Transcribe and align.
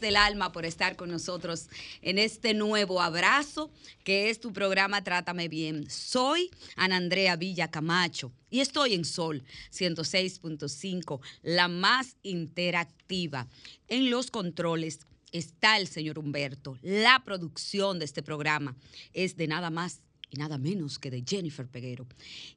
Del 0.00 0.16
alma 0.16 0.52
por 0.52 0.64
estar 0.64 0.96
con 0.96 1.10
nosotros 1.10 1.68
en 2.02 2.18
este 2.18 2.54
nuevo 2.54 3.00
abrazo 3.00 3.70
que 4.04 4.30
es 4.30 4.38
tu 4.38 4.52
programa 4.52 5.02
Trátame 5.02 5.48
Bien. 5.48 5.90
Soy 5.90 6.50
Ana 6.76 6.96
Andrea 6.96 7.34
Villa 7.34 7.68
Camacho 7.68 8.30
y 8.48 8.60
estoy 8.60 8.94
en 8.94 9.04
Sol 9.04 9.42
106.5, 9.72 11.20
la 11.42 11.66
más 11.68 12.16
interactiva. 12.22 13.48
En 13.88 14.10
los 14.10 14.30
controles 14.30 15.00
está 15.32 15.78
el 15.78 15.88
señor 15.88 16.18
Humberto. 16.18 16.78
La 16.82 17.22
producción 17.24 17.98
de 17.98 18.04
este 18.04 18.22
programa 18.22 18.76
es 19.12 19.36
de 19.36 19.48
nada 19.48 19.70
más 19.70 20.02
y 20.30 20.36
nada 20.36 20.58
menos 20.58 20.98
que 20.98 21.10
de 21.10 21.24
Jennifer 21.26 21.66
Peguero. 21.66 22.06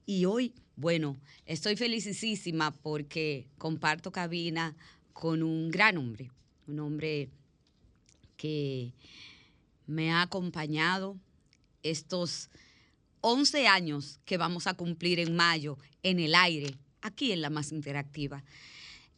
Y 0.05 0.25
hoy, 0.25 0.53
bueno, 0.75 1.17
estoy 1.45 1.75
felicísima 1.75 2.71
porque 2.71 3.47
comparto 3.57 4.11
cabina 4.11 4.75
con 5.13 5.43
un 5.43 5.71
gran 5.71 5.97
hombre, 5.97 6.31
un 6.71 6.79
hombre 6.79 7.29
que 8.37 8.93
me 9.87 10.11
ha 10.11 10.21
acompañado 10.21 11.17
estos 11.83 12.49
11 13.19 13.67
años 13.67 14.19
que 14.25 14.37
vamos 14.37 14.67
a 14.67 14.73
cumplir 14.73 15.19
en 15.19 15.35
mayo 15.35 15.77
en 16.01 16.19
el 16.19 16.33
aire, 16.33 16.75
aquí 17.01 17.31
en 17.31 17.41
la 17.41 17.49
más 17.49 17.71
interactiva. 17.71 18.43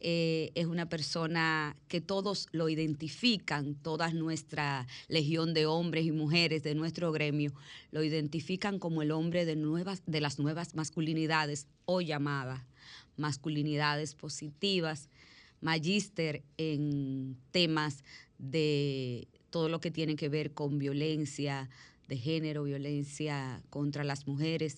Eh, 0.00 0.50
es 0.54 0.66
una 0.66 0.88
persona 0.88 1.76
que 1.88 2.02
todos 2.02 2.48
lo 2.50 2.68
identifican, 2.68 3.74
toda 3.76 4.10
nuestra 4.10 4.86
legión 5.08 5.54
de 5.54 5.64
hombres 5.64 6.04
y 6.04 6.12
mujeres 6.12 6.62
de 6.62 6.74
nuestro 6.74 7.10
gremio 7.12 7.54
lo 7.90 8.02
identifican 8.02 8.78
como 8.78 9.00
el 9.00 9.12
hombre 9.12 9.46
de, 9.46 9.56
nuevas, 9.56 10.02
de 10.04 10.20
las 10.20 10.38
nuevas 10.38 10.74
masculinidades 10.74 11.68
o 11.86 12.02
llamadas 12.02 12.60
masculinidades 13.16 14.14
positivas, 14.14 15.08
magíster 15.64 16.42
en 16.58 17.36
temas 17.50 18.04
de 18.38 19.26
todo 19.50 19.68
lo 19.68 19.80
que 19.80 19.90
tiene 19.90 20.14
que 20.14 20.28
ver 20.28 20.52
con 20.52 20.78
violencia 20.78 21.70
de 22.06 22.18
género, 22.18 22.64
violencia 22.64 23.62
contra 23.70 24.04
las 24.04 24.26
mujeres, 24.26 24.76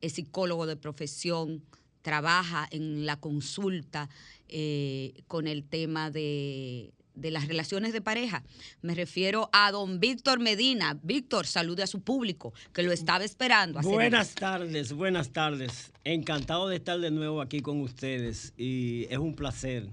es 0.00 0.14
psicólogo 0.14 0.66
de 0.66 0.76
profesión, 0.76 1.62
trabaja 2.02 2.66
en 2.70 3.06
la 3.06 3.18
consulta 3.18 4.10
eh, 4.48 5.22
con 5.28 5.46
el 5.46 5.62
tema 5.64 6.10
de, 6.10 6.92
de 7.14 7.30
las 7.30 7.46
relaciones 7.46 7.92
de 7.92 8.00
pareja. 8.00 8.42
Me 8.82 8.94
refiero 8.94 9.48
a 9.52 9.70
don 9.70 10.00
Víctor 10.00 10.40
Medina. 10.40 10.98
Víctor, 11.02 11.46
salude 11.46 11.84
a 11.84 11.86
su 11.86 12.00
público, 12.02 12.52
que 12.72 12.82
lo 12.82 12.92
estaba 12.92 13.24
esperando. 13.24 13.80
Buenas 13.82 14.34
tardes, 14.34 14.92
buenas 14.92 15.30
tardes. 15.30 15.92
Encantado 16.02 16.68
de 16.68 16.76
estar 16.76 16.98
de 16.98 17.10
nuevo 17.10 17.40
aquí 17.40 17.60
con 17.60 17.80
ustedes 17.80 18.52
y 18.56 19.06
es 19.10 19.18
un 19.18 19.34
placer 19.34 19.88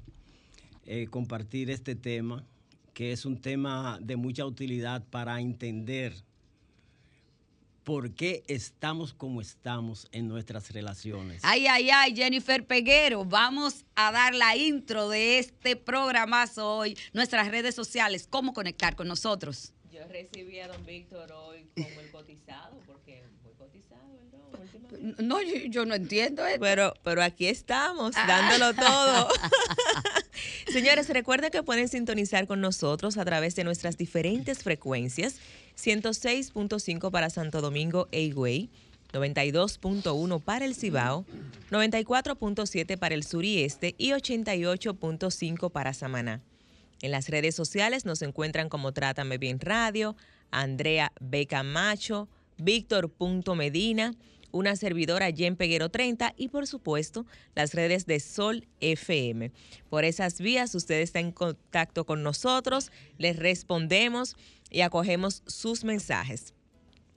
eh, 0.93 1.07
compartir 1.07 1.71
este 1.71 1.95
tema, 1.95 2.45
que 2.93 3.13
es 3.13 3.23
un 3.23 3.39
tema 3.39 3.97
de 4.01 4.17
mucha 4.17 4.45
utilidad 4.45 5.01
para 5.09 5.39
entender 5.39 6.13
por 7.85 8.13
qué 8.13 8.43
estamos 8.47 9.13
como 9.13 9.39
estamos 9.39 10.09
en 10.11 10.27
nuestras 10.27 10.69
relaciones. 10.71 11.43
Ay, 11.45 11.65
ay, 11.67 11.89
ay, 11.91 12.13
Jennifer 12.13 12.67
Peguero, 12.67 13.23
vamos 13.23 13.85
a 13.95 14.11
dar 14.11 14.35
la 14.35 14.57
intro 14.57 15.07
de 15.07 15.39
este 15.39 15.77
programazo 15.77 16.79
hoy, 16.79 16.97
nuestras 17.13 17.47
redes 17.47 17.73
sociales, 17.73 18.27
cómo 18.29 18.51
conectar 18.51 18.97
con 18.97 19.07
nosotros. 19.07 19.71
Yo 19.93 20.05
recibí 20.09 20.59
a 20.59 20.67
don 20.67 20.85
Víctor 20.85 21.31
hoy 21.31 21.69
como 21.73 22.01
el 22.01 22.11
cotizado, 22.11 22.77
porque 22.85 23.23
¿no? 25.19 25.41
Yo, 25.41 25.55
yo 25.67 25.85
no 25.85 25.95
entiendo 25.95 26.45
esto. 26.45 26.61
Pero, 26.61 26.93
pero 27.03 27.23
aquí 27.23 27.47
estamos, 27.47 28.13
dándolo 28.13 28.73
todo. 28.75 29.29
Señores, 30.71 31.09
recuerden 31.09 31.51
que 31.51 31.63
pueden 31.63 31.87
sintonizar 31.87 32.47
con 32.47 32.61
nosotros 32.61 33.17
a 33.17 33.25
través 33.25 33.55
de 33.55 33.63
nuestras 33.63 33.97
diferentes 33.97 34.63
frecuencias. 34.63 35.35
106.5 35.77 37.11
para 37.11 37.29
Santo 37.29 37.61
Domingo 37.61 38.07
e 38.11 38.21
Higüey, 38.21 38.69
92.1 39.13 40.41
para 40.41 40.65
el 40.65 40.75
Cibao, 40.75 41.25
94.7 41.71 42.97
para 42.97 43.15
el 43.15 43.23
sur 43.23 43.43
y 43.43 43.63
este 43.63 43.95
y 43.97 44.11
88.5 44.11 45.71
para 45.71 45.93
Samaná. 45.93 46.41
En 47.01 47.11
las 47.11 47.29
redes 47.29 47.55
sociales 47.55 48.05
nos 48.05 48.21
encuentran 48.21 48.69
como 48.69 48.91
Trátame 48.91 49.37
Bien 49.37 49.59
Radio, 49.59 50.15
Andrea 50.51 51.11
B. 51.19 51.47
Camacho, 51.47 52.27
Víctor.medina, 52.57 54.13
una 54.51 54.75
servidora 54.75 55.31
Jen 55.31 55.55
Peguero 55.55 55.89
30 55.89 56.33
y 56.37 56.49
por 56.49 56.67
supuesto 56.67 57.25
las 57.55 57.73
redes 57.73 58.05
de 58.05 58.19
Sol 58.19 58.67
FM. 58.79 59.51
Por 59.89 60.05
esas 60.05 60.39
vías 60.39 60.75
usted 60.75 61.01
está 61.01 61.19
en 61.19 61.31
contacto 61.31 62.05
con 62.05 62.23
nosotros, 62.23 62.91
les 63.17 63.37
respondemos 63.37 64.35
y 64.69 64.81
acogemos 64.81 65.43
sus 65.45 65.83
mensajes. 65.83 66.53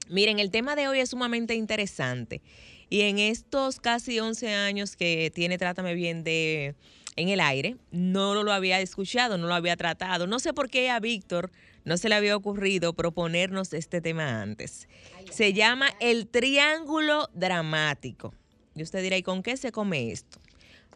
Miren, 0.08 0.38
el 0.38 0.50
tema 0.50 0.76
de 0.76 0.88
hoy 0.88 1.00
es 1.00 1.10
sumamente 1.10 1.54
interesante. 1.54 2.42
Y 2.90 3.02
en 3.02 3.18
estos 3.18 3.80
casi 3.80 4.20
11 4.20 4.52
años 4.52 4.96
que 4.96 5.32
tiene 5.34 5.56
Trátame 5.58 5.94
Bien 5.94 6.22
de 6.22 6.74
en 7.16 7.28
el 7.28 7.40
aire, 7.40 7.76
no 7.90 8.42
lo 8.42 8.52
había 8.52 8.80
escuchado, 8.80 9.38
no 9.38 9.46
lo 9.46 9.54
había 9.54 9.76
tratado. 9.76 10.26
No 10.26 10.38
sé 10.38 10.52
por 10.52 10.68
qué 10.68 10.90
a 10.90 11.00
Víctor 11.00 11.50
no 11.84 11.96
se 11.96 12.08
le 12.08 12.14
había 12.14 12.36
ocurrido 12.36 12.94
proponernos 12.94 13.72
este 13.72 14.00
tema 14.00 14.42
antes. 14.42 14.88
Se 15.30 15.52
llama 15.52 15.90
el 16.00 16.26
triángulo 16.26 17.28
dramático. 17.34 18.34
Y 18.74 18.82
usted 18.82 19.02
dirá, 19.02 19.16
¿y 19.16 19.22
con 19.22 19.42
qué 19.42 19.56
se 19.56 19.70
come 19.70 20.10
esto? 20.10 20.40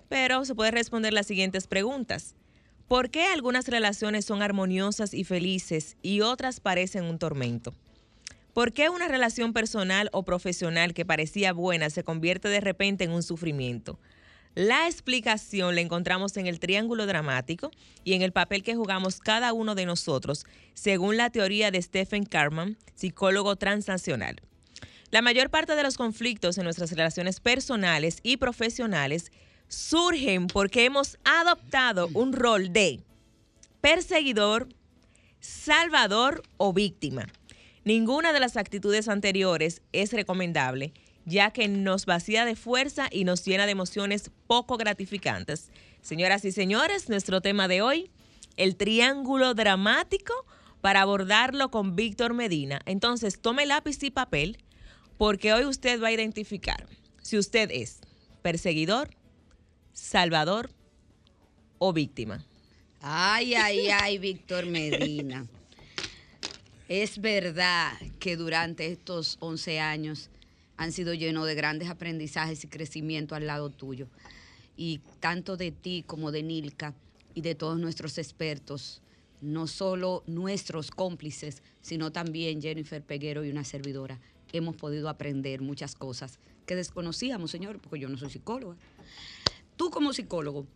Pero 0.09 0.45
se 0.45 0.55
puede 0.55 0.71
responder 0.71 1.13
las 1.13 1.27
siguientes 1.27 1.67
preguntas. 1.67 2.35
¿Por 2.89 3.11
qué 3.11 3.27
algunas 3.27 3.69
relaciones 3.69 4.25
son 4.25 4.41
armoniosas 4.41 5.13
y 5.13 5.25
felices 5.25 5.99
y 6.03 6.23
otras 6.23 6.61
parecen 6.61 7.05
un 7.05 7.19
tormento? 7.19 7.75
¿Por 8.55 8.73
qué 8.73 8.89
una 8.89 9.07
relación 9.07 9.53
personal 9.53 10.09
o 10.13 10.25
profesional 10.25 10.95
que 10.95 11.05
parecía 11.05 11.53
buena 11.53 11.91
se 11.91 12.03
convierte 12.03 12.49
de 12.49 12.61
repente 12.61 13.05
en 13.05 13.13
un 13.13 13.23
sufrimiento? 13.23 14.01
La 14.55 14.87
explicación 14.87 15.75
la 15.75 15.81
encontramos 15.81 16.37
en 16.37 16.47
el 16.47 16.59
triángulo 16.59 17.07
dramático 17.07 17.71
y 18.05 18.15
en 18.15 18.23
el 18.23 18.33
papel 18.33 18.63
que 18.63 18.75
jugamos 18.75 19.21
cada 19.21 19.53
uno 19.53 19.75
de 19.75 19.87
nosotros, 19.87 20.47
según 20.75 21.17
la 21.17 21.31
teoría 21.31 21.71
de 21.71 21.81
Stephen 21.81 22.25
Carman, 22.25 22.77
psicólogo 22.95 23.57
transnacional. 23.57 24.41
La 25.11 25.23
mayor 25.23 25.49
parte 25.49 25.75
de 25.75 25.83
los 25.83 25.97
conflictos 25.97 26.59
en 26.59 26.65
nuestras 26.65 26.91
relaciones 26.91 27.41
personales 27.41 28.19
y 28.23 28.37
profesionales 28.37 29.33
surgen 29.69 30.47
porque 30.47 30.85
hemos 30.85 31.19
adoptado 31.25 32.09
un 32.13 32.33
rol 32.33 32.73
de 32.73 33.01
perseguidor, 33.81 34.69
salvador 35.41 36.43
o 36.57 36.73
víctima. 36.73 37.27
Ninguna 37.85 38.33
de 38.33 38.41
las 38.41 38.57
actitudes 38.57 39.09
anteriores 39.09 39.83
es 39.93 40.13
recomendable 40.13 40.93
ya 41.29 41.51
que 41.51 41.69
nos 41.69 42.07
vacía 42.07 42.45
de 42.45 42.57
fuerza 42.57 43.09
y 43.11 43.25
nos 43.25 43.45
llena 43.45 43.67
de 43.67 43.73
emociones 43.73 44.31
poco 44.47 44.77
gratificantes. 44.77 45.71
Señoras 46.01 46.45
y 46.45 46.53
señores, 46.53 47.09
nuestro 47.09 47.41
tema 47.41 47.69
de 47.69 47.83
hoy, 47.83 48.11
el 48.57 48.77
triángulo 48.77 49.55
dramático 49.55 50.33
para 50.81 51.03
abordarlo 51.03 51.71
con 51.71 51.97
Víctor 51.97 52.35
Medina. 52.35 52.81
Entonces, 52.87 53.41
tome 53.41 53.67
lápiz 53.67 54.03
y 54.03 54.11
papel 54.11 54.59
porque 55.19 55.53
hoy 55.53 55.65
usted 55.65 56.03
va 56.03 56.09
a 56.09 56.13
identificar 56.13 56.87
si 57.23 57.37
usted 57.37 57.71
es 57.73 58.01
perseguidor, 58.43 59.11
salvador 59.93 60.71
o 61.79 61.93
víctima. 61.93 62.45
Ay, 63.01 63.55
ay, 63.55 63.89
ay, 63.89 64.19
Víctor 64.19 64.67
Medina. 64.67 65.47
Es 66.89 67.21
verdad 67.21 67.93
que 68.19 68.37
durante 68.37 68.87
estos 68.87 69.37
11 69.41 69.79
años 69.79 70.31
han 70.79 70.93
sido 70.93 71.13
llenos 71.13 71.47
de 71.47 71.55
grandes 71.55 71.91
aprendizajes 71.91 72.65
y 72.65 72.69
crecimiento 72.69 73.35
al 73.35 73.47
lado 73.47 73.69
tuyo. 73.69 74.09
Y 74.77 75.01
tanto 75.21 75.57
de 75.57 75.73
ti 75.73 76.05
como 76.07 76.31
de 76.31 76.43
Nilka 76.43 76.95
y 77.35 77.43
de 77.43 77.55
todos 77.55 77.79
nuestros 77.79 78.17
expertos, 78.17 79.03
no 79.41 79.67
solo 79.67 80.23
nuestros 80.27 80.91
cómplices, 80.91 81.63
sino 81.83 82.13
también 82.13 82.63
Jennifer 82.63 83.03
Peguero 83.03 83.45
y 83.45 83.51
una 83.51 83.65
servidora, 83.65 84.21
hemos 84.53 84.77
podido 84.77 85.09
aprender 85.09 85.61
muchas 85.61 85.95
cosas 85.95 86.39
que 86.65 86.77
desconocíamos, 86.77 87.51
señor, 87.51 87.81
porque 87.81 87.99
yo 87.99 88.09
no 88.09 88.17
soy 88.17 88.31
psicóloga. 88.31 88.77
Tú 89.77 89.91
como 89.91 90.13
psicólogo, 90.13 90.67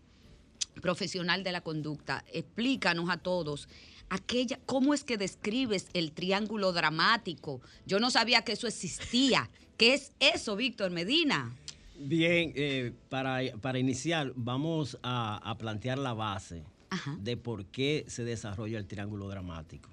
profesional 0.80 1.44
de 1.44 1.52
la 1.52 1.60
conducta, 1.60 2.24
explícanos 2.32 3.08
a 3.08 3.18
todos 3.18 3.68
aquella, 4.12 4.58
cómo 4.66 4.92
es 4.92 5.04
que 5.04 5.16
describes 5.16 5.86
el 5.94 6.12
triángulo 6.12 6.72
dramático. 6.72 7.62
Yo 7.86 7.98
no 7.98 8.10
sabía 8.10 8.42
que 8.42 8.52
eso 8.52 8.66
existía. 8.66 9.48
¿Qué 9.82 9.94
es 9.94 10.12
eso, 10.20 10.54
Víctor 10.54 10.92
Medina? 10.92 11.52
Bien, 11.98 12.52
eh, 12.54 12.92
para, 13.08 13.40
para 13.60 13.80
iniciar, 13.80 14.32
vamos 14.36 14.96
a, 15.02 15.38
a 15.38 15.58
plantear 15.58 15.98
la 15.98 16.14
base 16.14 16.62
Ajá. 16.88 17.18
de 17.20 17.36
por 17.36 17.64
qué 17.66 18.04
se 18.06 18.22
desarrolla 18.22 18.78
el 18.78 18.86
triángulo 18.86 19.26
dramático. 19.26 19.90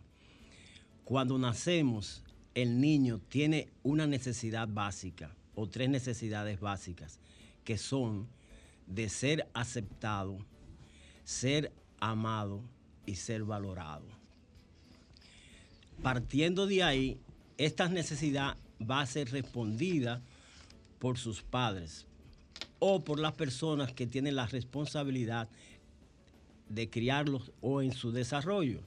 Cuando 1.06 1.39
nacemos, 1.39 2.21
el 2.53 2.80
niño 2.80 3.19
tiene 3.30 3.68
una 3.81 4.06
necesidad 4.06 4.68
básica 4.68 5.36
o 5.56 5.65
tres 5.68 5.89
necesidades 5.89 6.59
básicas, 6.59 7.19
que 7.63 7.80
son 7.80 8.27
de 8.86 9.09
ser 9.09 9.50
aceptado, 9.56 10.38
ser 11.24 11.71
amado 12.00 12.62
y 13.07 13.15
ser 13.15 13.44
valorado. 13.44 14.06
Partiendo 16.03 16.68
de 16.68 16.83
ahí, 16.83 17.19
esta 17.57 17.89
necesidad 17.89 18.56
va 18.80 19.02
a 19.02 19.06
ser 19.06 19.31
respondida 19.31 20.22
por 21.00 21.18
sus 21.18 21.42
padres 21.42 22.06
o 22.80 23.04
por 23.04 23.20
las 23.20 23.34
personas 23.34 23.94
que 23.94 24.08
tienen 24.08 24.36
la 24.36 24.48
responsabilidad 24.48 25.50
de 26.70 26.90
criarlos 26.90 27.52
o 27.62 27.81
en 27.81 27.94
su 27.94 28.12
desarrollo. 28.12 28.81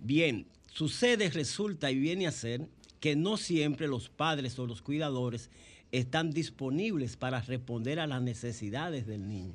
Bien, 0.00 0.46
sucede, 0.72 1.30
resulta 1.30 1.90
y 1.90 1.98
viene 1.98 2.26
a 2.26 2.32
ser 2.32 2.66
que 3.00 3.16
no 3.16 3.36
siempre 3.36 3.88
los 3.88 4.08
padres 4.08 4.58
o 4.58 4.66
los 4.66 4.82
cuidadores 4.82 5.50
están 5.92 6.30
disponibles 6.30 7.16
para 7.16 7.40
responder 7.40 7.98
a 7.98 8.06
las 8.06 8.22
necesidades 8.22 9.06
del 9.06 9.28
niño. 9.28 9.54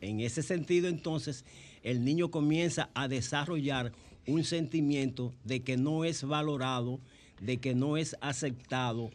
En 0.00 0.20
ese 0.20 0.42
sentido, 0.42 0.88
entonces, 0.88 1.44
el 1.82 2.04
niño 2.04 2.30
comienza 2.30 2.90
a 2.94 3.08
desarrollar 3.08 3.92
un 4.26 4.44
sentimiento 4.44 5.34
de 5.44 5.62
que 5.62 5.76
no 5.76 6.04
es 6.04 6.24
valorado, 6.24 7.00
de 7.40 7.58
que 7.58 7.74
no 7.74 7.96
es 7.96 8.16
aceptado 8.20 9.10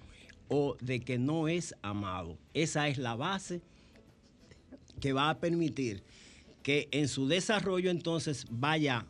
o 0.48 0.76
de 0.82 1.00
que 1.00 1.18
no 1.18 1.48
es 1.48 1.76
amado. 1.82 2.38
Esa 2.54 2.88
es 2.88 2.98
la 2.98 3.16
base 3.16 3.62
que 5.00 5.14
va 5.14 5.30
a 5.30 5.40
permitir 5.40 6.04
que 6.64 6.90
en 6.92 7.08
su 7.08 7.28
desarrollo 7.28 7.90
entonces 7.90 8.46
vaya 8.50 9.06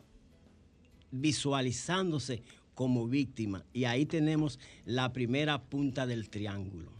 visualizándose 1.10 2.42
como 2.74 3.08
víctima. 3.08 3.64
Y 3.72 3.84
ahí 3.84 4.06
tenemos 4.06 4.58
la 4.84 5.12
primera 5.12 5.60
punta 5.60 6.06
del 6.06 6.30
triángulo. 6.30 6.90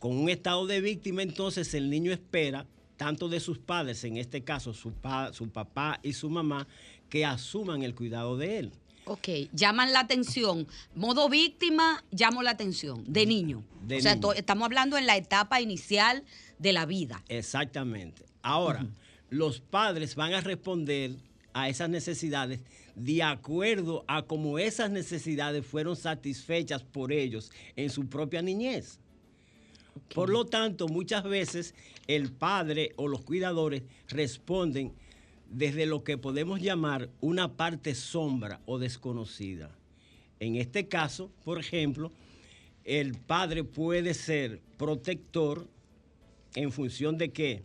Con 0.00 0.16
un 0.16 0.28
estado 0.28 0.66
de 0.66 0.80
víctima 0.80 1.22
entonces 1.22 1.74
el 1.74 1.90
niño 1.90 2.12
espera 2.12 2.66
tanto 2.96 3.28
de 3.28 3.40
sus 3.40 3.58
padres, 3.58 4.04
en 4.04 4.16
este 4.16 4.42
caso 4.44 4.74
su, 4.74 4.92
pa- 4.92 5.32
su 5.32 5.48
papá 5.48 5.98
y 6.04 6.12
su 6.12 6.30
mamá, 6.30 6.68
que 7.08 7.24
asuman 7.24 7.82
el 7.82 7.94
cuidado 7.94 8.36
de 8.36 8.58
él. 8.58 8.72
Ok, 9.04 9.28
llaman 9.52 9.92
la 9.92 10.00
atención. 10.00 10.66
Modo 10.94 11.28
víctima, 11.28 12.04
llamo 12.12 12.42
la 12.42 12.50
atención, 12.50 13.04
de 13.06 13.26
niño. 13.26 13.64
De 13.86 13.98
o 13.98 14.00
sea, 14.00 14.14
niño. 14.14 14.32
estamos 14.32 14.64
hablando 14.64 14.96
en 14.96 15.06
la 15.06 15.16
etapa 15.16 15.60
inicial 15.60 16.24
de 16.58 16.72
la 16.72 16.86
vida. 16.86 17.22
Exactamente. 17.28 18.24
Ahora, 18.42 18.86
los 19.30 19.60
padres 19.60 20.14
van 20.14 20.34
a 20.34 20.40
responder 20.40 21.16
a 21.52 21.68
esas 21.68 21.90
necesidades 21.90 22.60
de 22.94 23.22
acuerdo 23.22 24.04
a 24.06 24.22
cómo 24.22 24.58
esas 24.58 24.90
necesidades 24.90 25.66
fueron 25.66 25.96
satisfechas 25.96 26.82
por 26.82 27.12
ellos 27.12 27.50
en 27.76 27.90
su 27.90 28.06
propia 28.08 28.42
niñez. 28.42 28.98
Por 30.14 30.30
lo 30.30 30.46
tanto, 30.46 30.88
muchas 30.88 31.24
veces 31.24 31.74
el 32.06 32.32
padre 32.32 32.92
o 32.96 33.08
los 33.08 33.22
cuidadores 33.22 33.82
responden 34.08 34.92
desde 35.52 35.86
lo 35.86 36.02
que 36.02 36.18
podemos 36.18 36.60
llamar 36.60 37.10
una 37.20 37.52
parte 37.52 37.94
sombra 37.94 38.60
o 38.66 38.78
desconocida. 38.78 39.70
En 40.40 40.56
este 40.56 40.88
caso, 40.88 41.30
por 41.44 41.58
ejemplo, 41.58 42.10
el 42.84 43.14
padre 43.14 43.62
puede 43.62 44.14
ser 44.14 44.60
protector 44.78 45.68
en 46.54 46.72
función 46.72 47.18
de 47.18 47.30
que 47.30 47.62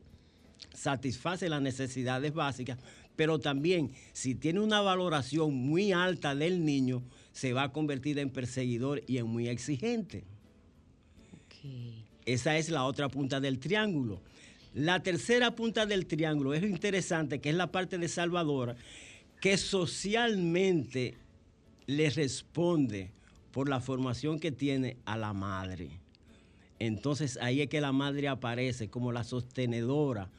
satisface 0.74 1.50
las 1.50 1.62
necesidades 1.62 2.34
básicas, 2.34 2.78
pero 3.16 3.40
también 3.40 3.92
si 4.14 4.36
tiene 4.36 4.60
una 4.60 4.82
valoración 4.82 5.56
muy 5.56 5.92
alta 5.92 6.36
del 6.36 6.64
niño, 6.66 7.02
se 7.32 7.54
va 7.54 7.64
a 7.64 7.72
convertir 7.72 8.20
en 8.20 8.30
perseguidor 8.30 9.02
y 9.08 9.18
en 9.18 9.28
muy 9.28 9.48
exigente. 9.48 10.24
Esa 12.26 12.58
es 12.58 12.70
la 12.70 12.84
otra 12.84 13.10
punta 13.10 13.40
del 13.40 13.58
triángulo. 13.58 14.22
La 14.78 15.02
tercera 15.02 15.56
punta 15.56 15.88
del 15.88 16.06
triángulo 16.06 16.54
es 16.54 16.62
lo 16.62 16.68
interesante, 16.68 17.42
que 17.42 17.50
es 17.50 17.56
la 17.56 17.72
parte 17.72 17.98
de 17.98 18.08
Salvadora, 18.08 18.76
que 19.42 19.58
socialmente 19.58 21.16
le 21.88 22.12
responde 22.12 23.10
por 23.52 23.70
la 23.70 23.80
formación 23.80 24.40
que 24.40 24.52
tiene 24.52 24.98
a 25.06 25.18
la 25.18 25.34
madre. 25.34 25.90
Entonces 26.78 27.40
ahí 27.42 27.62
es 27.62 27.70
que 27.70 27.82
la 27.82 27.92
madre 27.92 28.28
aparece 28.28 28.88
como 28.88 29.12
la 29.12 29.24
sostenedora, 29.24 30.30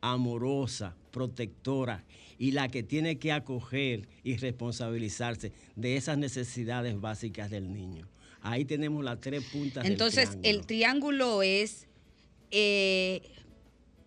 amorosa, 0.00 0.96
protectora 1.10 2.02
y 2.38 2.52
la 2.52 2.68
que 2.68 2.82
tiene 2.82 3.18
que 3.18 3.30
acoger 3.30 4.08
y 4.24 4.38
responsabilizarse 4.38 5.52
de 5.76 5.98
esas 5.98 6.16
necesidades 6.16 6.98
básicas 6.98 7.50
del 7.50 7.70
niño. 7.70 8.08
Ahí 8.40 8.64
tenemos 8.64 9.04
las 9.04 9.20
tres 9.20 9.44
puntas 9.52 9.84
Entonces, 9.84 10.40
del 10.40 10.56
el 10.56 10.66
triángulo 10.66 11.42
es 11.42 11.86
eh, 12.50 13.20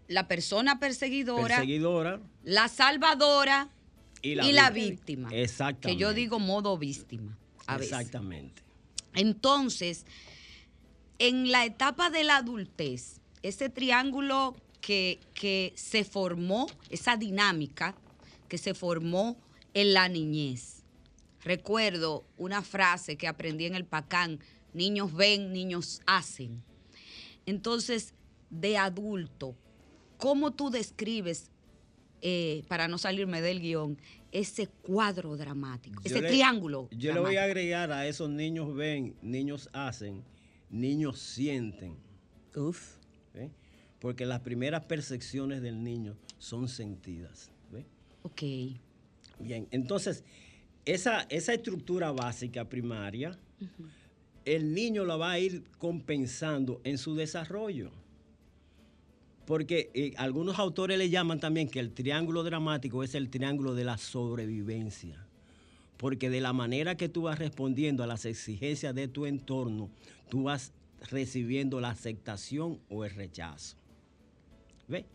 la 0.08 0.28
persona 0.28 0.80
perseguidora, 0.80 1.58
perseguidora 1.58 2.22
la 2.44 2.68
salvadora 2.68 3.70
y 4.22 4.30
y 4.30 4.36
la, 4.36 4.52
la, 4.52 4.70
víctima. 4.70 5.30
Exactamente. 5.32 5.88
Que 5.90 5.96
yo 5.98 6.14
digo 6.14 6.40
modo 6.40 6.78
víctima. 6.78 7.38
A 7.68 7.78
veces. 7.78 7.94
Exactamente. 7.94 8.62
Entonces, 9.14 10.06
en 11.20 11.52
la 11.52 11.66
etapa 11.66 12.10
de 12.10 12.24
la 12.24 12.38
adultez, 12.38 13.22
ese 13.44 13.70
triángulo 13.70 14.56
que, 14.82 15.20
que 15.34 15.74
se 15.76 16.04
formó, 16.04 16.68
esa 16.90 17.18
dinámica 17.18 17.96
que 18.48 18.58
se 18.58 18.74
formó 18.74 19.38
en 19.74 19.94
la 19.94 20.10
niñez. 20.10 20.84
Recuerdo 21.44 22.26
una 22.38 22.62
frase 22.62 23.18
que 23.18 23.28
aprendí 23.28 23.66
en 23.66 23.76
el 23.76 23.86
Pacán, 23.86 24.40
niños 24.74 25.14
ven, 25.14 25.54
niños 25.54 26.02
hacen. 26.06 26.64
Entonces, 27.46 28.14
de 28.50 28.78
adulto, 28.78 29.56
¿cómo 30.18 30.52
tú 30.52 30.70
describes, 30.70 31.50
eh, 32.22 32.64
para 32.68 32.88
no 32.88 32.98
salirme 32.98 33.42
del 33.42 33.60
guion, 33.62 33.98
ese 34.32 34.68
cuadro 34.68 35.38
dramático, 35.38 36.02
Yo 36.04 36.10
ese 36.16 36.22
le- 36.22 36.28
triángulo? 36.30 36.88
Yo 36.92 37.14
le 37.14 37.20
voy 37.20 37.36
a 37.38 37.42
dramático? 37.42 37.42
agregar 37.44 37.92
a 37.92 38.08
esos 38.08 38.30
niños 38.30 38.74
ven, 38.76 39.16
niños 39.22 39.70
hacen, 39.74 40.24
niños 40.70 41.20
sienten. 41.20 41.96
Uf. 42.56 42.96
¿ve? 43.34 43.52
Porque 44.00 44.26
las 44.26 44.42
primeras 44.42 44.86
percepciones 44.86 45.62
del 45.62 45.84
niño 45.84 46.16
son 46.38 46.68
sentidas. 46.68 47.52
Ok. 48.24 48.42
Bien, 49.40 49.68
entonces, 49.72 50.24
esa, 50.86 51.22
esa 51.30 51.54
estructura 51.54 52.12
básica 52.12 52.68
primaria, 52.68 53.38
el 54.46 54.74
niño 54.74 55.06
la 55.06 55.16
va 55.16 55.32
a 55.32 55.40
ir 55.40 55.64
compensando 55.78 56.82
en 56.84 56.98
su 56.98 57.16
desarrollo. 57.16 57.92
Porque 59.46 59.92
eh, 59.94 60.14
algunos 60.18 60.58
autores 60.58 60.98
le 60.98 61.10
llaman 61.10 61.40
también 61.40 61.70
que 61.70 61.80
el 61.80 61.92
triángulo 61.92 62.44
dramático 62.44 63.04
es 63.04 63.14
el 63.16 63.30
triángulo 63.30 63.76
de 63.76 63.84
la 63.84 63.98
sobrevivencia. 63.98 65.26
Porque 65.98 66.30
de 66.30 66.42
la 66.42 66.52
manera 66.52 66.98
que 66.98 67.10
tú 67.10 67.24
vas 67.24 67.40
respondiendo 67.40 68.04
a 68.04 68.08
las 68.08 68.26
exigencias 68.26 68.94
de 68.96 69.08
tu 69.08 69.26
entorno, 69.26 69.90
tú 70.30 70.44
vas 70.44 70.74
recibiendo 71.10 71.80
la 71.80 71.90
aceptación 71.92 72.80
o 72.90 73.06
el 73.06 73.12
rechazo. 73.12 73.78
¿Ve? 74.88 75.06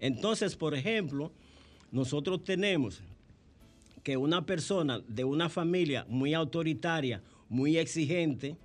Entonces, 0.00 0.56
por 0.56 0.74
ejemplo, 0.74 1.32
nosotros 1.92 2.42
tenemos 2.44 3.02
que 4.02 4.16
una 4.16 4.44
persona 4.44 5.00
de 5.08 5.24
una 5.24 5.48
familia 5.48 6.04
muy 6.08 6.34
autoritaria, 6.34 7.22
muy 7.48 7.78
exigente, 7.78 8.56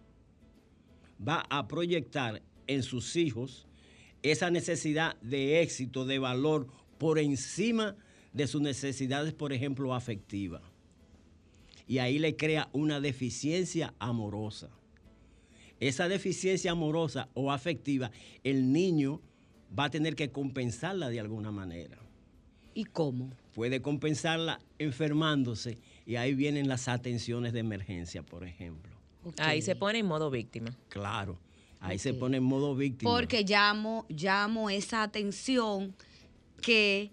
va 1.26 1.46
a 1.50 1.68
proyectar 1.68 2.42
en 2.68 2.84
sus 2.84 3.16
hijos 3.16 3.69
esa 4.24 4.52
necesidad 4.52 5.16
de 5.22 5.62
éxito, 5.62 6.06
de 6.06 6.20
valor, 6.20 6.68
por 6.98 7.20
encima 7.20 7.96
de 8.34 8.48
sus 8.48 8.62
necesidades, 8.62 9.34
por 9.34 9.54
ejemplo, 9.54 9.94
afectivas. 9.94 10.62
Y 11.88 11.98
ahí 11.98 12.20
le 12.20 12.36
crea 12.36 12.70
una 12.74 13.00
deficiencia 13.00 13.94
amorosa. 14.00 14.70
Esa 15.80 16.08
deficiencia 16.08 16.72
amorosa 16.72 17.30
o 17.34 17.52
afectiva, 17.52 18.12
el 18.44 18.72
niño 18.72 19.22
va 19.78 19.86
a 19.86 19.90
tener 19.90 20.16
que 20.16 20.32
compensarla 20.32 21.10
de 21.10 21.20
alguna 21.20 21.52
manera 21.52 21.98
¿Y 22.74 22.86
cómo? 22.86 23.30
puede 23.54 23.82
compensarla 23.82 24.60
enfermándose 24.78 25.80
y 26.06 26.16
ahí 26.16 26.34
vienen 26.34 26.70
las 26.70 26.88
atenciones 26.88 27.52
de 27.52 27.60
emergencia, 27.60 28.24
por 28.24 28.46
ejemplo. 28.46 28.96
Ahí 29.38 29.62
se 29.62 29.76
pone 29.76 30.00
en 30.00 30.06
modo 30.06 30.30
víctima. 30.30 30.74
Claro, 30.88 31.38
ahí 31.80 31.98
se 32.00 32.14
pone 32.14 32.38
en 32.38 32.44
modo 32.44 32.76
víctima. 32.76 33.12
Porque 33.12 33.44
llamo, 33.44 34.06
llamo 34.10 34.70
esa 34.70 35.04
atención 35.04 35.96
que 36.62 37.12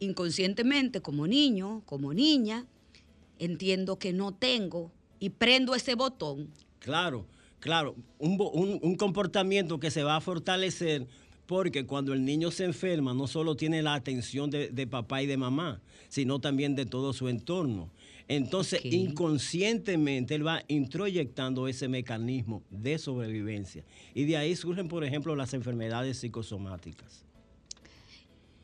inconscientemente 0.00 1.00
como 1.00 1.26
niño, 1.26 1.82
como 1.86 2.12
niña, 2.12 2.66
entiendo 3.38 3.98
que 3.98 4.12
no 4.12 4.32
tengo 4.34 4.92
y 5.18 5.30
prendo 5.30 5.74
ese 5.74 5.94
botón. 5.94 6.48
Claro, 6.78 7.26
claro, 7.60 7.96
un, 8.18 8.36
bo- 8.36 8.50
un- 8.50 8.78
un 8.82 8.96
comportamiento 8.96 9.80
que 9.80 9.90
se 9.90 10.02
va 10.02 10.16
a 10.16 10.20
fortalecer 10.20 11.06
porque 11.46 11.86
cuando 11.86 12.12
el 12.12 12.24
niño 12.24 12.50
se 12.50 12.64
enferma 12.64 13.14
no 13.14 13.26
solo 13.28 13.54
tiene 13.56 13.82
la 13.82 13.94
atención 13.94 14.50
de, 14.50 14.68
de 14.68 14.86
papá 14.86 15.22
y 15.22 15.26
de 15.26 15.36
mamá, 15.36 15.80
sino 16.08 16.40
también 16.40 16.74
de 16.74 16.86
todo 16.86 17.12
su 17.12 17.28
entorno. 17.28 17.88
Entonces, 18.28 18.84
inconscientemente 18.84 20.34
él 20.34 20.46
va 20.46 20.62
introyectando 20.66 21.68
ese 21.68 21.86
mecanismo 21.86 22.62
de 22.70 22.98
sobrevivencia. 22.98 23.84
Y 24.14 24.24
de 24.24 24.36
ahí 24.36 24.56
surgen, 24.56 24.88
por 24.88 25.04
ejemplo, 25.04 25.36
las 25.36 25.54
enfermedades 25.54 26.18
psicosomáticas. 26.18 27.24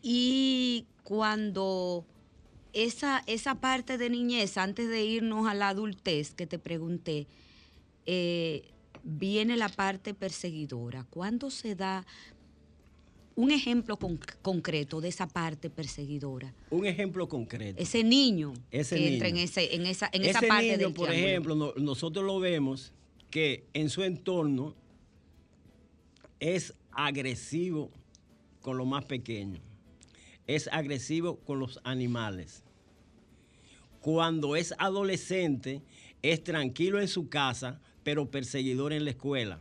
Y 0.03 0.87
cuando 1.05 2.05
esa, 2.73 3.23
esa 3.27 3.55
parte 3.57 3.99
de 3.99 4.11
niñez, 4.11 4.57
antes 4.57 4.89
de 4.89 5.05
irnos 5.05 5.47
a 5.47 5.55
la 5.55 5.69
adultez 5.69 6.35
que 6.35 6.49
te 6.49 6.59
pregunté, 6.59 7.29
eh, 8.07 8.65
viene 9.05 9.57
la 9.57 9.69
parte 9.69 10.13
perseguidora. 10.13 11.05
¿Cuándo 11.09 11.51
se 11.51 11.77
da 11.77 12.05
un 13.37 13.51
ejemplo 13.51 13.97
con- 13.99 14.19
concreto 14.43 15.01
de 15.01 15.09
esa 15.09 15.27
parte 15.27 15.71
perseguidora? 15.71 16.55
Un 16.71 16.87
ejemplo 16.87 17.29
concreto. 17.29 17.81
Ese 17.83 18.05
niño 18.05 18.53
Ese 18.71 18.97
que 18.97 19.15
entra 19.15 19.29
en, 19.29 19.35
niño. 19.35 19.45
ese, 19.45 19.75
en 19.75 19.87
esa, 19.87 20.09
en 20.13 20.23
esa 20.25 20.39
Ese 20.39 20.47
parte 20.49 20.65
niño, 20.67 20.79
del 20.79 20.93
por 20.95 21.09
triángulo. 21.09 21.29
ejemplo, 21.31 21.55
no- 21.55 21.73
nosotros 21.77 22.25
lo 22.25 22.39
vemos 22.41 22.93
que 23.31 23.65
en 23.73 23.89
su 23.91 24.03
entorno 24.03 24.75
es 26.41 26.75
agresivo 26.93 27.91
con 28.61 28.77
lo 28.77 28.85
más 28.85 29.05
pequeño, 29.07 29.61
es 30.47 30.69
agresivo 30.73 31.37
con 31.39 31.59
los 31.59 31.81
animales. 31.85 32.63
Cuando 34.01 34.57
es 34.57 34.75
adolescente, 34.79 35.81
es 36.23 36.43
tranquilo 36.43 37.01
en 37.01 37.09
su 37.09 37.29
casa, 37.29 37.81
pero 38.03 38.31
perseguidor 38.31 38.93
en 38.93 39.05
la 39.05 39.11
escuela. 39.11 39.61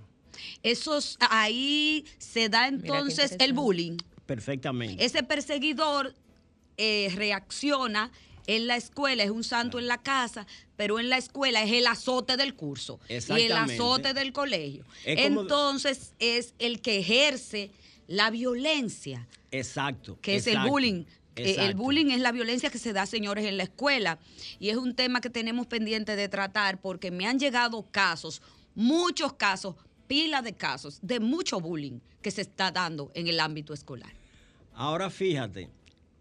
Esos, 0.63 1.17
ahí 1.29 2.05
se 2.17 2.49
da 2.49 2.67
entonces 2.67 3.35
el 3.39 3.53
bullying. 3.53 3.97
Perfectamente. 4.25 5.03
Ese 5.03 5.23
perseguidor 5.23 6.15
eh, 6.77 7.11
reacciona 7.15 8.11
en 8.47 8.65
la 8.67 8.75
escuela, 8.75 9.23
es 9.23 9.29
un 9.29 9.43
santo 9.43 9.77
en 9.77 9.87
la 9.87 10.01
casa, 10.01 10.47
pero 10.75 10.99
en 10.99 11.09
la 11.09 11.17
escuela 11.17 11.61
es 11.63 11.71
el 11.71 11.85
azote 11.85 12.37
del 12.37 12.55
curso 12.55 12.99
y 13.07 13.13
el 13.41 13.51
azote 13.51 14.13
del 14.13 14.33
colegio. 14.33 14.83
Es 15.05 15.21
como- 15.27 15.41
Entonces 15.41 16.13
es 16.19 16.53
el 16.59 16.81
que 16.81 16.99
ejerce 16.99 17.71
la 18.07 18.29
violencia, 18.31 19.27
Exacto. 19.51 20.17
que 20.21 20.37
es 20.37 20.47
el 20.47 20.59
bullying. 20.67 21.05
Eh, 21.37 21.55
El 21.59 21.75
bullying 21.75 22.07
es 22.07 22.19
la 22.19 22.33
violencia 22.33 22.69
que 22.69 22.77
se 22.77 22.91
da, 22.91 23.05
señores, 23.05 23.45
en 23.45 23.55
la 23.55 23.63
escuela. 23.63 24.19
Y 24.59 24.67
es 24.69 24.75
un 24.75 24.95
tema 24.95 25.21
que 25.21 25.29
tenemos 25.29 25.65
pendiente 25.65 26.17
de 26.17 26.27
tratar 26.27 26.81
porque 26.81 27.09
me 27.09 27.25
han 27.25 27.39
llegado 27.39 27.83
casos, 27.89 28.41
muchos 28.75 29.33
casos, 29.33 29.75
pila 30.11 30.41
de 30.41 30.51
casos, 30.51 30.99
de 31.01 31.21
mucho 31.21 31.61
bullying 31.61 32.01
que 32.21 32.31
se 32.31 32.41
está 32.41 32.69
dando 32.69 33.13
en 33.13 33.29
el 33.29 33.39
ámbito 33.39 33.73
escolar. 33.73 34.11
Ahora 34.73 35.09
fíjate, 35.09 35.69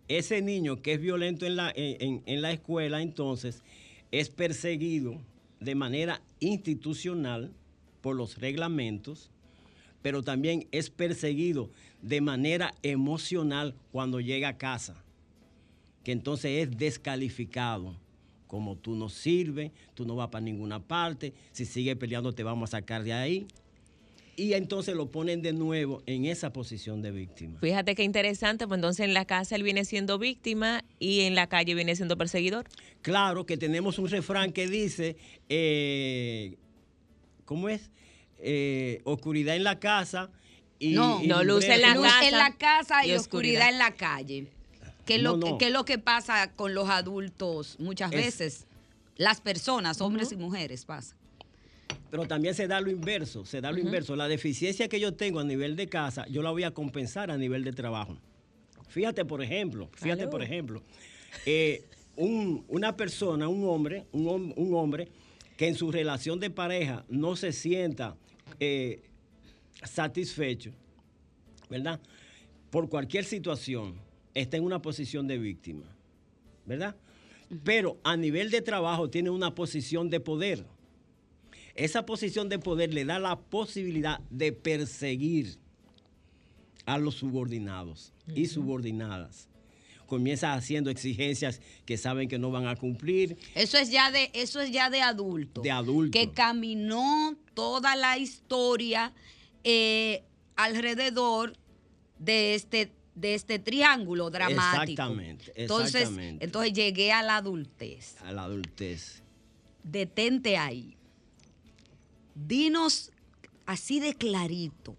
ese 0.06 0.40
niño 0.42 0.80
que 0.80 0.92
es 0.92 1.00
violento 1.00 1.44
en 1.44 1.56
la, 1.56 1.72
en, 1.74 2.40
la 2.40 2.52
escuela, 2.52 3.02
entonces, 3.02 3.64
es 4.12 4.28
perseguido 4.28 5.20
de 5.58 5.74
manera 5.74 6.22
institucional 6.38 7.50
por 8.00 8.14
los 8.14 8.38
reglamentos, 8.38 9.28
pero 10.02 10.22
también 10.22 10.68
es 10.70 10.88
perseguido 10.88 11.68
de 12.00 12.20
manera 12.20 12.72
emocional 12.84 13.74
cuando 13.90 14.20
llega 14.20 14.50
a 14.50 14.56
casa, 14.56 15.02
que 16.04 16.12
entonces 16.12 16.62
es 16.62 16.78
descalificado. 16.78 17.96
Como 18.46 18.76
tú 18.76 18.94
no 18.94 19.08
sirves, 19.08 19.72
tú 19.94 20.04
no 20.04 20.14
vas 20.14 20.28
para 20.28 20.44
ninguna 20.44 20.78
parte, 20.78 21.32
si 21.50 21.64
sigues 21.64 21.96
peleando 21.96 22.32
te 22.32 22.44
vamos 22.44 22.70
a 22.70 22.78
sacar 22.78 23.02
de 23.02 23.12
ahí. 23.12 23.48
Y 24.36 24.54
entonces 24.54 24.94
lo 24.94 25.10
ponen 25.10 25.42
de 25.42 25.52
nuevo 25.52 26.02
en 26.06 26.24
esa 26.24 26.52
posición 26.52 27.02
de 27.02 27.10
víctima. 27.10 27.58
Fíjate 27.60 27.94
qué 27.94 28.04
interesante, 28.04 28.66
pues 28.66 28.78
entonces 28.78 29.04
en 29.04 29.12
la 29.12 29.24
casa 29.26 29.54
él 29.56 29.62
viene 29.62 29.84
siendo 29.84 30.18
víctima 30.18 30.82
y 30.98 31.20
en 31.22 31.34
la 31.34 31.46
calle 31.48 31.74
viene 31.74 31.94
siendo 31.96 32.16
perseguidor. 32.16 32.66
Claro 33.02 33.44
que 33.44 33.56
tenemos 33.58 33.98
un 33.98 34.08
refrán 34.08 34.52
que 34.52 34.66
dice, 34.66 35.16
eh, 35.50 36.56
¿cómo 37.44 37.68
es? 37.68 37.90
Eh, 38.38 39.02
oscuridad 39.04 39.56
en 39.56 39.64
la 39.64 39.78
casa 39.78 40.30
y... 40.78 40.92
No, 40.94 41.20
y 41.22 41.26
no, 41.26 41.42
luz 41.44 41.64
en 41.64 41.82
la 41.82 41.94
Luz 41.94 42.04
casa 42.06 42.26
en 42.28 42.38
la 42.38 42.56
casa 42.56 43.04
y, 43.04 43.10
y 43.10 43.14
oscuridad. 43.14 43.62
oscuridad. 43.66 43.68
en 43.68 43.78
la 43.78 43.90
calle. 43.94 44.46
¿Qué 45.04 45.16
es, 45.16 45.22
No, 45.22 45.36
lo, 45.36 45.44
que- 45.44 45.50
no. 45.50 45.58
qué 45.58 45.66
es 45.66 45.72
lo 45.72 45.84
que 45.84 45.98
pasa 45.98 46.52
con 46.54 46.72
los 46.72 46.88
adultos 46.88 47.76
muchas 47.78 48.10
Es- 48.12 48.16
veces? 48.24 48.66
Las 49.16 49.42
personas, 49.42 50.00
hombres 50.00 50.32
y 50.32 50.36
mujeres, 50.36 50.86
pasa. 50.86 51.14
Pero 52.10 52.26
también 52.26 52.54
se 52.54 52.66
da 52.66 52.80
lo 52.80 52.90
inverso, 52.90 53.44
se 53.44 53.60
da 53.60 53.70
lo 53.70 53.78
inverso. 53.78 54.16
La 54.16 54.26
deficiencia 54.28 54.88
que 54.88 54.98
yo 54.98 55.14
tengo 55.14 55.38
a 55.40 55.44
nivel 55.44 55.76
de 55.76 55.86
casa, 55.88 56.26
yo 56.28 56.42
la 56.42 56.50
voy 56.50 56.64
a 56.64 56.72
compensar 56.72 57.30
a 57.30 57.36
nivel 57.36 57.62
de 57.64 57.72
trabajo. 57.72 58.16
Fíjate, 58.88 59.24
por 59.24 59.42
ejemplo, 59.42 59.88
fíjate, 59.94 60.22
Aló. 60.22 60.30
por 60.30 60.42
ejemplo, 60.42 60.82
eh, 61.46 61.84
un- 62.16 62.64
una 62.68 62.96
persona, 62.96 63.46
un 63.48 63.64
hombre, 63.68 64.06
un, 64.12 64.52
un 64.56 64.74
hombre 64.74 65.08
que 65.56 65.68
en 65.68 65.76
su 65.76 65.92
relación 65.92 66.40
de 66.40 66.50
pareja 66.50 67.04
no 67.08 67.36
se 67.36 67.52
sienta 67.52 68.16
eh, 68.58 69.02
satisfecho, 69.84 70.72
¿verdad? 71.68 72.00
Por 72.70 72.88
cualquier 72.88 73.24
situación, 73.24 73.94
está 74.34 74.56
en 74.56 74.64
una 74.64 74.82
posición 74.82 75.26
de 75.28 75.38
víctima, 75.38 75.84
¿verdad? 76.66 76.96
Pero 77.64 77.98
a 78.04 78.16
nivel 78.16 78.50
de 78.50 78.62
trabajo 78.62 79.08
tiene 79.10 79.30
una 79.30 79.54
posición 79.54 80.10
de 80.10 80.20
poder. 80.20 80.64
Esa 81.84 82.04
posición 82.04 82.48
de 82.50 82.58
poder 82.58 82.92
le 82.92 83.06
da 83.06 83.18
la 83.18 83.38
posibilidad 83.38 84.20
de 84.28 84.52
perseguir 84.52 85.58
a 86.84 86.98
los 86.98 87.14
subordinados 87.14 88.12
y 88.34 88.46
subordinadas. 88.46 89.48
Comienza 90.06 90.52
haciendo 90.52 90.90
exigencias 90.90 91.60
que 91.86 91.96
saben 91.96 92.28
que 92.28 92.38
no 92.38 92.50
van 92.50 92.66
a 92.66 92.76
cumplir. 92.76 93.38
Eso 93.54 93.78
es 93.78 93.90
ya 93.90 94.10
de, 94.10 94.30
eso 94.34 94.60
es 94.60 94.72
ya 94.72 94.90
de 94.90 95.00
adulto. 95.00 95.62
De 95.62 95.70
adulto. 95.70 96.18
Que 96.18 96.30
caminó 96.32 97.36
toda 97.54 97.96
la 97.96 98.18
historia 98.18 99.14
eh, 99.64 100.24
alrededor 100.56 101.56
de 102.18 102.56
este, 102.56 102.92
de 103.14 103.34
este 103.34 103.58
triángulo 103.58 104.30
dramático. 104.30 104.82
Exactamente, 104.82 105.52
Entonces, 105.54 105.94
exactamente. 105.94 106.44
entonces 106.44 106.72
llegué 106.74 107.12
a 107.12 107.22
la 107.22 107.36
adultez. 107.36 108.16
A 108.22 108.32
la 108.32 108.42
adultez. 108.42 109.22
Detente 109.82 110.58
ahí. 110.58 110.96
Dinos 112.34 113.10
así 113.66 114.00
de 114.00 114.14
clarito, 114.14 114.96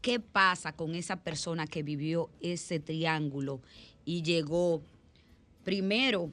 ¿qué 0.00 0.20
pasa 0.20 0.72
con 0.72 0.94
esa 0.94 1.22
persona 1.22 1.66
que 1.66 1.82
vivió 1.82 2.30
ese 2.40 2.80
triángulo 2.80 3.60
y 4.04 4.22
llegó 4.22 4.82
primero 5.64 6.30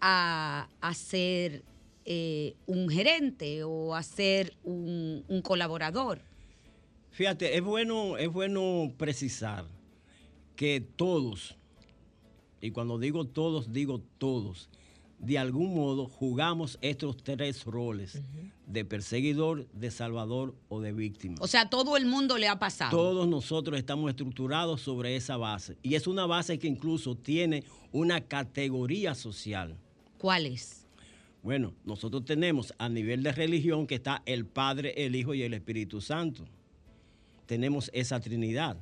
a, 0.00 0.68
a 0.80 0.94
ser 0.94 1.62
eh, 2.04 2.54
un 2.66 2.88
gerente 2.88 3.64
o 3.64 3.94
a 3.94 4.02
ser 4.02 4.56
un, 4.64 5.24
un 5.28 5.42
colaborador? 5.42 6.20
Fíjate, 7.10 7.56
es 7.56 7.62
bueno, 7.62 8.16
es 8.16 8.30
bueno 8.30 8.92
precisar 8.96 9.64
que 10.56 10.80
todos, 10.80 11.56
y 12.60 12.70
cuando 12.70 12.98
digo 12.98 13.26
todos, 13.26 13.72
digo 13.72 14.00
todos, 14.18 14.68
de 15.18 15.38
algún 15.38 15.74
modo 15.74 16.06
jugamos 16.06 16.78
estos 16.80 17.16
tres 17.16 17.64
roles 17.64 18.20
de 18.66 18.84
perseguidor, 18.84 19.66
de 19.72 19.90
salvador 19.90 20.54
o 20.68 20.80
de 20.80 20.92
víctima. 20.92 21.36
O 21.40 21.46
sea, 21.46 21.68
todo 21.68 21.96
el 21.96 22.06
mundo 22.06 22.38
le 22.38 22.48
ha 22.48 22.58
pasado. 22.58 22.90
Todos 22.90 23.26
nosotros 23.26 23.78
estamos 23.78 24.10
estructurados 24.10 24.80
sobre 24.80 25.16
esa 25.16 25.36
base. 25.36 25.76
Y 25.82 25.94
es 25.94 26.06
una 26.06 26.26
base 26.26 26.58
que 26.58 26.68
incluso 26.68 27.16
tiene 27.16 27.64
una 27.90 28.20
categoría 28.20 29.14
social. 29.14 29.76
¿Cuál 30.18 30.46
es? 30.46 30.86
Bueno, 31.42 31.72
nosotros 31.84 32.24
tenemos 32.24 32.74
a 32.78 32.88
nivel 32.88 33.22
de 33.22 33.32
religión 33.32 33.86
que 33.86 33.94
está 33.96 34.22
el 34.26 34.44
Padre, 34.44 34.92
el 35.04 35.16
Hijo 35.16 35.34
y 35.34 35.42
el 35.42 35.54
Espíritu 35.54 36.00
Santo. 36.00 36.44
Tenemos 37.46 37.90
esa 37.94 38.20
Trinidad. 38.20 38.76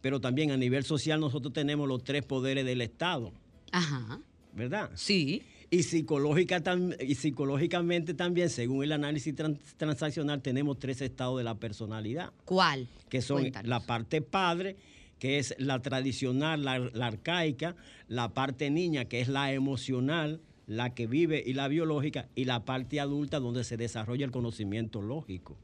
Pero 0.00 0.20
también 0.20 0.50
a 0.50 0.56
nivel 0.56 0.84
social 0.84 1.20
nosotros 1.20 1.52
tenemos 1.52 1.86
los 1.86 2.02
tres 2.02 2.24
poderes 2.24 2.64
del 2.64 2.80
Estado, 2.80 3.32
Ajá. 3.70 4.20
¿verdad? 4.54 4.90
Sí. 4.94 5.42
Y, 5.72 5.84
psicológica 5.84 6.60
tam- 6.62 6.96
y 7.00 7.14
psicológicamente 7.14 8.12
también, 8.14 8.50
según 8.50 8.82
el 8.82 8.90
análisis 8.92 9.34
tran- 9.36 9.58
transaccional, 9.76 10.42
tenemos 10.42 10.78
tres 10.80 11.00
estados 11.00 11.38
de 11.38 11.44
la 11.44 11.54
personalidad, 11.54 12.32
¿Cuál? 12.44 12.88
que 13.08 13.22
son 13.22 13.42
Cuéntanos. 13.42 13.68
la 13.68 13.80
parte 13.80 14.20
padre, 14.20 14.74
que 15.20 15.38
es 15.38 15.54
la 15.58 15.80
tradicional, 15.80 16.64
la, 16.64 16.78
la 16.78 17.06
arcaica, 17.06 17.76
la 18.08 18.30
parte 18.34 18.68
niña, 18.70 19.04
que 19.04 19.20
es 19.20 19.28
la 19.28 19.52
emocional, 19.52 20.40
la 20.66 20.92
que 20.94 21.06
vive 21.06 21.42
y 21.46 21.52
la 21.52 21.68
biológica, 21.68 22.28
y 22.34 22.46
la 22.46 22.64
parte 22.64 22.98
adulta, 22.98 23.38
donde 23.38 23.62
se 23.62 23.76
desarrolla 23.76 24.24
el 24.24 24.32
conocimiento 24.32 25.00
lógico. 25.02 25.56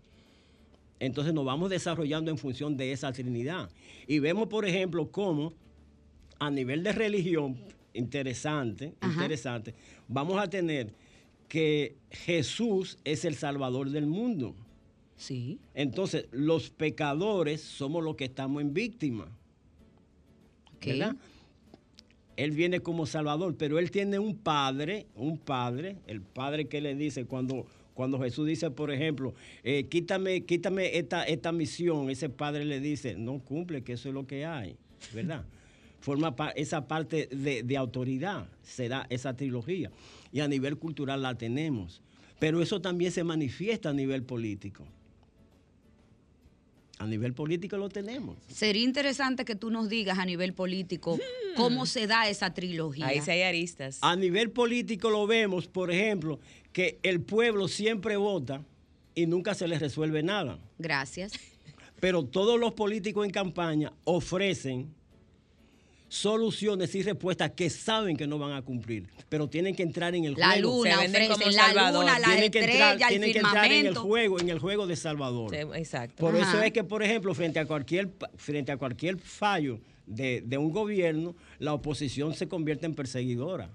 Entonces 1.00 1.34
nos 1.34 1.44
vamos 1.44 1.68
desarrollando 1.68 2.30
en 2.30 2.38
función 2.38 2.76
de 2.76 2.92
esa 2.92 3.12
trinidad. 3.12 3.70
Y 4.06 4.20
vemos, 4.20 4.48
por 4.48 4.64
ejemplo, 4.66 5.10
cómo 5.10 5.52
a 6.38 6.50
nivel 6.50 6.82
de 6.84 6.92
religión, 6.92 7.56
interesante, 7.96 8.94
Ajá. 9.00 9.12
interesante, 9.12 9.74
vamos 10.08 10.38
a 10.38 10.48
tener 10.48 10.92
que 11.48 11.96
Jesús 12.10 12.98
es 13.04 13.24
el 13.24 13.34
Salvador 13.34 13.90
del 13.90 14.06
mundo. 14.06 14.54
Sí. 15.16 15.58
Entonces, 15.74 16.26
los 16.30 16.70
pecadores 16.70 17.60
somos 17.60 18.04
los 18.04 18.16
que 18.16 18.24
estamos 18.24 18.62
en 18.62 18.74
víctima. 18.74 19.28
¿verdad? 20.84 21.16
Él 22.36 22.50
viene 22.50 22.80
como 22.80 23.06
Salvador, 23.06 23.56
pero 23.56 23.78
él 23.78 23.90
tiene 23.90 24.18
un 24.18 24.36
padre, 24.36 25.06
un 25.14 25.38
padre, 25.38 25.96
el 26.06 26.20
padre 26.20 26.66
que 26.66 26.80
le 26.80 26.94
dice 26.94 27.24
cuando, 27.24 27.66
cuando 27.94 28.20
Jesús 28.20 28.46
dice, 28.46 28.70
por 28.70 28.90
ejemplo, 28.90 29.34
eh, 29.64 29.86
quítame, 29.88 30.42
quítame 30.44 30.98
esta, 30.98 31.24
esta 31.24 31.50
misión, 31.50 32.10
ese 32.10 32.28
padre 32.28 32.64
le 32.66 32.78
dice, 32.78 33.16
no 33.16 33.38
cumple, 33.38 33.82
que 33.82 33.94
eso 33.94 34.08
es 34.08 34.14
lo 34.14 34.26
que 34.26 34.44
hay, 34.44 34.76
¿verdad? 35.14 35.44
Forma 36.00 36.36
pa- 36.36 36.50
esa 36.50 36.86
parte 36.86 37.26
de, 37.30 37.62
de 37.62 37.76
autoridad, 37.76 38.48
se 38.62 38.88
da 38.88 39.06
esa 39.10 39.36
trilogía. 39.36 39.90
Y 40.32 40.40
a 40.40 40.48
nivel 40.48 40.76
cultural 40.76 41.22
la 41.22 41.36
tenemos. 41.36 42.00
Pero 42.38 42.62
eso 42.62 42.80
también 42.80 43.10
se 43.12 43.24
manifiesta 43.24 43.88
a 43.90 43.92
nivel 43.92 44.22
político. 44.22 44.84
A 46.98 47.06
nivel 47.06 47.34
político 47.34 47.76
lo 47.76 47.90
tenemos. 47.90 48.36
Sería 48.48 48.82
interesante 48.82 49.44
que 49.44 49.54
tú 49.54 49.70
nos 49.70 49.90
digas 49.90 50.18
a 50.18 50.24
nivel 50.24 50.54
político 50.54 51.18
cómo 51.54 51.84
se 51.84 52.06
da 52.06 52.26
esa 52.28 52.54
trilogía. 52.54 53.06
Ahí 53.08 53.20
sí 53.20 53.30
hay 53.30 53.42
aristas. 53.42 53.98
A 54.00 54.16
nivel 54.16 54.50
político 54.50 55.10
lo 55.10 55.26
vemos, 55.26 55.66
por 55.66 55.90
ejemplo, 55.90 56.40
que 56.72 56.98
el 57.02 57.20
pueblo 57.20 57.68
siempre 57.68 58.16
vota 58.16 58.64
y 59.14 59.26
nunca 59.26 59.54
se 59.54 59.68
les 59.68 59.80
resuelve 59.80 60.22
nada. 60.22 60.58
Gracias. 60.78 61.32
Pero 62.00 62.24
todos 62.24 62.58
los 62.58 62.72
políticos 62.72 63.26
en 63.26 63.30
campaña 63.32 63.92
ofrecen 64.04 64.88
soluciones 66.08 66.94
y 66.94 67.02
respuestas 67.02 67.50
que 67.52 67.68
saben 67.68 68.16
que 68.16 68.26
no 68.26 68.38
van 68.38 68.52
a 68.52 68.62
cumplir, 68.62 69.08
pero 69.28 69.48
tienen 69.48 69.74
que 69.74 69.82
entrar 69.82 70.14
en 70.14 70.24
el 70.24 70.34
La 70.36 70.52
juego. 70.52 70.78
luna 70.84 70.90
Se 70.96 71.02
venden 71.02 71.28
como 71.32 71.46
la 71.46 71.52
Salvador. 71.52 72.04
luna, 72.04 72.18
la 72.18 72.26
tienen 72.28 72.50
que 72.50 72.58
estrella, 72.60 72.92
entrar, 72.92 73.12
el 73.12 73.18
tienen 73.18 73.32
que 73.32 73.38
entrar 73.40 73.72
en 73.72 73.86
el 73.86 73.94
juego, 73.96 74.40
en 74.40 74.48
el 74.48 74.58
juego 74.58 74.86
de 74.86 74.96
Salvador. 74.96 75.50
Sí, 75.50 75.56
exacto. 75.74 76.16
Por 76.16 76.36
eso 76.36 76.60
es 76.62 76.72
que, 76.72 76.84
por 76.84 77.02
ejemplo, 77.02 77.34
frente 77.34 77.58
a 77.58 77.66
cualquier, 77.66 78.08
frente 78.36 78.70
a 78.72 78.76
cualquier 78.76 79.18
fallo 79.18 79.80
de, 80.06 80.42
de 80.46 80.58
un 80.58 80.70
gobierno, 80.70 81.34
la 81.58 81.72
oposición 81.74 82.34
se 82.34 82.48
convierte 82.48 82.86
en 82.86 82.94
perseguidora. 82.94 83.68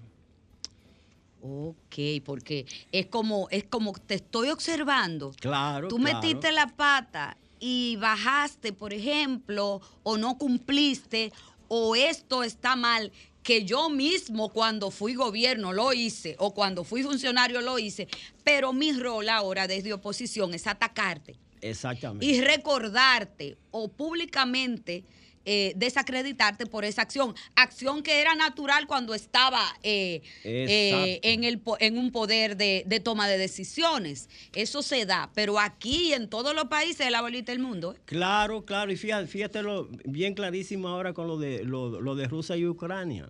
Ok, 1.44 1.96
porque 2.24 2.66
es 2.92 3.06
como, 3.06 3.48
es 3.50 3.64
como 3.64 3.92
te 3.94 4.14
estoy 4.14 4.48
observando. 4.50 5.32
Claro, 5.40 5.88
Tú 5.88 5.96
claro. 5.96 6.20
metiste 6.20 6.52
la 6.52 6.68
pata 6.68 7.36
y 7.58 7.96
bajaste, 7.96 8.72
por 8.72 8.92
ejemplo, 8.92 9.80
o 10.04 10.16
no 10.18 10.38
cumpliste, 10.38 11.32
o 11.74 11.96
esto 11.96 12.42
está 12.44 12.76
mal, 12.76 13.10
que 13.42 13.64
yo 13.64 13.88
mismo 13.88 14.50
cuando 14.50 14.90
fui 14.90 15.14
gobierno 15.14 15.72
lo 15.72 15.94
hice, 15.94 16.36
o 16.38 16.52
cuando 16.52 16.84
fui 16.84 17.02
funcionario 17.02 17.62
lo 17.62 17.78
hice, 17.78 18.08
pero 18.44 18.74
mi 18.74 18.92
rol 18.92 19.30
ahora 19.30 19.66
desde 19.66 19.94
oposición 19.94 20.52
es 20.52 20.66
atacarte 20.66 21.38
Exactamente. 21.62 22.26
y 22.26 22.42
recordarte 22.42 23.56
o 23.70 23.88
públicamente 23.88 25.04
eh, 25.44 25.72
desacreditarte 25.76 26.66
por 26.66 26.84
esa 26.84 27.02
acción. 27.02 27.34
Acción 27.54 28.02
que 28.02 28.20
era 28.20 28.34
natural 28.34 28.86
cuando 28.86 29.14
estaba 29.14 29.62
eh, 29.82 30.22
eh, 30.44 31.20
en, 31.22 31.44
el, 31.44 31.62
en 31.80 31.98
un 31.98 32.12
poder 32.12 32.56
de, 32.56 32.84
de 32.86 33.00
toma 33.00 33.28
de 33.28 33.38
decisiones. 33.38 34.28
Eso 34.54 34.82
se 34.82 35.06
da, 35.06 35.30
pero 35.34 35.58
aquí 35.58 36.12
en 36.12 36.28
todos 36.28 36.54
los 36.54 36.64
países 36.64 37.06
de 37.06 37.10
la 37.10 37.20
bolita 37.20 37.52
del 37.52 37.60
mundo. 37.60 37.94
¿eh? 37.94 38.00
Claro, 38.04 38.64
claro, 38.64 38.92
y 38.92 38.96
fíjate, 38.96 39.26
fíjatelo 39.26 39.88
bien 40.04 40.34
clarísimo 40.34 40.88
ahora 40.88 41.12
con 41.12 41.26
lo 41.26 41.38
de, 41.38 41.64
lo, 41.64 42.00
lo 42.00 42.14
de 42.14 42.28
Rusia 42.28 42.56
y 42.56 42.66
Ucrania. 42.66 43.28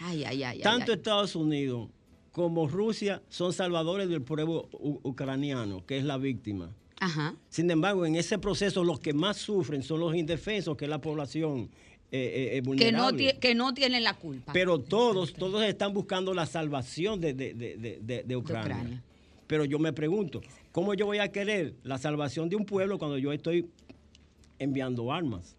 Ay, 0.00 0.24
ay, 0.24 0.42
ay. 0.42 0.58
ay, 0.58 0.60
Tanto. 0.60 0.92
Estados 0.92 1.34
Unidos 1.34 1.88
como 2.32 2.68
Rusia 2.68 3.20
son 3.28 3.52
salvadores 3.52 4.08
del 4.08 4.22
pueblo 4.22 4.68
ucraniano, 4.72 5.84
que 5.84 5.98
es 5.98 6.04
la 6.04 6.18
víctima. 6.18 6.70
Ajá. 7.00 7.34
Sin 7.48 7.70
embargo, 7.70 8.04
en 8.06 8.16
ese 8.16 8.38
proceso 8.38 8.82
los 8.84 8.98
que 9.00 9.12
más 9.12 9.36
sufren 9.36 9.82
son 9.82 10.00
los 10.00 10.14
indefensos, 10.16 10.76
que 10.76 10.84
es 10.86 10.88
la 10.88 11.00
población 11.00 11.70
eh, 12.10 12.18
eh, 12.54 12.56
eh, 12.58 12.62
Que 12.76 12.90
no, 12.92 13.04
vulnerable. 13.10 13.38
que 13.38 13.54
no 13.54 13.74
tienen 13.74 14.02
la 14.02 14.14
culpa. 14.14 14.52
Pero 14.52 14.78
todos, 14.80 15.32
todos 15.34 15.62
están 15.62 15.92
buscando 15.92 16.32
la 16.34 16.46
salvación 16.46 17.20
de, 17.20 17.34
de- 17.34 17.54
de- 17.54 17.76
de- 17.76 17.98
de- 18.02 18.22
de 18.24 18.36
Ucrania. 18.36 18.76
Ucrania. 18.76 19.02
Pero 19.46 19.64
yo 19.64 19.78
me 19.78 19.92
pregunto, 19.92 20.40
¿cómo 20.72 20.94
yo 20.94 21.06
voy 21.06 21.18
a 21.18 21.28
querer 21.30 21.74
la 21.82 21.98
salvación 21.98 22.48
de 22.48 22.56
un 22.56 22.64
pueblo 22.64 22.98
cuando 22.98 23.16
yo 23.18 23.32
estoy 23.32 23.68
enviando 24.58 25.12
armas? 25.12 25.54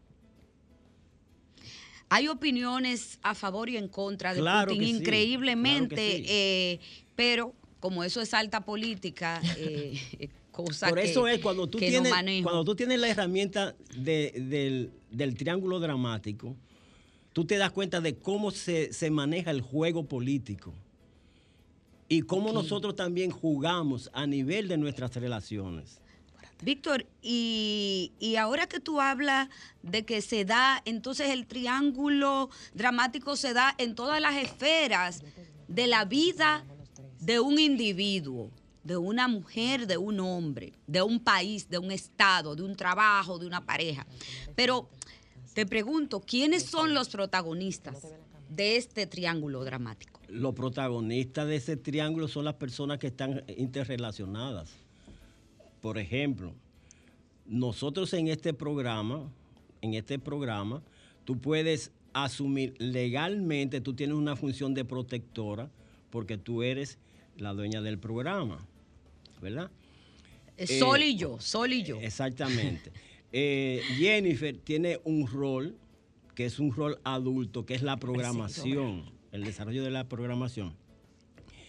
Hay 2.09 2.27
opiniones 2.27 3.19
a 3.21 3.35
favor 3.35 3.69
y 3.69 3.77
en 3.77 3.87
contra 3.87 4.33
de 4.33 4.39
Claro 4.41 4.71
Putin, 4.73 4.83
sí, 4.83 4.97
increíblemente, 4.97 5.95
claro 5.95 6.11
que 6.11 6.17
sí. 6.17 6.25
eh, 6.27 6.79
pero 7.15 7.53
como 7.79 8.03
eso 8.03 8.19
es 8.21 8.33
alta 8.33 8.61
política, 8.61 9.41
cosa 10.51 10.89
Por 10.89 10.99
que, 10.99 11.11
eso 11.11 11.27
es 11.27 11.39
cuando 11.39 11.67
tú, 11.67 11.77
no 11.77 11.85
tienes, 11.87 12.13
cuando 12.43 12.63
tú 12.65 12.75
tienes 12.75 12.99
la 12.99 13.07
herramienta 13.09 13.75
de- 13.95 14.31
del, 14.35 14.91
del 15.11 15.35
triángulo 15.35 15.79
dramático, 15.79 16.55
tú 17.33 17.45
te 17.45 17.57
das 17.57 17.71
cuenta 17.71 18.01
de 18.01 18.15
cómo 18.17 18.51
se, 18.51 18.91
se 18.93 19.09
maneja 19.11 19.51
el 19.51 19.61
juego 19.61 20.03
político 20.05 20.73
y 22.07 22.21
cómo 22.23 22.51
nosotros 22.51 22.95
también 22.95 23.29
jugamos 23.31 24.09
a 24.13 24.25
nivel 24.25 24.67
de 24.67 24.77
nuestras 24.77 25.13
relaciones. 25.15 26.01
Víctor, 26.61 27.05
y, 27.21 28.11
y 28.19 28.35
ahora 28.35 28.67
que 28.67 28.81
tú 28.81 28.99
hablas 28.99 29.47
de 29.81 30.03
que 30.03 30.21
se 30.21 30.43
da, 30.43 30.81
entonces 30.83 31.29
el 31.29 31.45
triángulo 31.45 32.49
dramático 32.73 33.37
se 33.37 33.53
da 33.53 33.73
en 33.77 33.95
todas 33.95 34.19
las 34.19 34.35
esferas 34.35 35.21
de 35.69 35.87
la 35.87 36.03
vida 36.03 36.65
de 37.21 37.39
un 37.39 37.59
individuo. 37.59 38.51
De 38.83 38.97
una 38.97 39.27
mujer, 39.27 39.87
de 39.87 39.97
un 39.97 40.19
hombre, 40.19 40.73
de 40.87 41.01
un 41.01 41.19
país, 41.19 41.69
de 41.69 41.77
un 41.77 41.91
estado, 41.91 42.55
de 42.55 42.63
un 42.63 42.75
trabajo, 42.75 43.37
de 43.37 43.45
una 43.45 43.65
pareja. 43.65 44.05
Pero 44.55 44.89
te 45.53 45.65
pregunto, 45.65 46.21
¿quiénes 46.21 46.63
son 46.63 46.93
los 46.93 47.09
protagonistas 47.09 48.07
de 48.49 48.77
este 48.77 49.05
triángulo 49.07 49.63
dramático? 49.63 50.19
Los 50.27 50.53
protagonistas 50.53 51.47
de 51.47 51.55
ese 51.55 51.75
triángulo 51.75 52.27
son 52.27 52.45
las 52.45 52.55
personas 52.55 52.99
que 52.99 53.07
están 53.07 53.43
interrelacionadas. 53.57 54.69
Por 55.81 55.97
ejemplo, 55.97 56.53
nosotros 57.45 58.13
en 58.13 58.27
este 58.27 58.53
programa, 58.53 59.29
en 59.81 59.95
este 59.95 60.19
programa, 60.19 60.81
tú 61.25 61.39
puedes 61.39 61.91
asumir 62.13 62.75
legalmente, 62.79 63.81
tú 63.81 63.93
tienes 63.93 64.15
una 64.15 64.35
función 64.35 64.73
de 64.73 64.85
protectora 64.85 65.69
porque 66.09 66.37
tú 66.37 66.63
eres 66.63 66.97
la 67.39 67.53
dueña 67.53 67.81
del 67.81 67.97
programa, 67.99 68.65
¿verdad? 69.41 69.71
Eh, 70.57 70.65
Eh, 70.67 70.79
Sol 70.79 71.01
y 71.01 71.15
yo, 71.15 71.39
Sol 71.39 71.71
y 71.73 71.83
yo. 71.83 71.99
Exactamente. 72.01 72.91
Eh, 73.31 73.83
Jennifer 73.99 74.57
tiene 74.57 74.99
un 75.03 75.27
rol 75.27 75.75
que 76.33 76.45
es 76.45 76.57
un 76.57 76.73
rol 76.73 76.99
adulto, 77.03 77.63
que 77.63 77.75
es 77.75 77.83
la 77.83 77.97
programación, 77.97 79.03
el 79.31 79.43
desarrollo 79.43 79.83
de 79.83 79.91
la 79.91 80.09
programación. 80.09 80.73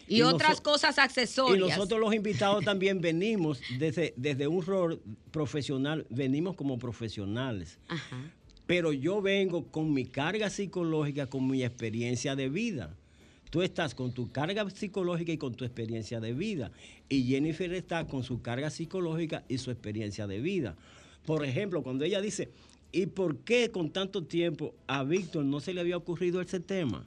Y, 0.08 0.16
y 0.16 0.22
otras 0.22 0.62
cosas 0.62 0.96
Y 0.96 1.00
accesorias. 1.02 1.68
nosotros 1.68 2.00
los 2.00 2.14
invitados 2.14 2.64
también 2.64 3.02
venimos 3.02 3.60
desde, 3.78 4.14
desde 4.16 4.46
un 4.48 4.64
rol 4.64 5.02
profesional, 5.30 6.06
venimos 6.08 6.56
como 6.56 6.78
profesionales. 6.78 7.78
Ajá. 7.88 8.22
Pero 8.66 8.94
yo 8.94 9.20
vengo 9.20 9.66
con 9.70 9.92
mi 9.92 10.06
carga 10.06 10.48
psicológica, 10.48 11.26
con 11.26 11.46
mi 11.46 11.62
experiencia 11.62 12.34
de 12.36 12.48
vida. 12.48 12.96
Tú 13.50 13.62
estás 13.62 13.96
con 13.96 14.12
tu 14.12 14.30
carga 14.30 14.68
psicológica 14.70 15.32
y 15.32 15.38
con 15.38 15.54
tu 15.54 15.64
experiencia 15.64 16.20
de 16.20 16.32
vida. 16.32 16.70
Y 17.08 17.24
Jennifer 17.24 17.72
está 17.74 18.06
con 18.06 18.22
su 18.22 18.40
carga 18.40 18.70
psicológica 18.70 19.44
y 19.48 19.58
su 19.58 19.72
experiencia 19.72 20.28
de 20.28 20.40
vida. 20.40 20.76
Por 21.26 21.44
ejemplo, 21.44 21.82
cuando 21.82 22.04
ella 22.04 22.20
dice, 22.20 22.48
¿y 22.92 23.06
por 23.06 23.38
qué 23.38 23.70
con 23.70 23.90
tanto 23.90 24.24
tiempo 24.24 24.74
a 24.86 25.02
Víctor 25.02 25.44
no 25.44 25.60
se 25.60 25.74
le 25.74 25.80
había 25.80 25.96
ocurrido 25.96 26.40
ese 26.40 26.60
tema? 26.60 27.04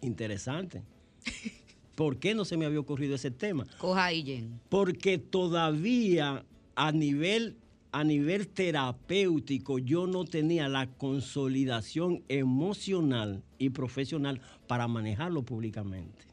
Interesante. 0.00 0.82
¿Por 1.94 2.16
qué 2.18 2.34
no 2.34 2.46
se 2.46 2.56
me 2.56 2.64
había 2.64 2.80
ocurrido 2.80 3.14
ese 3.14 3.30
tema? 3.30 3.66
Coja 3.76 4.06
ahí, 4.06 4.24
Jen. 4.24 4.58
porque 4.70 5.18
todavía 5.18 6.44
a 6.74 6.92
nivel 6.92 7.56
a 7.92 8.04
nivel 8.04 8.46
terapéutico 8.48 9.78
yo 9.78 10.06
no 10.06 10.24
tenía 10.24 10.68
la 10.68 10.86
consolidación 10.86 12.22
emocional 12.28 13.42
y 13.58 13.70
profesional 13.70 14.40
para 14.66 14.86
manejarlo 14.88 15.42
públicamente. 15.42 16.24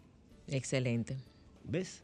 Excelente. 0.47 1.17
¿Ves? 1.63 2.03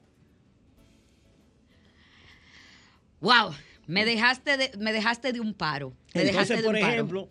Wow, 3.22 3.52
me 3.88 4.06
dejaste 4.06 4.58
de, 4.58 4.72
me 4.78 4.92
dejaste 4.92 5.32
de 5.32 5.40
un 5.40 5.54
paro. 5.54 5.94
Me 6.14 6.24
dejaste 6.26 6.56
Entonces, 6.56 6.58
de 6.58 6.64
por 6.64 6.76
un 6.76 6.82
paro. 6.82 6.94
ejemplo, 6.94 7.30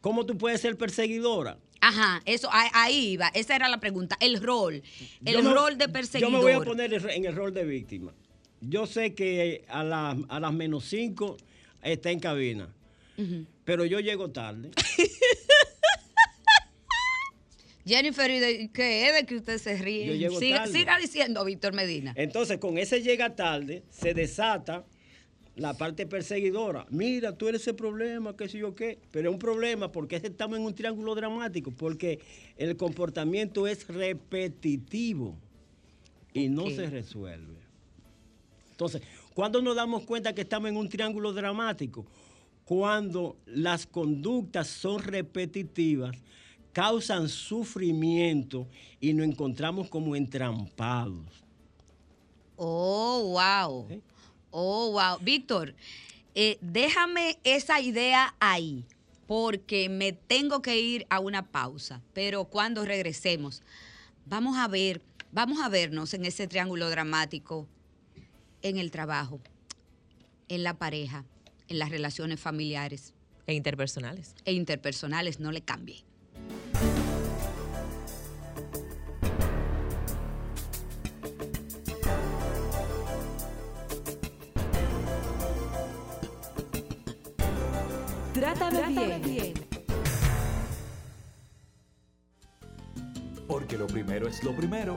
¿cómo 0.00 0.26
tú 0.26 0.38
puedes 0.38 0.60
ser 0.60 0.76
perseguidora? 0.76 1.58
Ajá, 1.80 2.22
eso, 2.24 2.48
ahí, 2.52 3.12
iba. 3.12 3.28
Esa 3.28 3.54
era 3.56 3.68
la 3.68 3.78
pregunta. 3.78 4.16
El 4.20 4.40
rol. 4.42 4.82
El 5.24 5.32
Yo 5.34 5.42
me- 5.42 5.52
rol 5.52 5.78
de 5.78 5.88
perseguidor. 5.88 6.30
Yo 6.32 6.36
me 6.38 6.42
voy 6.42 6.52
a 6.52 6.60
poner 6.60 6.92
en 6.92 7.24
el 7.24 7.34
rol 7.34 7.52
de 7.54 7.64
víctima. 7.64 8.12
Yo 8.60 8.86
sé 8.86 9.14
que 9.14 9.64
a, 9.68 9.84
la- 9.84 10.16
a 10.28 10.40
las 10.40 10.52
menos 10.52 10.84
cinco 10.84 11.36
está 11.82 12.10
en 12.10 12.20
cabina, 12.20 12.68
pero 13.64 13.84
yo 13.84 14.00
llego 14.00 14.30
tarde. 14.30 14.70
Jennifer, 17.86 18.30
¿y 18.30 18.38
de 18.38 18.70
qué 18.72 19.08
es 19.08 19.14
de 19.14 19.24
que 19.24 19.36
usted 19.36 19.56
se 19.58 19.78
ríe? 19.78 20.06
Yo 20.06 20.14
llego 20.14 20.38
siga, 20.38 20.58
tarde. 20.58 20.72
siga 20.72 20.98
diciendo, 20.98 21.42
Víctor 21.44 21.72
Medina. 21.72 22.12
Entonces, 22.16 22.58
con 22.58 22.76
ese 22.76 23.00
llega 23.02 23.34
tarde, 23.34 23.82
se 23.90 24.12
desata 24.12 24.84
la 25.56 25.72
parte 25.74 26.06
perseguidora. 26.06 26.86
Mira, 26.90 27.32
tú 27.36 27.48
eres 27.48 27.62
ese 27.62 27.72
problema, 27.72 28.36
qué 28.36 28.46
sé 28.48 28.58
yo 28.58 28.74
qué. 28.74 28.98
Pero 29.10 29.30
es 29.30 29.32
un 29.32 29.38
problema 29.38 29.90
porque 29.90 30.16
estamos 30.16 30.58
en 30.58 30.64
un 30.66 30.74
triángulo 30.74 31.14
dramático, 31.14 31.70
porque 31.70 32.18
el 32.58 32.76
comportamiento 32.76 33.66
es 33.66 33.88
repetitivo 33.88 35.34
y 36.34 36.48
no 36.50 36.68
se 36.68 36.90
resuelve. 36.90 37.56
Entonces, 38.78 39.02
¿cuándo 39.34 39.60
nos 39.60 39.74
damos 39.74 40.04
cuenta 40.04 40.32
que 40.32 40.42
estamos 40.42 40.70
en 40.70 40.76
un 40.76 40.88
triángulo 40.88 41.32
dramático? 41.32 42.06
Cuando 42.64 43.36
las 43.44 43.88
conductas 43.88 44.68
son 44.68 45.02
repetitivas, 45.02 46.16
causan 46.72 47.28
sufrimiento 47.28 48.68
y 49.00 49.14
nos 49.14 49.26
encontramos 49.26 49.88
como 49.88 50.14
entrampados. 50.14 51.26
Oh, 52.54 53.32
wow. 53.32 53.86
¿Sí? 53.88 54.00
Oh, 54.52 54.92
wow. 54.92 55.18
Víctor, 55.22 55.74
eh, 56.36 56.56
déjame 56.60 57.40
esa 57.42 57.80
idea 57.80 58.36
ahí, 58.38 58.84
porque 59.26 59.88
me 59.88 60.12
tengo 60.12 60.62
que 60.62 60.80
ir 60.80 61.04
a 61.10 61.18
una 61.18 61.50
pausa. 61.50 62.00
Pero 62.12 62.44
cuando 62.44 62.84
regresemos, 62.84 63.60
vamos 64.24 64.56
a 64.56 64.68
ver, 64.68 65.02
vamos 65.32 65.58
a 65.60 65.68
vernos 65.68 66.14
en 66.14 66.26
ese 66.26 66.46
triángulo 66.46 66.88
dramático, 66.90 67.66
en 68.62 68.78
el 68.78 68.90
trabajo, 68.90 69.40
en 70.48 70.62
la 70.62 70.74
pareja, 70.74 71.24
en 71.68 71.78
las 71.78 71.90
relaciones 71.90 72.40
familiares 72.40 73.14
E 73.46 73.54
interpersonales. 73.54 74.34
e 74.44 74.52
interpersonales. 74.52 75.40
No 75.40 75.52
le 75.52 75.62
cambie. 75.62 76.04
Trátame, 88.34 89.18
bien. 89.24 89.54
Porque 93.46 93.76
lo 93.78 93.86
primero 93.86 94.28
es 94.28 94.42
lo 94.44 94.54
primero. 94.54 94.96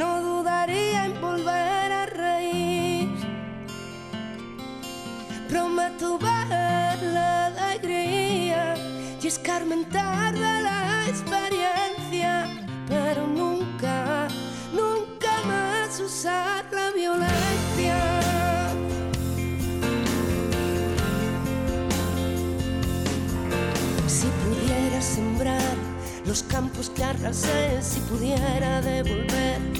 no 0.00 0.22
dudaría 0.22 1.04
en 1.04 1.20
volver 1.20 1.92
a 1.92 2.06
reír. 2.06 3.10
Prometo 5.46 6.18
ver 6.18 6.96
la 7.16 7.46
alegría 7.46 8.76
y 9.22 9.26
escarmentar 9.26 10.32
de 10.32 10.54
la 10.68 11.04
experiencia, 11.06 12.32
pero 12.88 13.26
nunca, 13.26 14.28
nunca 14.72 15.32
más 15.46 16.00
usar 16.00 16.64
la 16.72 16.90
violencia. 16.92 17.96
Si 24.06 24.28
pudiera 24.42 25.00
sembrar 25.02 25.76
los 26.24 26.42
campos 26.44 26.88
que 26.88 27.04
arrasé, 27.04 27.82
si 27.82 28.00
pudiera 28.00 28.80
devolver 28.80 29.79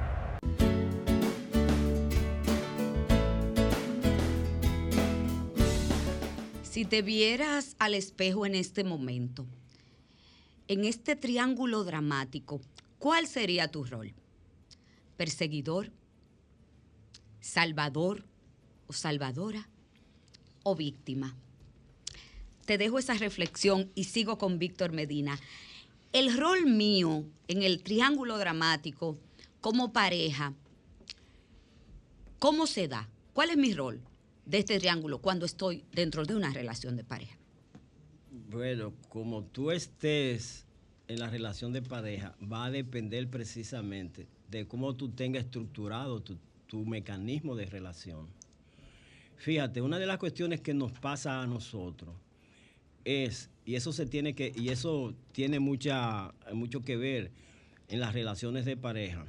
Si 6.81 6.85
te 6.85 7.03
vieras 7.03 7.75
al 7.77 7.93
espejo 7.93 8.43
en 8.47 8.55
este 8.55 8.83
momento, 8.83 9.45
en 10.67 10.83
este 10.83 11.15
triángulo 11.15 11.83
dramático, 11.83 12.59
¿cuál 12.97 13.27
sería 13.27 13.67
tu 13.67 13.83
rol? 13.83 14.15
¿Perseguidor? 15.15 15.91
¿Salvador 17.39 18.25
o 18.87 18.93
salvadora? 18.93 19.69
¿O 20.63 20.75
víctima? 20.75 21.35
Te 22.65 22.79
dejo 22.79 22.97
esa 22.97 23.13
reflexión 23.13 23.91
y 23.93 24.05
sigo 24.05 24.39
con 24.39 24.57
Víctor 24.57 24.91
Medina. 24.91 25.39
El 26.13 26.35
rol 26.35 26.65
mío 26.65 27.25
en 27.47 27.61
el 27.61 27.83
triángulo 27.83 28.39
dramático 28.39 29.19
como 29.59 29.93
pareja, 29.93 30.55
¿cómo 32.39 32.65
se 32.65 32.87
da? 32.87 33.07
¿Cuál 33.33 33.51
es 33.51 33.57
mi 33.57 33.71
rol 33.71 34.01
de 34.51 34.57
este 34.57 34.77
triángulo 34.79 35.19
cuando 35.19 35.45
estoy 35.45 35.85
dentro 35.93 36.25
de 36.25 36.35
una 36.35 36.51
relación 36.51 36.97
de 36.97 37.05
pareja? 37.05 37.37
Bueno, 38.49 38.93
como 39.07 39.45
tú 39.45 39.71
estés 39.71 40.65
en 41.07 41.19
la 41.19 41.29
relación 41.29 41.71
de 41.71 41.81
pareja, 41.81 42.35
va 42.51 42.65
a 42.65 42.69
depender 42.69 43.29
precisamente 43.29 44.27
de 44.49 44.67
cómo 44.67 44.93
tú 44.93 45.07
tengas 45.07 45.45
estructurado 45.45 46.19
tu, 46.19 46.37
tu 46.67 46.85
mecanismo 46.85 47.55
de 47.55 47.65
relación. 47.65 48.27
Fíjate, 49.37 49.81
una 49.81 49.97
de 49.99 50.05
las 50.05 50.17
cuestiones 50.17 50.59
que 50.59 50.73
nos 50.73 50.91
pasa 50.91 51.41
a 51.41 51.47
nosotros 51.47 52.13
es, 53.05 53.49
y 53.65 53.75
eso 53.75 53.93
se 53.93 54.05
tiene 54.05 54.35
que, 54.35 54.51
y 54.53 54.67
eso 54.67 55.15
tiene 55.31 55.61
mucha, 55.61 56.33
mucho 56.53 56.81
que 56.81 56.97
ver 56.97 57.31
en 57.87 58.01
las 58.01 58.13
relaciones 58.13 58.65
de 58.65 58.75
pareja, 58.75 59.25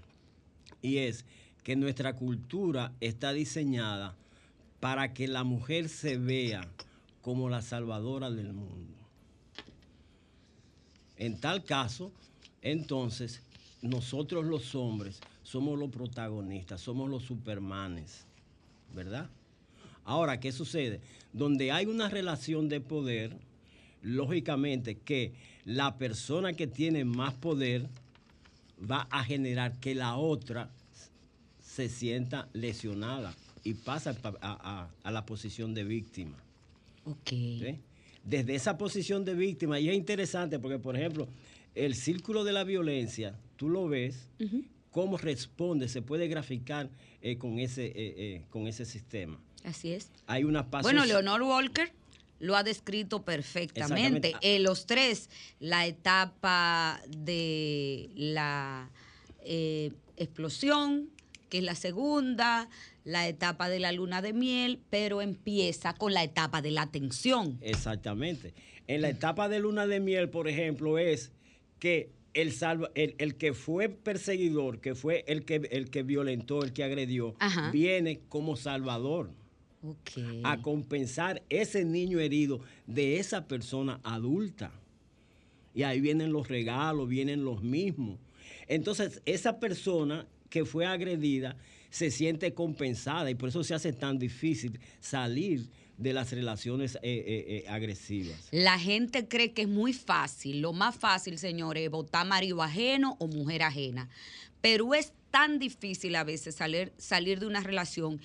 y 0.82 0.98
es 0.98 1.24
que 1.62 1.76
nuestra 1.76 2.16
cultura 2.16 2.92
está 3.00 3.32
diseñada 3.32 4.16
para 4.82 5.14
que 5.14 5.28
la 5.28 5.44
mujer 5.44 5.88
se 5.88 6.18
vea 6.18 6.68
como 7.20 7.48
la 7.48 7.62
salvadora 7.62 8.32
del 8.32 8.52
mundo. 8.52 8.98
En 11.16 11.38
tal 11.38 11.62
caso, 11.62 12.10
entonces, 12.62 13.42
nosotros 13.80 14.44
los 14.44 14.74
hombres 14.74 15.20
somos 15.44 15.78
los 15.78 15.88
protagonistas, 15.88 16.80
somos 16.80 17.08
los 17.08 17.22
supermanes, 17.22 18.26
¿verdad? 18.92 19.30
Ahora, 20.04 20.40
¿qué 20.40 20.50
sucede? 20.50 21.00
Donde 21.32 21.70
hay 21.70 21.86
una 21.86 22.08
relación 22.08 22.68
de 22.68 22.80
poder, 22.80 23.36
lógicamente 24.02 24.98
que 24.98 25.32
la 25.64 25.96
persona 25.96 26.54
que 26.54 26.66
tiene 26.66 27.04
más 27.04 27.34
poder 27.34 27.88
va 28.90 29.06
a 29.12 29.22
generar 29.22 29.78
que 29.78 29.94
la 29.94 30.16
otra 30.16 30.70
se 31.60 31.88
sienta 31.88 32.48
lesionada 32.52 33.32
y 33.64 33.74
pasa 33.74 34.12
pa- 34.14 34.34
a, 34.40 34.52
a- 34.82 34.90
a 35.02 35.10
la 35.10 35.24
posición 35.26 35.74
de 35.74 35.84
víctima. 35.84 36.36
Ok. 37.04 37.28
¿sí? 37.28 37.78
Desde 38.24 38.54
esa 38.54 38.78
posición 38.78 39.24
de 39.24 39.34
víctima, 39.34 39.80
y 39.80 39.88
es 39.88 39.94
interesante 39.96 40.58
porque, 40.58 40.78
por 40.78 40.96
ejemplo, 40.96 41.28
el 41.74 41.94
círculo 41.94 42.44
de 42.44 42.52
la 42.52 42.64
violencia, 42.64 43.34
tú 43.56 43.68
lo 43.68 43.88
ves, 43.88 44.28
cómo 44.90 45.16
responde, 45.16 45.88
se 45.88 46.02
puede 46.02 46.28
graficar 46.28 46.88
eh, 47.22 47.36
con, 47.38 47.58
ese, 47.58 47.86
eh, 47.86 47.92
eh, 47.96 48.42
con 48.50 48.66
ese 48.68 48.84
sistema. 48.84 49.38
Así 49.64 49.92
es. 49.92 50.10
Hay 50.26 50.44
unas 50.44 50.66
pasos... 50.66 50.84
Bueno, 50.92 51.04
Leonor 51.06 51.42
Walker 51.42 51.90
lo 52.40 52.56
ha 52.56 52.62
descrito 52.62 53.22
perfectamente. 53.22 54.34
Los 54.60 54.86
tres, 54.86 55.30
la 55.60 55.86
etapa 55.86 57.00
de 57.08 58.10
la 58.16 58.90
explosión, 60.16 61.08
que 61.48 61.58
es 61.58 61.64
la 61.64 61.74
segunda, 61.74 62.68
la 63.04 63.28
etapa 63.28 63.68
de 63.68 63.80
la 63.80 63.92
luna 63.92 64.22
de 64.22 64.32
miel, 64.32 64.80
pero 64.90 65.22
empieza 65.22 65.94
con 65.94 66.12
la 66.12 66.22
etapa 66.22 66.62
de 66.62 66.70
la 66.70 66.90
tensión. 66.90 67.58
Exactamente. 67.60 68.54
En 68.86 69.02
la 69.02 69.08
etapa 69.08 69.48
de 69.48 69.60
luna 69.60 69.86
de 69.86 70.00
miel, 70.00 70.28
por 70.28 70.48
ejemplo, 70.48 70.98
es 70.98 71.32
que 71.78 72.10
el, 72.34 72.52
salva, 72.52 72.90
el, 72.94 73.14
el 73.18 73.36
que 73.36 73.52
fue 73.52 73.88
perseguidor, 73.88 74.80
que 74.80 74.94
fue 74.94 75.24
el 75.26 75.44
que, 75.44 75.56
el 75.70 75.90
que 75.90 76.02
violentó, 76.02 76.62
el 76.62 76.72
que 76.72 76.84
agredió, 76.84 77.34
Ajá. 77.38 77.70
viene 77.70 78.20
como 78.28 78.56
salvador 78.56 79.30
a 80.44 80.62
compensar 80.62 81.42
ese 81.48 81.84
niño 81.84 82.20
herido 82.20 82.60
de 82.86 83.18
esa 83.18 83.48
persona 83.48 84.00
adulta. 84.04 84.70
Y 85.74 85.82
ahí 85.82 86.00
vienen 86.00 86.32
los 86.32 86.48
regalos, 86.48 87.08
vienen 87.08 87.44
los 87.44 87.62
mismos. 87.62 88.18
Entonces, 88.68 89.22
esa 89.24 89.58
persona 89.58 90.26
que 90.50 90.64
fue 90.64 90.86
agredida 90.86 91.56
se 91.92 92.10
siente 92.10 92.54
compensada 92.54 93.30
y 93.30 93.34
por 93.34 93.50
eso 93.50 93.62
se 93.62 93.74
hace 93.74 93.92
tan 93.92 94.18
difícil 94.18 94.80
salir 94.98 95.68
de 95.98 96.14
las 96.14 96.32
relaciones 96.32 96.96
eh, 96.96 97.00
eh, 97.02 97.44
eh, 97.46 97.64
agresivas. 97.68 98.48
La 98.50 98.78
gente 98.78 99.28
cree 99.28 99.52
que 99.52 99.62
es 99.62 99.68
muy 99.68 99.92
fácil, 99.92 100.62
lo 100.62 100.72
más 100.72 100.96
fácil, 100.96 101.38
señores, 101.38 101.90
votar 101.90 102.26
marido 102.26 102.62
ajeno 102.62 103.16
o 103.20 103.28
mujer 103.28 103.62
ajena. 103.62 104.08
Pero 104.62 104.94
es 104.94 105.12
tan 105.30 105.58
difícil 105.58 106.16
a 106.16 106.24
veces 106.24 106.54
salir, 106.54 106.94
salir 106.96 107.40
de 107.40 107.46
una 107.46 107.60
relación. 107.60 108.20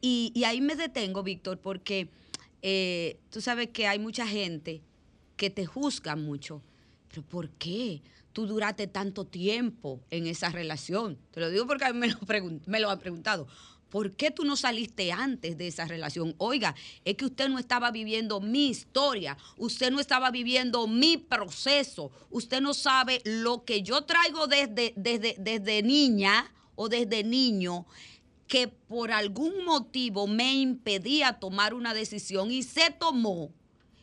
Y, 0.00 0.32
y 0.34 0.44
ahí 0.44 0.62
me 0.62 0.74
detengo, 0.74 1.22
Víctor, 1.22 1.58
porque 1.58 2.08
tú 3.28 3.42
sabes 3.42 3.68
que 3.68 3.86
hay 3.86 3.98
mucha 3.98 4.26
gente 4.26 4.80
que 5.36 5.50
te 5.50 5.66
juzga 5.66 6.16
mucho. 6.16 6.62
Pero 7.10 7.22
¿por 7.22 7.50
qué 7.50 8.00
tú 8.32 8.46
duraste 8.46 8.86
tanto 8.86 9.24
tiempo 9.24 10.00
en 10.10 10.26
esa 10.26 10.50
relación? 10.50 11.18
Te 11.30 11.40
lo 11.40 11.50
digo 11.50 11.66
porque 11.66 11.84
a 11.84 11.92
mí 11.92 11.98
me 11.98 12.08
lo, 12.08 12.18
me 12.66 12.80
lo 12.80 12.90
han 12.90 12.98
preguntado. 12.98 13.46
¿Por 13.90 14.14
qué 14.14 14.30
tú 14.30 14.44
no 14.44 14.56
saliste 14.56 15.10
antes 15.10 15.58
de 15.58 15.66
esa 15.66 15.84
relación? 15.84 16.34
Oiga, 16.38 16.76
es 17.04 17.16
que 17.16 17.24
usted 17.24 17.48
no 17.48 17.58
estaba 17.58 17.90
viviendo 17.90 18.40
mi 18.40 18.68
historia, 18.68 19.36
usted 19.56 19.90
no 19.90 19.98
estaba 19.98 20.30
viviendo 20.30 20.86
mi 20.86 21.16
proceso, 21.16 22.12
usted 22.30 22.60
no 22.60 22.72
sabe 22.72 23.20
lo 23.24 23.64
que 23.64 23.82
yo 23.82 24.02
traigo 24.02 24.46
desde, 24.46 24.94
desde, 24.96 25.34
desde 25.38 25.82
niña 25.82 26.52
o 26.76 26.88
desde 26.88 27.24
niño 27.24 27.84
que 28.46 28.68
por 28.68 29.10
algún 29.10 29.64
motivo 29.64 30.26
me 30.26 30.54
impedía 30.54 31.34
tomar 31.34 31.74
una 31.74 31.92
decisión 31.92 32.50
y 32.52 32.62
se 32.62 32.90
tomó 32.90 33.52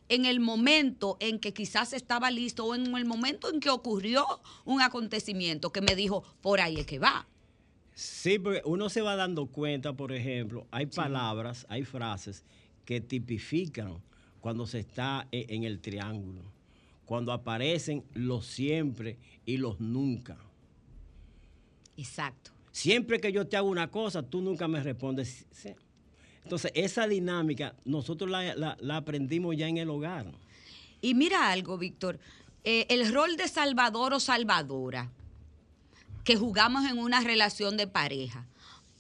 en 0.09 0.25
el 0.25 0.39
momento 0.39 1.17
en 1.19 1.39
que 1.39 1.53
quizás 1.53 1.93
estaba 1.93 2.31
listo 2.31 2.65
o 2.65 2.75
en 2.75 2.95
el 2.95 3.05
momento 3.05 3.51
en 3.53 3.59
que 3.59 3.69
ocurrió 3.69 4.25
un 4.65 4.81
acontecimiento 4.81 5.71
que 5.71 5.81
me 5.81 5.95
dijo, 5.95 6.23
por 6.41 6.61
ahí 6.61 6.77
es 6.77 6.85
que 6.85 6.99
va. 6.99 7.27
Sí, 7.93 8.37
porque 8.39 8.61
uno 8.65 8.89
se 8.89 9.01
va 9.01 9.15
dando 9.15 9.47
cuenta, 9.47 9.93
por 9.93 10.11
ejemplo, 10.11 10.67
hay 10.71 10.85
palabras, 10.85 11.65
hay 11.67 11.83
frases 11.83 12.43
que 12.85 13.01
tipifican 13.01 13.97
cuando 14.39 14.67
se 14.67 14.79
está 14.79 15.27
e- 15.31 15.47
en 15.49 15.63
el 15.63 15.79
triángulo, 15.79 16.41
cuando 17.05 17.31
aparecen 17.33 18.03
los 18.13 18.45
siempre 18.45 19.17
y 19.45 19.57
los 19.57 19.79
nunca. 19.79 20.37
Exacto. 21.97 22.51
Siempre 22.71 23.19
que 23.19 23.31
yo 23.31 23.47
te 23.47 23.57
hago 23.57 23.67
una 23.67 23.89
cosa, 23.89 24.21
tú 24.21 24.41
nunca 24.41 24.67
me 24.67 24.81
respondes. 24.81 25.45
Entonces, 26.47 26.71
esa 26.75 27.07
dinámica 27.07 27.75
nosotros 27.83 28.29
la 28.31 28.95
aprendimos 28.95 29.57
ya 29.57 29.67
en 29.67 29.77
el 29.77 29.89
hogar. 29.89 30.31
Y 31.01 31.13
mira 31.13 31.51
algo, 31.51 31.77
Víctor, 31.77 32.19
eh, 32.63 32.85
el 32.87 33.13
rol 33.13 33.35
de 33.35 33.49
salvador 33.49 34.13
o 34.13 34.21
salvadora 34.21 35.11
que 36.23 36.37
jugamos 36.37 36.89
en 36.89 36.99
una 36.99 37.19
relación 37.19 37.75
de 37.75 37.87
pareja, 37.87 38.45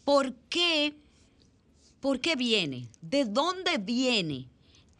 ¿por 0.03 0.33
qué 0.49 0.93
¿por 2.01 2.19
qué 2.19 2.35
viene? 2.35 2.89
¿De 3.01 3.23
dónde 3.23 3.77
viene 3.77 4.47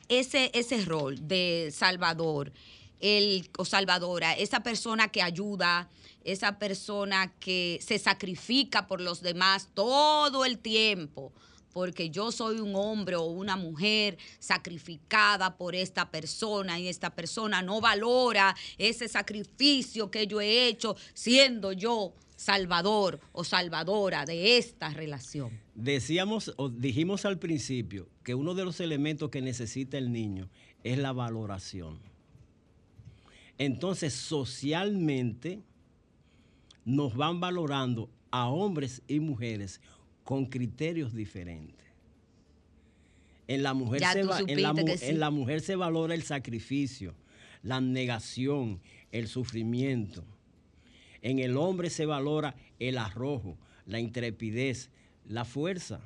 ese, 0.07 0.49
ese 0.53 0.85
rol 0.85 1.27
de 1.27 1.69
salvador? 1.75 2.53
El, 3.01 3.49
o 3.57 3.65
salvadora, 3.65 4.33
esa 4.33 4.61
persona 4.63 5.09
que 5.09 5.21
ayuda, 5.21 5.89
esa 6.23 6.57
persona 6.57 7.33
que 7.39 7.79
se 7.85 7.99
sacrifica 7.99 8.87
por 8.87 9.01
los 9.01 9.21
demás 9.21 9.69
todo 9.73 10.45
el 10.45 10.59
tiempo, 10.59 11.33
porque 11.73 12.09
yo 12.09 12.31
soy 12.31 12.59
un 12.59 12.75
hombre 12.75 13.15
o 13.15 13.23
una 13.23 13.55
mujer 13.55 14.17
sacrificada 14.39 15.57
por 15.57 15.75
esta 15.75 16.09
persona 16.09 16.79
y 16.79 16.87
esta 16.87 17.13
persona 17.15 17.61
no 17.61 17.81
valora 17.81 18.55
ese 18.77 19.07
sacrificio 19.07 20.09
que 20.09 20.27
yo 20.27 20.41
he 20.41 20.67
hecho 20.67 20.95
siendo 21.13 21.71
yo 21.71 22.13
salvador 22.35 23.19
o 23.33 23.43
salvadora 23.43 24.25
de 24.25 24.57
esta 24.57 24.89
relación. 24.89 25.59
Decíamos 25.75 26.53
o 26.57 26.69
dijimos 26.69 27.25
al 27.25 27.39
principio 27.39 28.07
que 28.23 28.35
uno 28.35 28.53
de 28.53 28.63
los 28.63 28.79
elementos 28.79 29.29
que 29.29 29.41
necesita 29.41 29.97
el 29.97 30.11
niño 30.11 30.49
es 30.83 30.97
la 30.97 31.11
valoración. 31.11 31.99
Entonces, 33.57 34.13
socialmente 34.13 35.61
nos 36.85 37.15
van 37.15 37.39
valorando 37.39 38.09
a 38.31 38.47
hombres 38.47 39.01
y 39.07 39.19
mujeres 39.19 39.81
con 40.27 40.47
criterios 40.47 41.13
diferentes. 41.13 41.87
En 43.47 43.63
la 43.63 43.73
mujer, 43.73 44.01
se, 44.11 44.21
tú 44.23 44.27
va- 44.27 44.39
en 44.45 44.61
la 44.61 44.69
supiste 44.71 44.81
mu- 44.81 44.85
que 44.85 44.97
sí. 44.97 45.05
en 45.05 45.19
la 45.21 45.29
mujer 45.29 45.61
se 45.61 45.77
valora 45.77 46.13
el 46.13 46.23
sacrificio, 46.23 47.15
la 47.63 47.79
negación, 47.79 48.81
el 49.13 49.29
sufrimiento. 49.29 50.25
En 51.21 51.39
el 51.39 51.55
hombre 51.55 51.89
se 51.89 52.05
valora 52.05 52.55
el 52.77 52.97
arrojo, 52.97 53.57
la 53.85 54.01
intrepidez, 54.01 54.89
la 55.29 55.45
fuerza. 55.45 56.01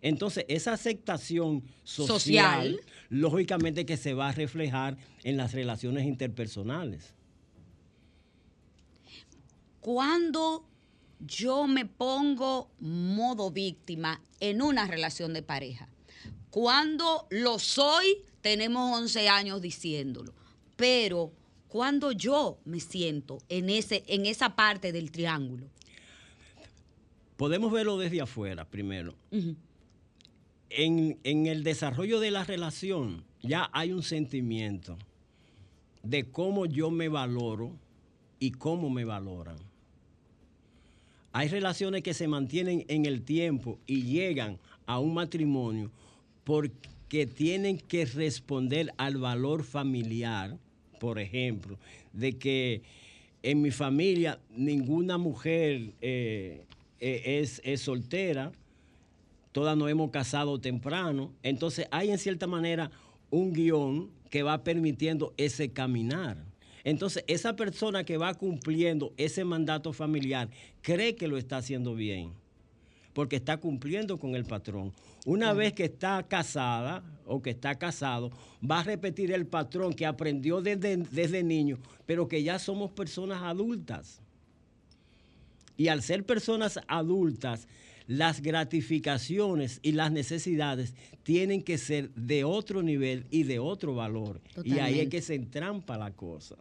Entonces, 0.00 0.44
esa 0.48 0.72
aceptación 0.72 1.62
social, 1.84 2.72
Social. 2.72 2.80
lógicamente 3.08 3.86
que 3.86 3.96
se 3.96 4.14
va 4.14 4.30
a 4.30 4.32
reflejar 4.32 4.96
en 5.22 5.36
las 5.36 5.52
relaciones 5.52 6.06
interpersonales. 6.06 7.14
Cuando 9.80 10.64
yo 11.26 11.66
me 11.66 11.86
pongo 11.86 12.70
modo 12.80 13.50
víctima 13.50 14.20
en 14.40 14.62
una 14.62 14.86
relación 14.86 15.32
de 15.32 15.42
pareja, 15.42 15.88
cuando 16.50 17.26
lo 17.30 17.58
soy, 17.58 18.18
tenemos 18.40 18.98
11 18.98 19.28
años 19.28 19.62
diciéndolo, 19.62 20.34
pero 20.76 21.32
cuando 21.68 22.12
yo 22.12 22.58
me 22.64 22.80
siento 22.80 23.38
en, 23.48 23.70
ese, 23.70 24.04
en 24.06 24.26
esa 24.26 24.54
parte 24.54 24.92
del 24.92 25.10
triángulo, 25.10 25.66
Podemos 27.36 27.72
verlo 27.72 27.98
desde 27.98 28.20
afuera 28.20 28.64
primero. 28.64 29.16
en, 30.70 31.18
en 31.24 31.46
el 31.46 31.64
desarrollo 31.64 32.20
de 32.20 32.30
la 32.30 32.44
relación 32.44 33.24
ya 33.42 33.68
hay 33.72 33.92
un 33.92 34.04
sentimiento 34.04 34.96
de 36.04 36.30
cómo 36.30 36.66
yo 36.66 36.92
me 36.92 37.08
valoro 37.08 37.72
y 38.38 38.52
cómo 38.52 38.90
me 38.90 39.04
valoran. 39.04 39.56
Hay 41.32 41.48
relaciones 41.48 42.02
que 42.02 42.14
se 42.14 42.28
mantienen 42.28 42.84
en 42.88 43.06
el 43.06 43.22
tiempo 43.22 43.78
y 43.86 44.02
llegan 44.02 44.58
a 44.86 44.98
un 44.98 45.14
matrimonio 45.14 45.90
porque 46.44 47.26
tienen 47.26 47.78
que 47.78 48.04
responder 48.04 48.92
al 48.98 49.16
valor 49.16 49.64
familiar, 49.64 50.58
por 51.00 51.18
ejemplo, 51.18 51.78
de 52.12 52.36
que 52.36 52.82
en 53.42 53.62
mi 53.62 53.70
familia 53.70 54.38
ninguna 54.54 55.18
mujer 55.18 55.92
eh, 56.00 56.64
eh, 57.00 57.40
es, 57.40 57.60
es 57.64 57.80
soltera, 57.80 58.52
todas 59.52 59.76
nos 59.76 59.90
hemos 59.90 60.10
casado 60.10 60.60
temprano, 60.60 61.32
entonces 61.42 61.86
hay 61.90 62.10
en 62.10 62.18
cierta 62.18 62.46
manera 62.46 62.90
un 63.30 63.52
guion 63.52 64.10
que 64.30 64.42
va 64.42 64.62
permitiendo 64.62 65.32
ese 65.36 65.70
caminar. 65.70 66.51
Entonces, 66.84 67.24
esa 67.26 67.54
persona 67.54 68.04
que 68.04 68.16
va 68.16 68.34
cumpliendo 68.34 69.12
ese 69.16 69.44
mandato 69.44 69.92
familiar 69.92 70.48
cree 70.80 71.14
que 71.14 71.28
lo 71.28 71.38
está 71.38 71.58
haciendo 71.58 71.94
bien, 71.94 72.32
porque 73.12 73.36
está 73.36 73.58
cumpliendo 73.58 74.18
con 74.18 74.34
el 74.34 74.44
patrón. 74.44 74.92
Una 75.24 75.52
vez 75.52 75.72
que 75.72 75.84
está 75.84 76.22
casada 76.24 77.04
o 77.26 77.40
que 77.40 77.50
está 77.50 77.76
casado, 77.76 78.32
va 78.68 78.80
a 78.80 78.84
repetir 78.84 79.30
el 79.30 79.46
patrón 79.46 79.92
que 79.92 80.06
aprendió 80.06 80.60
desde, 80.60 80.96
desde 80.96 81.44
niño, 81.44 81.78
pero 82.06 82.26
que 82.26 82.42
ya 82.42 82.58
somos 82.58 82.90
personas 82.90 83.42
adultas. 83.42 84.20
Y 85.76 85.88
al 85.88 86.02
ser 86.02 86.24
personas 86.24 86.80
adultas, 86.88 87.68
las 88.08 88.42
gratificaciones 88.42 89.78
y 89.82 89.92
las 89.92 90.10
necesidades 90.10 90.94
tienen 91.22 91.62
que 91.62 91.78
ser 91.78 92.10
de 92.14 92.42
otro 92.42 92.82
nivel 92.82 93.26
y 93.30 93.44
de 93.44 93.60
otro 93.60 93.94
valor. 93.94 94.40
Y 94.64 94.78
ahí 94.80 95.00
es 95.00 95.08
que 95.08 95.22
se 95.22 95.34
entrampa 95.34 95.96
la 95.96 96.10
cosa. 96.10 96.56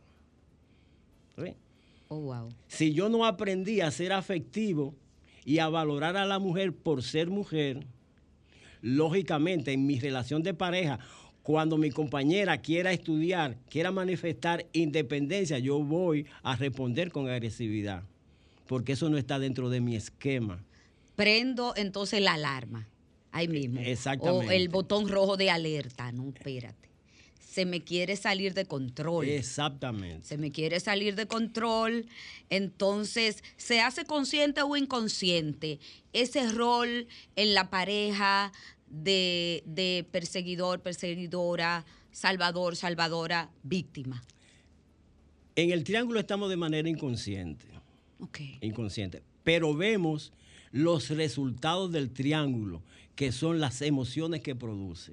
Oh 2.07 2.19
wow. 2.19 2.49
Si 2.67 2.93
yo 2.93 3.07
no 3.07 3.25
aprendí 3.25 3.79
a 3.79 3.89
ser 3.89 4.11
afectivo 4.11 4.93
y 5.45 5.59
a 5.59 5.69
valorar 5.69 6.17
a 6.17 6.25
la 6.25 6.39
mujer 6.39 6.73
por 6.73 7.03
ser 7.03 7.29
mujer, 7.29 7.87
lógicamente 8.81 9.71
en 9.71 9.85
mi 9.85 9.97
relación 9.97 10.43
de 10.43 10.53
pareja, 10.53 10.99
cuando 11.41 11.77
mi 11.77 11.89
compañera 11.89 12.57
quiera 12.57 12.91
estudiar, 12.91 13.57
quiera 13.69 13.91
manifestar 13.91 14.65
independencia, 14.73 15.57
yo 15.59 15.79
voy 15.79 16.25
a 16.43 16.57
responder 16.57 17.11
con 17.11 17.29
agresividad, 17.29 18.03
porque 18.67 18.91
eso 18.91 19.09
no 19.09 19.17
está 19.17 19.39
dentro 19.39 19.69
de 19.69 19.79
mi 19.79 19.95
esquema. 19.95 20.63
Prendo 21.15 21.73
entonces 21.77 22.21
la 22.21 22.33
alarma, 22.33 22.89
ahí 23.31 23.47
mismo. 23.47 23.79
Exactamente. 23.79 24.47
O 24.47 24.51
el 24.51 24.69
botón 24.69 25.07
rojo 25.07 25.37
de 25.37 25.49
alerta, 25.49 26.11
no, 26.11 26.29
espérate. 26.29 26.90
Se 27.51 27.65
me 27.65 27.83
quiere 27.83 28.15
salir 28.15 28.53
de 28.53 28.65
control. 28.65 29.27
Exactamente. 29.27 30.25
se 30.25 30.37
me 30.37 30.53
quiere 30.53 30.79
salir 30.79 31.15
de 31.15 31.27
control, 31.27 32.05
entonces 32.49 33.43
se 33.57 33.81
hace 33.81 34.05
consciente 34.05 34.61
o 34.61 34.77
inconsciente 34.77 35.81
ese 36.13 36.49
rol 36.49 37.09
en 37.35 37.53
la 37.53 37.69
pareja 37.69 38.53
de, 38.87 39.63
de 39.65 40.07
perseguidor, 40.13 40.79
perseguidora, 40.79 41.85
salvador, 42.13 42.77
salvadora, 42.77 43.49
víctima. 43.63 44.23
En 45.57 45.71
el 45.71 45.83
triángulo 45.83 46.21
estamos 46.21 46.49
de 46.49 46.55
manera 46.55 46.87
inconsciente. 46.87 47.65
Inconsciente. 48.61 49.23
Pero 49.43 49.75
vemos 49.75 50.31
los 50.71 51.09
resultados 51.09 51.91
del 51.91 52.11
triángulo, 52.11 52.81
que 53.17 53.33
son 53.33 53.59
las 53.59 53.81
emociones 53.81 54.39
que 54.39 54.55
produce. 54.55 55.11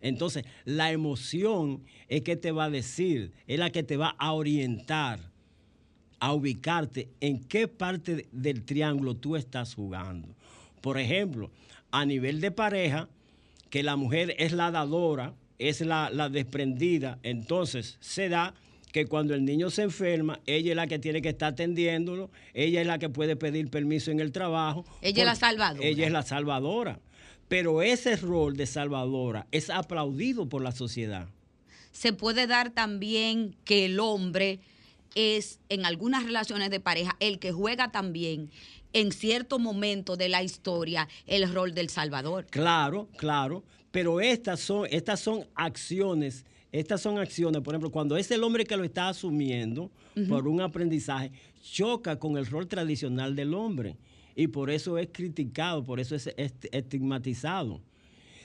Entonces, 0.00 0.44
la 0.64 0.92
emoción 0.92 1.82
es 2.08 2.22
que 2.22 2.36
te 2.36 2.52
va 2.52 2.64
a 2.64 2.70
decir, 2.70 3.32
es 3.46 3.58
la 3.58 3.70
que 3.70 3.82
te 3.82 3.96
va 3.96 4.14
a 4.18 4.32
orientar, 4.32 5.30
a 6.18 6.32
ubicarte 6.32 7.08
en 7.20 7.42
qué 7.44 7.66
parte 7.68 8.26
del 8.32 8.64
triángulo 8.64 9.14
tú 9.14 9.36
estás 9.36 9.74
jugando. 9.74 10.28
Por 10.80 10.98
ejemplo, 10.98 11.50
a 11.90 12.04
nivel 12.04 12.40
de 12.40 12.50
pareja, 12.50 13.08
que 13.70 13.82
la 13.82 13.96
mujer 13.96 14.34
es 14.38 14.52
la 14.52 14.70
dadora, 14.70 15.34
es 15.58 15.80
la, 15.80 16.10
la 16.10 16.28
desprendida, 16.28 17.18
entonces 17.22 17.96
se 18.00 18.28
da 18.28 18.54
que 18.92 19.06
cuando 19.06 19.34
el 19.34 19.44
niño 19.44 19.70
se 19.70 19.82
enferma, 19.82 20.40
ella 20.46 20.70
es 20.70 20.76
la 20.76 20.86
que 20.86 20.98
tiene 20.98 21.22
que 21.22 21.28
estar 21.30 21.52
atendiéndolo, 21.52 22.30
ella 22.54 22.80
es 22.80 22.86
la 22.86 22.98
que 22.98 23.08
puede 23.08 23.36
pedir 23.36 23.70
permiso 23.70 24.10
en 24.10 24.20
el 24.20 24.32
trabajo. 24.32 24.84
Ella 25.00 25.22
es 25.22 25.26
la 25.26 25.36
salvadora. 25.36 25.86
Ella 25.86 26.06
es 26.06 26.12
la 26.12 26.22
salvadora. 26.22 26.98
Pero 27.50 27.82
ese 27.82 28.14
rol 28.14 28.56
de 28.56 28.64
salvadora 28.64 29.48
es 29.50 29.70
aplaudido 29.70 30.48
por 30.48 30.62
la 30.62 30.70
sociedad. 30.70 31.26
Se 31.90 32.12
puede 32.12 32.46
dar 32.46 32.70
también 32.70 33.56
que 33.64 33.86
el 33.86 33.98
hombre 33.98 34.60
es 35.16 35.58
en 35.68 35.84
algunas 35.84 36.22
relaciones 36.22 36.70
de 36.70 36.78
pareja 36.78 37.16
el 37.18 37.40
que 37.40 37.50
juega 37.50 37.90
también 37.90 38.52
en 38.92 39.10
cierto 39.10 39.58
momento 39.58 40.16
de 40.16 40.28
la 40.28 40.44
historia 40.44 41.08
el 41.26 41.52
rol 41.52 41.74
del 41.74 41.90
salvador. 41.90 42.46
Claro, 42.50 43.08
claro, 43.16 43.64
pero 43.90 44.20
estas 44.20 44.60
son, 44.60 44.86
estas 44.88 45.18
son 45.18 45.44
acciones, 45.56 46.44
estas 46.70 47.02
son 47.02 47.18
acciones, 47.18 47.62
por 47.62 47.74
ejemplo, 47.74 47.90
cuando 47.90 48.16
es 48.16 48.30
el 48.30 48.44
hombre 48.44 48.64
que 48.64 48.76
lo 48.76 48.84
está 48.84 49.08
asumiendo 49.08 49.90
por 50.28 50.46
un 50.46 50.60
aprendizaje, 50.60 51.32
choca 51.60 52.16
con 52.16 52.36
el 52.36 52.46
rol 52.46 52.68
tradicional 52.68 53.34
del 53.34 53.54
hombre 53.54 53.96
y 54.40 54.48
por 54.48 54.70
eso 54.70 54.96
es 54.96 55.10
criticado, 55.12 55.84
por 55.84 56.00
eso 56.00 56.14
es 56.14 56.32
est- 56.38 56.64
estigmatizado. 56.72 57.82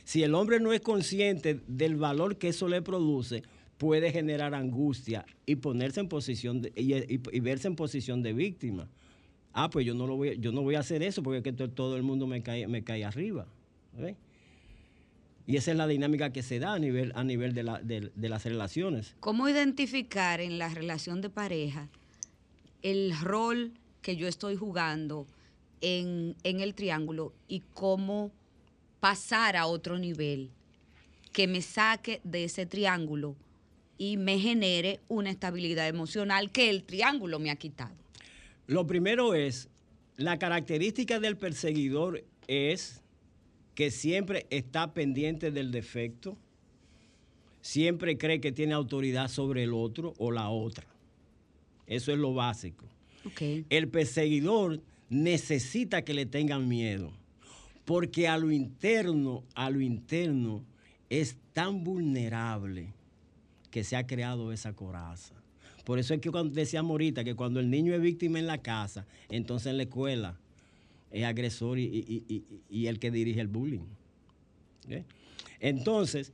Si 0.03 0.23
el 0.23 0.35
hombre 0.35 0.59
no 0.59 0.73
es 0.73 0.81
consciente 0.81 1.61
del 1.67 1.95
valor 1.95 2.37
que 2.37 2.49
eso 2.49 2.67
le 2.67 2.81
produce, 2.81 3.43
puede 3.77 4.11
generar 4.11 4.53
angustia 4.55 5.25
y 5.45 5.55
ponerse 5.55 6.01
en 6.01 6.09
posición 6.09 6.61
de- 6.61 6.73
y, 6.75 7.39
verse 7.39 7.69
en 7.69 7.77
posición 7.77 8.21
de 8.23 8.33
víctima. 8.33 8.89
Ah, 9.53 9.69
pues 9.69 9.85
yo 9.85 9.93
no 9.93 10.05
lo 10.05 10.17
voy, 10.17 10.37
yo 10.37 10.51
no 10.51 10.63
voy 10.63 10.75
a 10.75 10.79
hacer 10.81 11.01
eso 11.01 11.23
porque 11.23 11.53
todo 11.53 11.95
el 11.95 12.03
mundo 12.03 12.27
me 12.27 12.43
cae, 12.43 12.67
me 12.67 12.83
cae 12.83 13.05
arriba. 13.05 13.47
¿ve? 13.97 14.17
Y 15.47 15.55
esa 15.55 15.71
es 15.71 15.77
la 15.77 15.87
dinámica 15.87 16.33
que 16.33 16.43
se 16.43 16.59
da 16.59 16.73
a 16.73 16.79
nivel, 16.79 17.13
a 17.15 17.23
nivel 17.23 17.53
de, 17.53 17.63
la- 17.63 17.79
de- 17.81 18.11
de 18.13 18.29
las 18.29 18.43
relaciones. 18.43 19.15
¿Cómo 19.21 19.47
identificar 19.47 20.41
en 20.41 20.57
la 20.57 20.67
relación 20.67 21.21
de 21.21 21.29
pareja 21.29 21.87
el 22.81 23.17
rol 23.17 23.71
que 24.01 24.17
yo 24.17 24.27
estoy 24.27 24.57
jugando 24.57 25.25
en, 25.85 26.35
en 26.43 26.61
el 26.61 26.73
triángulo 26.73 27.31
y 27.47 27.61
cómo 27.75 28.31
pasar 28.99 29.55
a 29.55 29.67
otro 29.67 29.99
nivel 29.99 30.49
que 31.31 31.45
me 31.47 31.61
saque 31.61 32.21
de 32.23 32.45
ese 32.45 32.65
triángulo 32.65 33.35
y 33.99 34.17
me 34.17 34.39
genere 34.39 34.99
una 35.07 35.29
estabilidad 35.29 35.87
emocional 35.87 36.51
que 36.51 36.71
el 36.71 36.83
triángulo 36.83 37.37
me 37.37 37.51
ha 37.51 37.55
quitado. 37.55 37.93
Lo 38.65 38.87
primero 38.87 39.35
es, 39.35 39.69
la 40.17 40.39
característica 40.39 41.19
del 41.19 41.37
perseguidor 41.37 42.23
es 42.47 43.03
que 43.75 43.91
siempre 43.91 44.47
está 44.49 44.91
pendiente 44.91 45.51
del 45.51 45.69
defecto, 45.69 46.35
siempre 47.61 48.17
cree 48.17 48.41
que 48.41 48.51
tiene 48.51 48.73
autoridad 48.73 49.27
sobre 49.27 49.63
el 49.63 49.73
otro 49.73 50.15
o 50.17 50.31
la 50.31 50.49
otra. 50.49 50.87
Eso 51.85 52.11
es 52.11 52.17
lo 52.17 52.33
básico. 52.33 52.85
El 53.69 53.87
perseguidor 53.89 54.81
necesita 55.09 56.03
que 56.03 56.13
le 56.13 56.25
tengan 56.25 56.67
miedo, 56.67 57.11
porque 57.85 58.27
a 58.27 58.37
lo 58.37 58.51
interno, 58.51 59.43
a 59.53 59.69
lo 59.69 59.81
interno, 59.81 60.63
es 61.09 61.37
tan 61.53 61.83
vulnerable 61.83 62.93
que 63.71 63.83
se 63.83 63.95
ha 63.95 64.07
creado 64.07 64.51
esa 64.51 64.73
coraza. 64.73 65.35
Por 65.83 65.99
eso 65.99 66.13
es 66.15 66.19
que 66.21 66.31
cuando 66.31 66.53
decíamos 66.55 66.91
ahorita 66.91 67.23
que 67.23 67.35
cuando 67.35 67.59
el 67.59 67.69
niño 67.69 67.93
es 67.93 68.01
víctima 68.01 68.39
en 68.39 68.47
la 68.47 68.57
casa, 68.57 69.05
entonces 69.29 69.67
en 69.67 69.77
la 69.77 69.83
escuela 69.83 70.39
es 71.11 71.23
agresor 71.23 71.77
y, 71.77 71.83
y- 72.27 72.43
y- 72.69 72.87
el 72.87 72.97
que 72.99 73.11
dirige 73.11 73.39
el 73.39 73.47
bullying. 73.47 73.85
¿ok? 74.87 75.05
Entonces, 75.59 76.31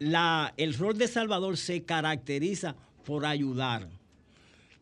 la- 0.00 0.52
el 0.56 0.74
rol 0.74 0.98
de 0.98 1.06
Salvador 1.06 1.56
se 1.56 1.84
caracteriza 1.84 2.74
por 3.04 3.24
ayudar, 3.26 3.88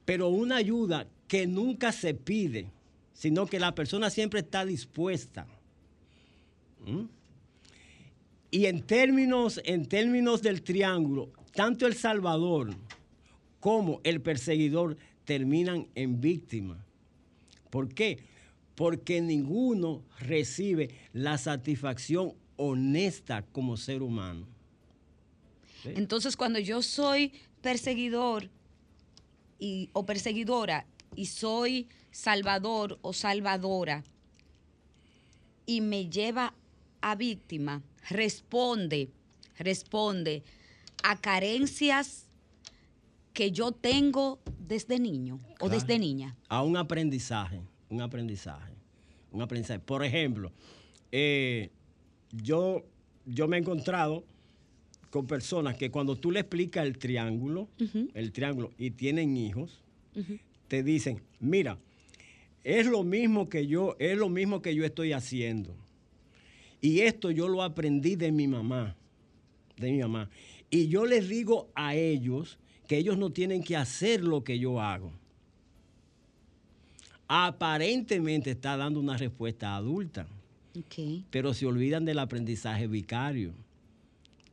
pero 0.07 0.29
una 0.29 0.57
ayuda 0.57 1.07
que 1.29 1.47
nunca 1.47 1.93
se 1.93 2.15
pide, 2.15 2.69
sino 3.13 3.47
que 3.47 3.61
la 3.61 3.75
persona 3.75 4.11
siempre 4.11 4.41
está 4.41 4.65
dispuesta. 4.65 5.47
¿Mm? 6.87 7.05
Y 8.51 8.67
en 8.67 8.83
términos, 8.83 9.61
en 9.65 9.87
términos 9.87 10.43
del 10.43 10.63
triángulo, 10.63 11.31
tanto 11.55 11.87
el 11.87 11.95
Salvador 11.95 12.75
como 13.61 14.01
el 14.05 14.21
perseguidor 14.21 14.97
terminan 15.25 15.87
en 15.95 16.21
víctima. 16.21 16.85
¿Por 17.71 17.95
qué? 17.95 18.19
Porque 18.75 19.21
ninguno 19.21 20.03
recibe 20.19 20.91
la 21.13 21.39
satisfacción 21.39 22.35
honesta 22.57 23.43
como 23.53 23.77
ser 23.77 24.03
humano. 24.03 24.47
Entonces, 25.85 26.37
cuando 26.37 26.59
yo 26.59 26.83
soy 26.83 27.33
perseguidor 27.61 28.51
y, 29.59 29.89
o 29.93 30.05
perseguidora 30.05 30.87
y 31.17 31.27
soy 31.27 31.89
salvador 32.13 32.99
o 33.03 33.13
salvadora 33.13 34.05
y 35.67 35.81
me 35.81 36.09
lleva 36.09 36.55
a 37.01 37.17
víctima, 37.17 37.83
responde, 38.09 39.09
responde 39.59 40.45
a 41.03 41.21
carencias 41.21 42.27
que 43.33 43.51
yo 43.51 43.73
tengo 43.73 44.39
desde 44.59 45.01
niño 45.01 45.41
o 45.59 45.69
desde 45.69 45.99
niña. 45.99 46.37
A 46.49 46.63
un 46.63 46.77
aprendizaje, 46.77 47.61
un 47.89 48.03
aprendizaje, 48.03 48.73
un 49.33 49.43
aprendizaje. 49.43 49.81
Por 49.81 50.05
ejemplo, 50.05 50.53
eh, 51.11 51.71
yo, 52.31 52.85
yo 53.27 53.49
me 53.49 53.57
he 53.57 53.61
encontrado 53.61 54.25
con 55.11 55.27
personas 55.27 55.77
que 55.77 55.91
cuando 55.91 56.17
tú 56.17 56.31
le 56.31 56.41
explicas 56.41 56.87
el 56.87 56.99
triángulo, 56.99 57.69
el 58.15 58.33
triángulo, 58.33 58.73
y 58.79 58.93
tienen 58.93 59.37
hijos, 59.37 59.83
te 60.69 60.83
dicen, 60.83 61.23
mira, 61.39 61.79
es 62.65 62.87
lo 62.87 63.03
mismo 63.03 63.49
que 63.49 63.67
yo, 63.67 63.97
es 63.99 64.17
lo 64.17 64.29
mismo 64.29 64.63
que 64.63 64.75
yo 64.75 64.85
estoy 64.85 65.13
haciendo. 65.13 65.75
Y 66.81 67.01
esto 67.01 67.31
yo 67.31 67.49
lo 67.49 67.63
aprendí 67.63 68.17
de 68.17 68.33
mi 68.33 68.47
mamá, 68.47 68.97
de 69.77 69.93
mi 69.93 69.99
mamá. 69.99 70.29
Y 70.71 70.89
yo 70.89 71.07
les 71.07 71.29
digo 71.29 71.71
a 71.75 71.95
ellos 71.95 72.59
que 72.89 72.97
ellos 72.99 73.19
no 73.19 73.31
tienen 73.31 73.63
que 73.63 73.77
hacer 73.77 74.23
lo 74.23 74.43
que 74.43 74.59
yo 74.59 74.81
hago. 74.81 75.13
Aparentemente 77.29 78.51
está 78.51 78.77
dando 78.77 79.01
una 79.01 79.17
respuesta 79.17 79.77
adulta, 79.77 80.27
pero 81.31 81.55
se 81.55 81.67
olvidan 81.67 82.05
del 82.05 82.19
aprendizaje 82.19 82.87
vicario, 82.87 83.53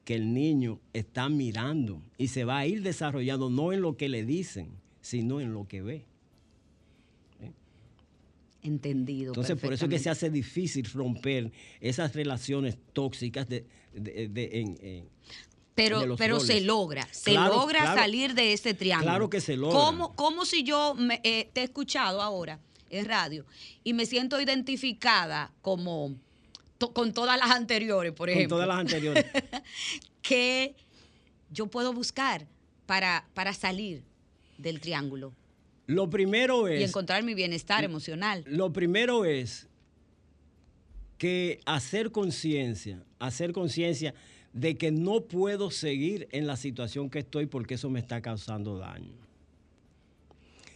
que 0.06 0.16
el 0.16 0.34
niño 0.34 0.80
está 0.94 1.30
mirando 1.30 2.02
y 2.18 2.30
se 2.30 2.46
va 2.46 2.60
a 2.60 2.68
ir 2.68 2.82
desarrollando 2.82 3.50
no 3.50 3.74
en 3.74 3.82
lo 3.82 3.98
que 3.98 4.10
le 4.10 4.26
dicen, 4.26 4.70
sino 5.02 5.42
en 5.42 5.54
lo 5.54 5.68
que 5.68 5.82
ve. 5.82 6.06
Entendido. 8.62 9.32
Entonces, 9.32 9.58
por 9.58 9.72
eso 9.74 9.86
es 9.86 9.90
que 9.92 10.00
se 10.00 10.10
hace 10.10 10.30
difícil 10.30 10.86
romper 10.92 11.52
esas 11.80 12.14
relaciones 12.14 12.78
tóxicas 12.94 13.48
de, 13.48 13.66
de- 13.94 14.28
de- 14.28 14.60
en- 14.60 14.78
en- 14.82 15.10
Pero, 15.76 16.02
de 16.02 16.08
los 16.08 16.18
pero 16.20 16.40
se 16.42 16.60
logra, 16.60 17.08
se 17.12 17.32
Claro, 17.32 17.56
logra 17.56 17.80
claro. 17.82 18.02
salir 18.02 18.34
de 18.34 18.52
ese 18.52 18.74
triángulo. 18.74 19.12
Claro 19.12 19.30
que 19.30 19.40
se 19.40 19.56
logra. 19.56 19.80
¿Cómo, 19.80 20.14
cómo 20.16 20.44
si 20.46 20.64
yo 20.64 20.94
me, 20.96 21.22
eh, 21.24 21.50
te 21.54 21.62
he 21.62 21.64
escuchado 21.64 22.22
ahora 22.22 22.60
en 22.90 23.06
radio 23.06 23.46
y 23.86 23.94
me 23.94 24.06
siento 24.06 24.42
identificada 24.42 25.54
como 25.62 26.16
to- 26.78 26.92
con 26.92 27.14
todas 27.14 27.40
las 27.40 27.52
anteriores, 27.52 28.12
por 28.12 28.28
con 28.28 28.36
ejemplo? 28.36 28.58
todas 28.58 28.68
las 28.68 28.80
anteriores. 28.80 29.26
que 30.22 30.76
yo 31.50 31.68
puedo 31.68 31.94
buscar 31.94 32.46
para, 32.86 33.26
para 33.34 33.54
salir 33.54 34.04
del 34.58 34.82
triángulo 34.82 35.34
Lo 35.90 36.08
primero 36.08 36.70
y 36.70 36.84
es, 36.84 36.90
encontrar 36.90 37.24
mi 37.24 37.34
bienestar 37.34 37.84
emocional. 37.84 38.44
lo 38.46 38.72
primero 38.72 39.26
es 39.26 39.68
que 41.18 41.62
hacer 41.66 42.12
conciencia, 42.12 43.02
hacer 43.18 43.54
conciencia 43.54 44.14
de 44.54 44.78
que 44.78 44.92
no 44.92 45.22
puedo 45.22 45.72
seguir 45.72 46.28
en 46.32 46.46
la 46.46 46.58
situación 46.58 47.10
que 47.10 47.20
estoy 47.20 47.48
porque 47.48 47.74
eso 47.74 47.90
me 47.90 48.00
está 48.00 48.22
causando 48.22 48.78
daño. 48.78 49.16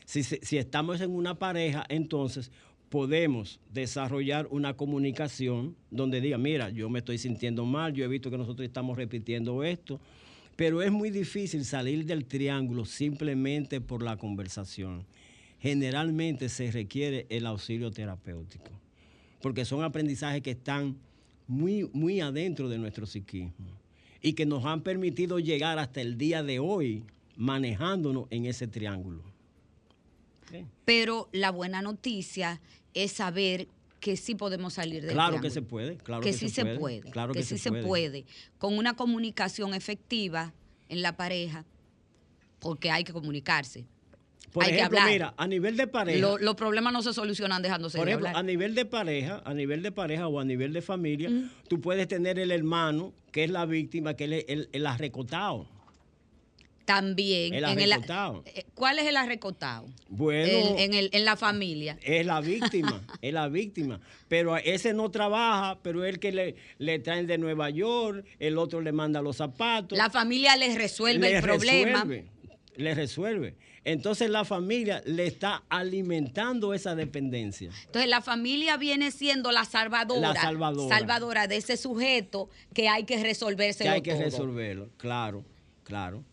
Si 0.05 0.57
estamos 0.57 0.99
en 0.99 1.11
una 1.11 1.38
pareja, 1.38 1.86
entonces 1.89 2.51
podemos 2.89 3.59
desarrollar 3.72 4.47
una 4.49 4.76
comunicación 4.76 5.76
donde 5.91 6.22
diga, 6.22 6.39
mira, 6.39 6.72
yo 6.72 6.89
me 6.89 6.99
estoy 6.99 7.20
sintiendo 7.20 7.66
mal, 7.66 7.93
yo 7.93 8.03
he 8.03 8.07
visto 8.07 8.32
que 8.32 8.38
nosotros 8.39 8.66
estamos 8.66 8.97
repitiendo 8.97 9.64
esto, 9.64 9.99
pero 10.56 10.82
es 10.82 10.91
muy 10.91 11.10
difícil 11.10 11.66
salir 11.66 12.06
del 12.06 12.26
triángulo 12.26 12.86
simplemente 12.86 13.82
por 13.82 14.04
la 14.04 14.18
conversación. 14.18 15.06
Generalmente 15.60 16.49
se 16.49 16.72
requiere 16.72 17.26
el 17.30 17.45
auxilio 17.45 17.91
terapéutico, 17.91 18.72
porque 19.41 19.66
son 19.66 19.84
aprendizajes 19.84 20.41
que 20.41 20.51
están 20.51 20.97
muy, 21.47 21.89
muy 21.93 22.20
adentro 22.20 22.70
de 22.70 22.78
nuestro 22.78 23.06
psiquismo 23.06 23.80
y 24.22 24.34
que 24.34 24.45
nos 24.45 24.66
han 24.66 24.82
permitido 24.82 25.39
llegar 25.39 25.80
hasta 25.80 26.01
el 26.01 26.18
día 26.18 26.43
de 26.43 26.60
hoy 26.60 27.04
manejándonos 27.36 28.28
en 28.30 28.45
ese 28.45 28.68
triángulo. 28.68 29.24
Pero 30.86 31.30
la 31.32 31.49
buena 31.49 31.82
noticia 31.82 32.62
es 32.93 33.14
saber 33.14 33.68
que 34.04 34.18
sí 34.18 34.36
podemos 34.36 34.74
salir 34.74 35.01
del 35.01 35.14
Claro 35.14 35.30
triángulo. 35.38 35.41
que 35.41 35.49
se 35.54 35.62
puede, 35.62 35.95
claro 35.95 36.22
que, 36.24 36.32
que 36.32 36.38
sí 36.38 36.49
se 36.49 36.64
puede, 36.66 36.78
puede, 36.78 36.99
claro 37.12 37.32
que, 37.32 37.39
que 37.39 37.45
sí 37.45 37.58
se 37.58 37.70
puede. 37.70 37.84
puede, 37.84 38.26
con 38.58 38.78
una 38.78 38.97
comunicación 38.97 39.74
efectiva 39.74 40.51
en 40.89 41.01
la 41.01 41.16
pareja, 41.16 41.64
porque 42.60 42.91
hay 42.91 43.06
que 43.06 43.14
comunicarse. 43.14 43.86
Por 44.51 44.66
hay 44.66 44.72
que 44.72 44.76
ejemplo, 44.80 44.99
hablar. 44.99 45.14
mira, 45.14 45.34
a 45.38 45.47
nivel 45.47 45.78
de 45.78 45.88
pareja, 45.88 46.20
Lo- 46.20 46.38
los 46.38 46.56
problemas 46.56 46.91
no 46.91 47.01
se 47.01 47.14
solucionan 47.14 47.62
dejándose 47.62 47.97
por 47.97 48.06
de 48.06 48.12
ejemplo, 48.12 48.28
hablar. 48.28 48.39
a 48.41 48.45
nivel 48.45 48.76
de 48.76 48.84
pareja, 48.86 49.41
a 49.45 49.54
nivel 49.54 49.82
de 49.82 49.91
pareja 49.93 50.28
o 50.28 50.38
a 50.38 50.43
nivel 50.43 50.74
de 50.74 50.82
familia, 50.82 51.30
tú 51.70 51.80
puedes 51.80 52.06
tener 52.10 52.38
el 52.38 52.51
hermano 52.51 53.14
que 53.32 53.45
es 53.45 53.49
la 53.51 53.66
víctima, 53.66 54.16
que 54.16 54.26
es 54.26 54.32
el, 54.32 54.45
el, 54.60 54.70
el 54.74 54.86
arrecotado. 54.86 55.66
También. 56.86 57.54
El 57.54 57.64
en 57.64 57.80
el- 57.80 57.92
eh, 57.94 58.66
¿Cuál 58.76 59.00
es 59.00 59.08
el 59.08 59.16
arrecotado? 59.16 59.86
Bueno, 60.10 60.52
El- 60.76 60.80
en, 60.80 60.94
el- 60.94 61.10
en 61.14 61.24
la 61.26 61.38
familia. 61.38 61.98
es 62.04 62.26
la 62.26 62.42
víctima, 62.42 63.02
es 63.22 63.34
la 63.34 63.48
víctima. 63.48 64.02
Pero 64.28 64.58
ese 64.58 64.94
no 64.94 65.10
trabaja, 65.10 65.80
pero 65.82 66.04
es 66.04 66.14
el 66.14 66.20
que 66.20 66.32
le, 66.32 66.56
le 66.80 67.00
traen 67.00 67.26
de 67.28 67.38
Nueva 67.38 67.70
York, 67.70 68.26
el 68.40 68.58
otro 68.58 68.82
le 68.82 68.92
manda 68.92 69.22
los 69.22 69.38
zapatos. 69.38 69.98
La 69.98 70.10
familia 70.10 70.56
les 70.58 70.76
resuelve 70.76 71.38
el 71.38 71.42
problema. 71.42 72.00
resuelve, 72.04 72.26
le 72.76 72.94
resuelve. 72.96 73.56
Entonces 73.86 74.30
la 74.30 74.46
familia 74.46 75.02
le 75.06 75.26
está 75.28 75.64
alimentando 75.70 76.74
esa 76.74 76.96
dependencia. 76.96 77.70
Entonces 77.86 78.10
la 78.10 78.22
familia 78.22 78.78
viene 78.78 79.12
siendo 79.12 79.52
la 79.52 79.66
salvadora, 79.66 80.34
La 80.34 80.36
salvadora. 80.42 80.98
salvadora 80.98 81.48
de 81.48 81.58
ese 81.58 81.76
sujeto 81.78 82.50
que 82.74 82.88
hay 82.88 83.04
que 83.04 83.22
resolverse 83.22 83.84
que 83.84 83.90
hay 83.90 84.02
que 84.02 84.16
resolverlo, 84.16 84.90
claro, 84.98 85.44
claro. 85.84 86.24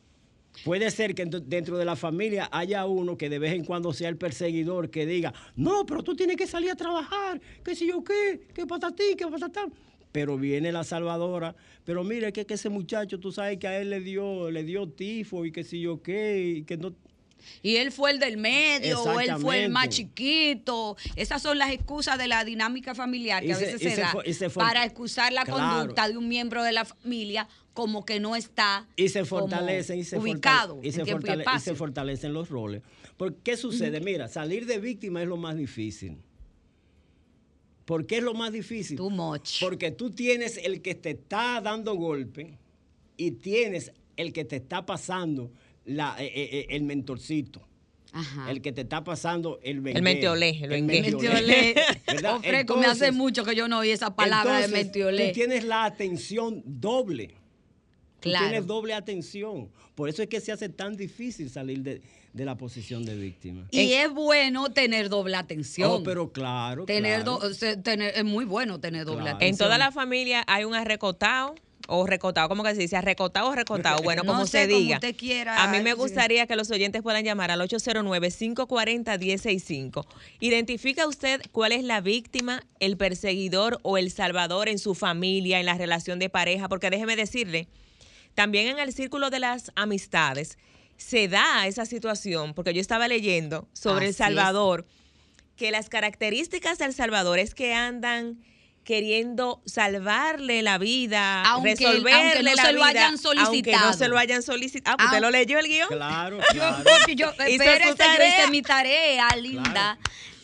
Puede 0.65 0.91
ser 0.91 1.15
que 1.15 1.27
ent- 1.27 1.45
dentro 1.47 1.79
de 1.79 1.85
la 1.85 1.97
familia 1.97 2.49
haya 2.53 2.85
uno 2.87 3.17
que 3.17 3.29
de 3.29 3.39
vez 3.39 3.53
en 3.55 3.65
cuando 3.65 3.93
sea 3.93 4.09
el 4.09 4.17
perseguidor 4.17 4.91
que 4.91 5.07
diga, 5.07 5.33
no, 5.57 5.87
pero 5.87 6.03
tú 6.03 6.15
tienes 6.15 6.37
que 6.37 6.47
salir 6.47 6.71
a 6.71 6.77
trabajar, 6.77 7.41
qué 7.65 7.75
sé 7.75 7.87
yo 7.87 8.05
qué, 8.05 8.47
qué 8.55 8.65
ti, 8.67 9.17
qué 9.17 9.27
patatán. 9.27 9.73
Pero 10.13 10.37
viene 10.37 10.73
la 10.73 10.83
salvadora, 10.85 11.55
pero 11.85 12.03
mire 12.03 12.33
que, 12.33 12.45
que 12.45 12.55
ese 12.55 12.69
muchacho, 12.69 13.21
tú 13.21 13.31
sabes 13.31 13.59
que 13.59 13.69
a 13.69 13.79
él 13.81 13.91
le 13.91 14.01
dio, 14.01 14.51
le 14.51 14.65
dio 14.65 14.89
tifo 14.89 15.45
y 15.45 15.53
qué 15.53 15.63
sé 15.63 15.79
yo 15.79 16.03
qué, 16.03 16.57
y 16.59 16.63
que 16.65 16.77
no... 16.77 16.95
Y 17.63 17.77
él 17.77 17.91
fue 17.91 18.11
el 18.11 18.19
del 18.19 18.37
medio, 18.37 19.03
o 19.03 19.19
él 19.21 19.31
fue 19.41 19.65
el 19.65 19.71
más 19.71 19.89
chiquito. 19.89 20.97
Esas 21.17 21.41
son 21.41 21.57
las 21.59 21.71
excusas 21.71 22.19
de 22.19 22.27
la 22.29 22.45
dinámica 22.45 22.95
familiar 22.95 23.43
que 23.43 23.53
a 23.55 23.59
veces 23.59 23.81
se, 23.81 23.97
da 23.97 24.13
para 24.55 24.85
excusar 24.85 25.33
la 25.33 25.45
Claro. 25.45 25.79
conducta 25.79 26.07
de 26.09 26.19
un 26.19 26.29
miembro 26.29 26.63
de 26.63 26.73
la 26.73 26.85
familia 26.85 27.49
como 27.81 28.05
que 28.05 28.21
no 28.21 28.37
está 28.37 28.87
y 28.95 29.09
se 29.09 29.21
como 29.21 29.41
fortalecen 29.49 29.99
y 29.99 30.05
se 30.05 30.19
ubicado 30.19 30.77
fortale- 30.77 30.87
y 30.89 30.93
se, 30.93 31.01
y 31.01 31.05
y 31.73 31.77
fortalecen 31.77 32.33
los 32.35 32.49
roles. 32.51 32.83
Porque 33.17 33.39
¿qué 33.43 33.57
sucede? 33.57 34.01
Mira, 34.01 34.29
salir 34.29 34.67
de 34.67 34.79
víctima 34.79 35.23
es 35.23 35.29
lo 35.29 35.37
más 35.39 35.57
difícil. 35.57 36.19
¿Por 37.87 38.07
qué 38.07 38.19
es 38.19 38.23
lo 38.23 38.35
más 38.35 38.53
difícil? 38.53 38.97
Too 38.97 39.11
much. 39.11 39.61
Porque 39.61 39.91
tú 39.91 40.11
tienes 40.11 40.59
el 40.59 40.83
que 40.83 40.95
te 40.95 41.11
está 41.11 41.61
dando 41.61 41.95
golpe 41.95 42.59
y 43.17 43.33
tienes 43.33 43.93
el 44.17 44.33
que 44.33 44.45
te 44.45 44.57
está 44.57 44.85
pasando 44.87 45.51
la- 45.85 46.17
eh, 46.23 46.27
eh, 46.27 46.49
eh, 46.53 46.67
el 46.71 46.83
mentorcito. 46.85 47.67
Ajá. 48.13 48.51
El 48.51 48.61
que 48.61 48.73
te 48.73 48.81
está 48.83 49.05
pasando 49.05 49.61
el 49.63 49.87
El 49.87 50.03
mentiolé, 50.03 50.51
el 50.63 50.69
bengué. 50.69 51.01
Mentiolé. 51.03 51.75
me 52.77 52.87
hace 52.87 53.13
mucho 53.13 53.45
que 53.45 53.55
yo 53.55 53.69
no 53.69 53.79
oí 53.79 53.91
esa 53.91 54.15
palabra 54.17 54.59
de 54.59 54.65
entonces, 54.65 54.85
mentiolé. 54.85 55.29
Tú 55.29 55.35
tienes 55.35 55.65
la 55.65 55.85
atención 55.85 56.63
doble. 56.67 57.37
Tú 58.21 58.29
Claro. 58.29 58.47
tienes 58.49 58.67
doble 58.67 58.95
atención. 58.95 59.69
Por 59.95 60.09
eso 60.09 60.23
es 60.23 60.29
que 60.29 60.41
se 60.41 60.53
hace 60.53 60.69
tan 60.69 60.97
difícil 60.97 61.51
salir 61.51 61.81
de, 61.81 62.03
de 62.33 62.45
la 62.45 62.57
posición 62.57 63.05
de 63.05 63.17
víctima. 63.17 63.67
Y 63.71 63.93
es 63.95 64.11
bueno 64.13 64.71
tener 64.71 65.09
doble 65.09 65.37
atención. 65.37 65.91
Oh, 65.91 66.03
pero 66.03 66.31
claro. 66.33 66.85
tener 66.85 67.23
claro. 67.25 67.39
do- 67.41 67.83
tener- 67.83 68.13
es 68.17 68.25
muy 68.25 68.45
bueno 68.45 68.79
tener 68.81 69.05
doble 69.05 69.23
Claro. 69.23 69.37
atención. 69.37 69.55
En 69.55 69.59
toda 69.59 69.79
la 69.79 69.91
familia 69.93 70.45
hay 70.47 70.65
un 70.65 70.75
arrecotado 70.75 71.55
o 71.93 72.07
recotado, 72.07 72.49
¿cómo 72.49 72.63
que 72.63 72.73
se 72.75 72.83
dice? 72.83 72.97
¿Arrecotado 72.97 73.49
o 73.49 73.55
recotado? 73.55 73.99
Bueno, 74.05 74.23
No 74.23 74.33
como 74.33 74.47
sé, 74.47 74.63
se 74.63 74.69
como 74.69 74.79
diga. 74.81 74.97
usted 74.99 75.17
quiera, 75.17 75.65
A 75.65 75.73
mí 75.73 75.81
me 75.81 75.91
sí. 75.91 75.97
gustaría 75.97 76.47
que 76.47 76.55
los 76.55 76.71
oyentes 76.71 77.03
puedan 77.03 77.25
llamar 77.25 77.51
al 77.51 77.61
809-540-165. 77.63 80.07
Identifica 80.41 81.07
usted 81.09 81.41
cuál 81.53 81.73
es 81.73 81.85
la 81.85 82.01
víctima, 82.01 82.63
el 82.79 82.97
perseguidor 82.97 83.79
o 83.83 83.99
el 83.99 84.11
salvador 84.11 84.69
en 84.69 84.79
su 84.79 84.95
familia, 84.95 85.61
en 85.61 85.67
la 85.67 85.75
relación 85.75 86.19
de 86.19 86.29
pareja, 86.31 86.69
porque 86.69 86.91
déjeme 86.91 87.17
decirle, 87.17 87.69
también 88.35 88.69
en 88.69 88.79
el 88.79 88.93
círculo 88.93 89.31
de 89.31 89.41
las 89.41 89.73
amistades 89.77 90.59
se 90.97 91.29
da 91.29 91.67
esa 91.67 91.87
situación, 91.87 92.53
porque 92.55 92.75
yo 92.75 92.81
estaba 92.81 93.09
leyendo 93.09 93.69
sobre 93.73 93.97
Así 93.97 94.05
El 94.07 94.11
es. 94.11 94.17
Salvador, 94.17 94.87
que 95.57 95.71
las 95.71 95.89
características 95.89 96.79
del 96.79 96.93
Salvador 96.95 97.39
es 97.39 97.55
que 97.55 97.75
andan 97.75 98.43
queriendo 98.85 99.63
salvarle 99.67 100.63
la 100.63 100.79
vida, 100.79 101.43
Aunque- 101.43 101.75
resolverle 101.75 102.13
aunque 102.13 102.43
no 102.43 102.55
la 102.55 102.63
se 102.65 102.73
lo 102.73 102.79
vida, 102.81 102.89
hayan 102.89 103.05
aunque 103.15 103.23
no 103.37 103.45
solicitado. 103.47 103.93
se 103.93 104.09
lo 104.09 104.19
hayan 104.19 104.43
solicitado. 104.43 104.95
Ah, 104.95 104.97
pues 104.97 105.07
¿usted 105.09 105.21
lo 105.21 105.31
leyó 105.31 105.59
el 105.59 105.67
guion? 105.69 105.89
Claro, 105.89 106.39
Yo, 106.55 106.61
claro. 106.61 106.85
yo, 107.09 107.15
yo 107.37 107.47
hice 107.49 108.47
mi 108.51 108.63
tarea, 108.63 109.29
linda. 109.37 109.99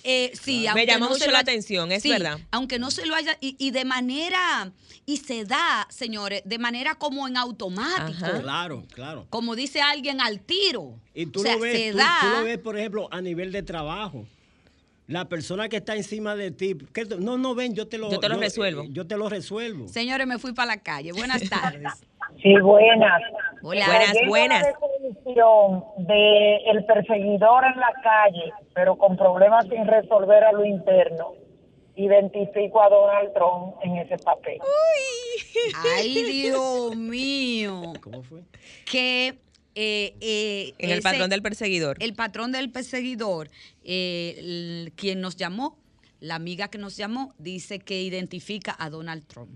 Eh, 0.09 0.31
sí, 0.41 0.61
Me 0.63 0.69
aunque 0.69 0.87
llamó 0.87 1.07
no 1.07 1.11
mucho 1.13 1.29
la 1.33 1.41
atención, 1.41 1.91
es 1.91 2.03
sí, 2.03 2.11
verdad. 2.11 2.39
Aunque 2.53 2.79
no 2.79 2.93
se 2.93 3.05
lo 3.07 3.15
haya, 3.17 3.37
y, 3.41 3.57
y 3.59 3.73
de 3.73 3.85
manera, 3.85 4.71
y 5.05 5.17
se 5.17 5.45
da, 5.45 5.87
señores, 5.91 6.43
de 6.45 6.59
manera 6.59 6.95
como 6.95 7.27
en 7.27 7.37
automático. 7.37 8.25
Ajá. 8.25 8.41
Claro, 8.41 8.85
claro. 8.95 9.27
Como 9.31 9.57
dice 9.57 9.81
alguien 9.83 10.21
al 10.21 10.41
tiro. 10.41 10.95
Y 11.13 11.27
tú, 11.27 11.41
o 11.41 11.43
sea, 11.43 11.55
lo 11.55 11.61
ves, 11.61 11.77
se 11.77 11.91
tú, 11.93 11.99
da. 11.99 12.19
tú 12.21 12.29
lo 12.39 12.45
ves, 12.45 12.59
por 12.59 12.79
ejemplo, 12.79 13.09
a 13.11 13.21
nivel 13.21 13.51
de 13.51 13.63
trabajo. 13.65 14.27
La 15.09 15.29
persona 15.29 15.69
que 15.69 15.77
está 15.77 15.95
encima 15.97 16.35
de 16.35 16.51
ti, 16.51 16.77
que 16.93 17.05
no, 17.05 17.37
no 17.39 17.55
ven, 17.55 17.75
yo 17.75 17.87
te 17.87 17.97
lo, 17.99 18.11
Yo 18.11 18.19
te 18.19 18.29
lo 18.29 18.37
resuelvo. 18.39 18.83
eh, 18.83 18.89
Yo 18.91 19.07
te 19.07 19.17
lo 19.17 19.29
resuelvo. 19.29 19.87
Señores, 19.89 20.27
me 20.27 20.39
fui 20.39 20.53
para 20.53 20.67
la 20.75 20.83
calle. 20.83 21.13
Buenas 21.13 21.43
tardes. 21.51 21.93
Sí, 22.43 22.53
buenas. 22.61 23.23
Hola. 23.63 23.87
Buenas, 23.87 24.17
buenas. 24.29 24.67
De 25.27 26.57
el 26.71 26.85
perseguidor 26.85 27.65
en 27.65 27.81
la 27.81 27.93
calle, 28.03 28.53
pero 28.75 28.97
con 28.97 29.17
problemas 29.17 29.67
sin 29.69 29.87
resolver 29.87 30.45
a 30.45 30.53
lo 30.53 30.65
interno. 30.65 31.33
Identifico 31.97 32.81
a 32.81 32.89
Donald 32.89 33.33
Trump 33.35 33.75
en 33.83 33.97
ese 33.97 34.19
papel. 34.19 34.59
Ay, 35.97 36.23
Dios 36.23 36.95
mío. 36.95 37.93
¿Cómo 38.03 38.23
fue? 38.23 38.43
Que 38.91 39.39
eh, 39.75 40.15
eh, 40.21 40.75
En 40.79 40.91
el 40.91 40.99
ese- 40.99 41.03
patrón 41.03 41.29
del 41.31 41.43
perseguidor. 41.43 41.97
el 42.01 42.15
patrón 42.15 42.53
del 42.53 42.71
perseguidor, 42.71 43.51
eh, 43.85 44.37
el- 44.39 44.93
quien 44.95 45.21
nos 45.21 45.37
llamó, 45.37 45.77
la 46.21 46.37
amiga 46.37 46.69
que 46.69 46.79
nos 46.79 46.97
llamó, 46.97 47.35
dice 47.39 47.79
que 47.81 48.01
identifica 48.03 48.75
a 48.79 48.89
Donald 48.91 49.27
Trump. 49.27 49.51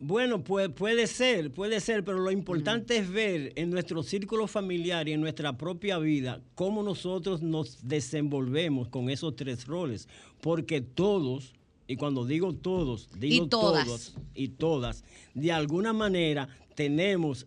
Bueno, 0.00 0.44
pues 0.44 0.68
puede 0.68 1.08
ser, 1.08 1.52
puede 1.52 1.80
ser, 1.80 2.04
pero 2.04 2.20
lo 2.20 2.30
importante 2.30 2.98
es 2.98 3.10
ver 3.10 3.52
en 3.56 3.70
nuestro 3.70 4.04
círculo 4.04 4.46
familiar 4.46 5.08
y 5.08 5.12
en 5.12 5.20
nuestra 5.20 5.56
propia 5.58 5.98
vida 5.98 6.40
cómo 6.54 6.84
nosotros 6.84 7.42
nos 7.42 7.88
desenvolvemos 7.88 8.88
con 8.88 9.10
esos 9.10 9.34
tres 9.34 9.66
roles, 9.66 10.08
porque 10.40 10.80
todos, 10.80 11.52
y 11.88 11.96
cuando 11.96 12.24
digo 12.24 12.54
todos, 12.54 13.08
digo 13.18 13.46
Y 13.46 13.48
todas. 13.48 13.84
todos 13.86 14.14
y 14.34 14.48
todas, 14.48 15.04
de 15.34 15.50
alguna 15.50 15.92
manera 15.92 16.48
tenemos 16.76 17.46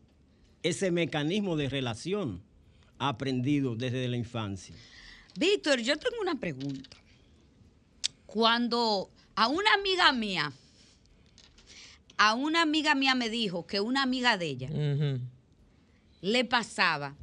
ese 0.61 0.91
mecanismo 0.91 1.55
de 1.55 1.69
relación 1.69 2.41
aprendido 2.99 3.75
desde 3.75 4.09
la 4.09 4.17
infancia. 4.17 4.75
Víctor, 5.37 5.79
yo 5.79 5.97
tengo 5.97 6.17
una 6.21 6.37
pregunta. 6.37 6.89
Cuando 8.25 9.09
a 9.35 9.47
una 9.47 9.73
amiga 9.73 10.11
mía, 10.11 10.51
a 12.24 12.36
una 12.36 12.61
amiga 12.61 12.93
mía 12.93 13.15
me 13.15 13.32
dijo 13.32 13.65
que 13.65 13.80
una 13.80 14.03
amiga 14.03 14.38
de 14.38 14.45
ella 14.45 14.69
le 16.22 16.45
pasaba 16.45 17.15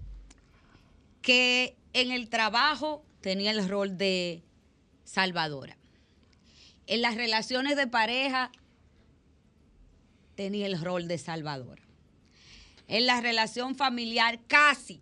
que 1.22 1.76
en 1.92 2.10
el 2.10 2.28
trabajo 2.28 3.04
tenía 3.20 3.52
el 3.52 3.68
rol 3.68 3.96
de 3.96 4.42
salvadora. 5.04 5.78
En 6.88 7.00
las 7.00 7.14
relaciones 7.14 7.76
de 7.76 7.86
pareja 7.86 8.50
tenía 10.34 10.66
el 10.66 10.80
rol 10.80 11.06
de 11.06 11.18
salvadora. 11.18 11.84
En 12.88 13.06
la 13.06 13.20
relación 13.20 13.76
familiar 13.76 14.40
casi 14.48 15.00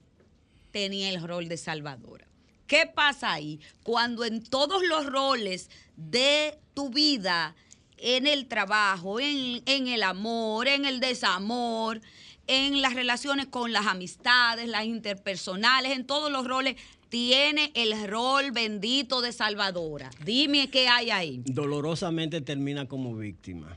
tenía 0.73 1.09
el 1.09 1.27
rol 1.27 1.49
de 1.49 1.57
salvadora. 1.57 2.27
¿Qué 2.67 2.85
pasa 2.87 3.33
ahí? 3.33 3.61
Cuando 3.83 4.27
en 4.27 4.45
todos 4.45 4.85
los 4.87 5.07
roles 5.07 5.71
de 5.97 6.59
tu 6.75 6.91
vida, 6.91 7.57
en 7.99 8.27
el 8.27 8.47
trabajo, 8.47 9.21
en, 9.21 9.63
en 9.67 9.89
el 9.89 10.03
amor, 10.03 10.69
en 10.69 10.85
el 10.85 11.01
desamor, 11.01 12.01
en 12.47 12.83
las 12.83 12.95
relaciones 12.95 13.47
con 13.47 13.73
las 13.73 13.87
amistades, 13.87 14.69
las 14.69 14.85
interpersonales, 14.85 15.93
en 15.93 16.07
todos 16.07 16.31
los 16.31 16.47
roles, 16.47 16.77
tiene 17.09 17.73
el 17.75 18.09
rol 18.09 18.51
bendito 18.51 19.21
de 19.21 19.33
salvadora. 19.33 20.11
Dime 20.25 20.69
qué 20.71 20.89
hay 20.89 21.11
ahí. 21.11 21.43
Dolorosamente 21.45 22.41
termina 22.41 22.87
como 22.87 23.17
víctima, 23.17 23.77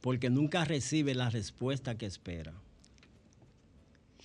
porque 0.00 0.30
nunca 0.30 0.64
recibe 0.64 1.14
la 1.14 1.30
respuesta 1.30 1.96
que 1.96 2.06
espera. 2.06 2.52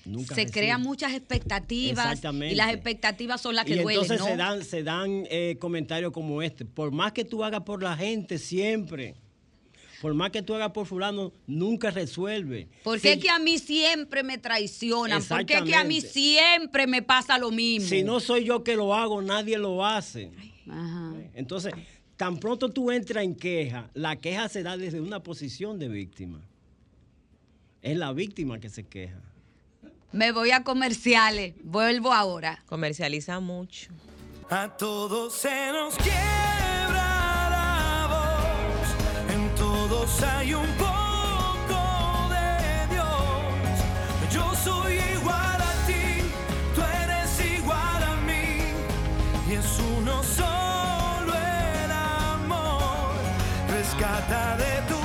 Nunca 0.05 0.33
Se 0.33 0.41
recibe. 0.41 0.51
crean 0.61 0.81
muchas 0.81 1.13
expectativas 1.13 2.19
y 2.23 2.55
las 2.55 2.73
expectativas 2.73 3.39
son 3.39 3.55
las 3.55 3.65
que 3.65 3.73
y 3.75 3.79
duelen, 3.79 4.01
entonces 4.01 4.19
¿no? 4.19 4.25
se 4.25 4.35
dan, 4.35 4.63
se 4.63 4.83
dan 4.83 5.25
eh, 5.29 5.57
comentarios 5.59 6.11
como 6.11 6.41
este. 6.41 6.65
Por 6.65 6.91
más 6.91 7.11
que 7.11 7.23
tú 7.23 7.43
hagas 7.43 7.61
por 7.61 7.83
la 7.83 7.95
gente 7.95 8.39
siempre, 8.39 9.13
por 10.01 10.15
más 10.15 10.31
que 10.31 10.41
tú 10.41 10.55
hagas 10.55 10.71
por 10.71 10.87
fulano, 10.87 11.31
nunca 11.45 11.91
resuelve. 11.91 12.67
¿Por 12.83 12.99
Si- 12.99 13.07
qué 13.09 13.19
que 13.19 13.29
a 13.29 13.37
mí 13.37 13.59
siempre 13.59 14.23
me 14.23 14.39
traicionan? 14.39 15.23
¿Por 15.23 15.45
qué 15.45 15.63
que 15.63 15.75
a 15.75 15.83
mí 15.83 16.01
siempre 16.01 16.87
me 16.87 17.03
pasa 17.03 17.37
lo 17.37 17.51
mismo? 17.51 17.87
Si 17.87 18.01
no 18.01 18.19
soy 18.19 18.43
yo 18.45 18.63
que 18.63 18.75
lo 18.75 18.95
hago, 18.95 19.21
nadie 19.21 19.59
lo 19.59 19.85
hace. 19.85 20.31
Ajá. 20.67 21.13
Entonces, 21.35 21.73
tan 22.17 22.39
pronto 22.39 22.69
tú 22.69 22.89
entras 22.89 23.23
en 23.23 23.35
queja, 23.35 23.91
la 23.93 24.15
queja 24.15 24.49
se 24.49 24.63
da 24.63 24.77
desde 24.77 24.99
una 24.99 25.21
posición 25.21 25.77
de 25.77 25.89
víctima. 25.89 26.41
Es 27.83 27.95
la 27.97 28.11
víctima 28.13 28.59
que 28.59 28.69
se 28.69 28.83
queja. 28.83 29.19
Me 30.11 30.31
voy 30.31 30.51
a 30.51 30.63
comerciales. 30.63 31.53
Vuelvo 31.63 32.11
ahora. 32.13 32.61
Comercializa 32.67 33.39
mucho. 33.39 33.91
A 34.49 34.67
todos 34.67 35.33
se 35.33 35.71
nos 35.71 35.95
quiebra 35.95 37.49
la 37.49 38.07
voz, 38.09 39.33
en 39.33 39.55
todos 39.55 40.21
hay 40.23 40.53
un 40.53 40.67
poco 40.75 42.29
de 42.29 42.87
Dios. 42.93 44.33
Yo 44.33 44.53
soy 44.55 44.95
igual 45.15 45.61
a 45.61 45.73
ti, 45.87 46.21
tú 46.75 46.81
eres 46.81 47.55
igual 47.57 48.03
a 48.03 48.15
mí, 48.27 48.57
y 49.49 49.53
es 49.53 49.79
uno 49.97 50.21
solo 50.21 51.33
el 51.33 51.91
amor. 51.91 53.13
Rescata 53.69 54.57
de 54.57 54.81
tu 54.89 54.99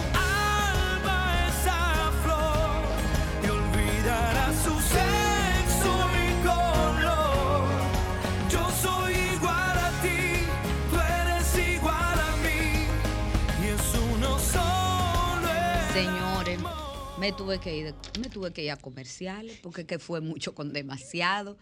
me 17.26 17.32
tuve 17.32 17.58
que 17.58 17.76
ir, 17.76 17.94
me 18.20 18.28
tuve 18.28 18.52
que 18.52 18.62
ir 18.62 18.70
a 18.70 18.76
comerciales 18.76 19.58
porque 19.60 19.84
que 19.84 19.98
fue 19.98 20.20
mucho 20.20 20.54
con 20.54 20.72
demasiado. 20.72 21.58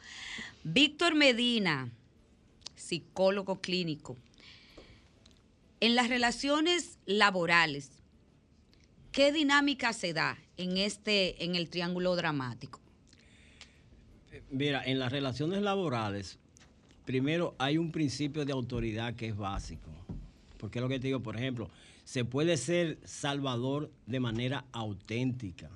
Víctor 0.62 1.14
Medina, 1.14 1.90
psicólogo 2.76 3.62
clínico. 3.62 4.14
En 5.80 5.94
las 5.94 6.10
relaciones 6.10 6.98
laborales, 7.06 7.92
¿qué 9.10 9.32
dinámica 9.32 9.94
se 9.94 10.12
da 10.12 10.36
en 10.58 10.76
este 10.76 11.42
en 11.42 11.54
el 11.54 11.70
triángulo 11.70 12.14
dramático? 12.14 12.80
Mira, 14.50 14.84
en 14.84 14.98
las 14.98 15.10
relaciones 15.10 15.62
laborales, 15.62 16.38
primero 17.06 17.54
hay 17.56 17.78
un 17.78 17.90
principio 17.90 18.44
de 18.44 18.52
autoridad 18.52 19.14
que 19.14 19.28
es 19.28 19.36
básico. 19.36 19.90
Porque 20.58 20.78
es 20.78 20.82
lo 20.82 20.90
que 20.90 21.00
te 21.00 21.06
digo, 21.06 21.20
por 21.20 21.36
ejemplo, 21.36 21.70
se 22.04 22.24
puede 22.24 22.56
ser 22.56 22.98
salvador 23.04 23.90
de 24.06 24.20
manera 24.20 24.64
auténtica. 24.72 25.70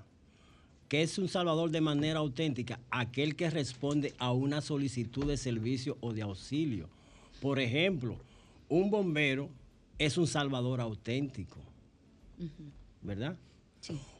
¿Qué 0.88 1.02
es 1.02 1.18
un 1.18 1.28
salvador 1.28 1.70
de 1.70 1.80
manera 1.80 2.20
auténtica? 2.20 2.80
Aquel 2.90 3.36
que 3.36 3.50
responde 3.50 4.14
a 4.18 4.32
una 4.32 4.60
solicitud 4.60 5.26
de 5.26 5.36
servicio 5.36 5.98
o 6.00 6.12
de 6.12 6.22
auxilio. 6.22 6.88
Por 7.40 7.60
ejemplo, 7.60 8.16
un 8.68 8.90
bombero 8.90 9.50
es 9.98 10.16
un 10.16 10.26
salvador 10.26 10.80
auténtico, 10.80 11.58
¿verdad? 13.02 13.36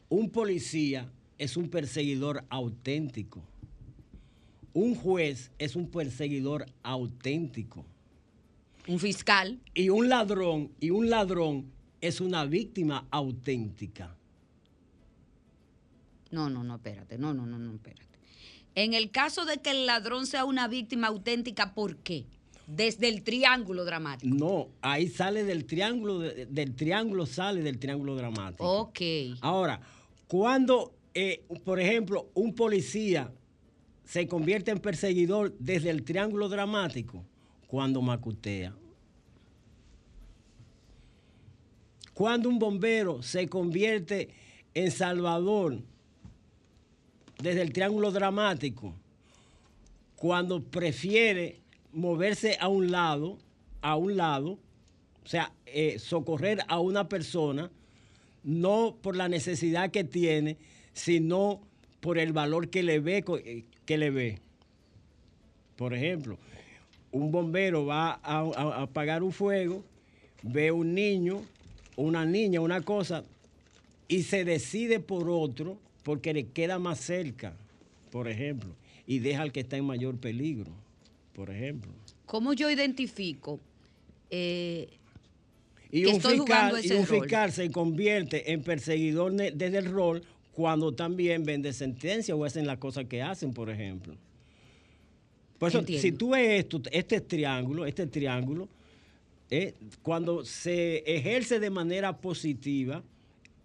Un 0.09 0.29
policía 0.29 1.09
es 1.37 1.57
un 1.57 1.69
perseguidor 1.69 2.43
auténtico. 2.49 3.41
Un 4.73 4.93
juez 4.93 5.51
es 5.57 5.75
un 5.75 5.89
perseguidor 5.89 6.65
auténtico. 6.83 7.85
Un 8.87 8.99
fiscal. 8.99 9.59
Y 9.73 9.89
un 9.89 10.09
ladrón, 10.09 10.71
y 10.79 10.91
un 10.91 11.09
ladrón 11.09 11.71
es 12.01 12.21
una 12.21 12.45
víctima 12.45 13.07
auténtica. 13.11 14.15
No, 16.31 16.49
no, 16.49 16.63
no, 16.63 16.75
espérate. 16.75 17.17
No, 17.17 17.33
no, 17.33 17.45
no, 17.45 17.57
no, 17.57 17.73
espérate. 17.75 18.05
En 18.75 18.93
el 18.93 19.09
caso 19.11 19.45
de 19.45 19.57
que 19.57 19.71
el 19.71 19.85
ladrón 19.85 20.27
sea 20.27 20.45
una 20.45 20.67
víctima 20.67 21.07
auténtica, 21.07 21.73
¿por 21.73 21.97
qué? 21.97 22.25
Desde 22.67 23.07
el 23.09 23.23
triángulo 23.23 23.83
dramático. 23.83 24.33
No, 24.35 24.67
ahí 24.81 25.07
sale 25.07 25.43
del 25.43 25.65
triángulo, 25.65 26.19
de- 26.19 26.45
del 26.45 26.75
triángulo 26.75 27.25
sale 27.25 27.63
del 27.63 27.79
triángulo 27.79 28.15
dramático. 28.15 28.63
Ok. 28.81 28.99
Ahora, 29.41 29.81
cuando, 30.27 30.93
eh, 31.15 31.43
por 31.65 31.79
ejemplo, 31.79 32.29
un 32.35 32.53
policía 32.53 33.31
se 34.05 34.27
convierte 34.27 34.69
en 34.69 34.79
perseguidor 34.79 35.55
desde 35.57 35.89
el 35.89 36.03
triángulo 36.03 36.47
dramático, 36.47 37.23
cuando 37.67 38.01
macutea. 38.03 38.75
Cuando 42.19 42.49
un 42.49 42.59
bombero 42.59 43.23
se 43.23 43.47
convierte 43.47 44.27
en 44.73 44.91
salvador 44.91 45.79
desde 47.41 47.61
el 47.61 47.71
triángulo 47.71 48.11
dramático, 48.11 48.93
cuando 50.17 50.61
prefiere 50.61 51.61
moverse 51.93 52.57
a 52.59 52.67
un 52.67 52.91
lado, 52.91 53.37
a 53.79 53.95
un 53.95 54.17
lado, 54.17 54.59
o 55.23 55.27
sea, 55.27 55.53
eh, 55.65 55.97
socorrer 55.97 56.59
a 56.67 56.81
una 56.81 57.07
persona, 57.07 57.71
no 58.43 58.97
por 59.01 59.15
la 59.15 59.29
necesidad 59.29 59.89
que 59.89 60.03
tiene, 60.03 60.57
sino 60.91 61.61
por 62.01 62.17
el 62.17 62.33
valor 62.33 62.69
que 62.69 62.83
le 62.83 62.99
ve, 62.99 63.23
eh, 63.45 63.63
que 63.85 63.97
le 63.97 64.09
ve. 64.09 64.39
Por 65.77 65.93
ejemplo, 65.93 66.37
un 67.13 67.31
bombero 67.31 67.85
va 67.85 68.19
a- 68.21 68.39
a 68.41 68.81
apagar 68.81 69.23
un 69.23 69.31
fuego, 69.31 69.85
ve 70.43 70.73
un 70.73 70.93
niño, 70.93 71.43
una 71.99 72.25
niña, 72.25 72.61
una 72.61 72.81
cosa, 72.81 73.23
y 74.07 74.23
se 74.23 74.45
decide 74.45 74.99
por 74.99 75.29
otro 75.29 75.77
porque 76.03 76.33
le 76.33 76.47
queda 76.47 76.79
más 76.79 76.99
cerca, 76.99 77.53
por 78.11 78.27
ejemplo, 78.27 78.69
y 79.05 79.19
deja 79.19 79.41
al 79.41 79.51
que 79.51 79.59
está 79.59 79.77
en 79.77 79.85
mayor 79.85 80.17
peligro, 80.17 80.71
por 81.33 81.49
ejemplo. 81.49 81.91
¿Cómo 82.25 82.53
yo 82.53 82.69
identifico 82.69 83.59
eh, 84.29 84.87
Y 85.91 86.03
que 86.03 86.09
un, 86.09 86.15
estoy 86.15 86.37
fiscal, 86.37 86.75
y 86.81 86.85
ese 86.85 86.95
un 86.95 87.05
rol? 87.05 87.19
fiscal 87.21 87.51
se 87.51 87.71
convierte 87.71 88.51
en 88.51 88.61
perseguidor 88.61 89.33
desde 89.33 89.77
el 89.77 89.85
rol 89.85 90.21
cuando 90.53 90.93
también 90.93 91.43
vende 91.43 91.73
sentencia 91.73 92.35
o 92.35 92.45
hacen 92.45 92.65
las 92.67 92.77
cosas 92.77 93.05
que 93.05 93.21
hacen, 93.21 93.53
por 93.53 93.69
ejemplo. 93.69 94.15
Por 95.57 95.69
eso, 95.69 95.79
Entiendo. 95.79 96.01
si 96.01 96.11
tú 96.13 96.29
ves 96.31 96.59
esto, 96.59 96.81
este 96.91 97.19
triángulo, 97.21 97.85
este 97.85 98.07
triángulo, 98.07 98.67
eh, 99.51 99.73
cuando 100.03 100.45
se 100.45 100.99
ejerce 101.05 101.59
de 101.59 101.69
manera 101.69 102.17
positiva, 102.17 103.03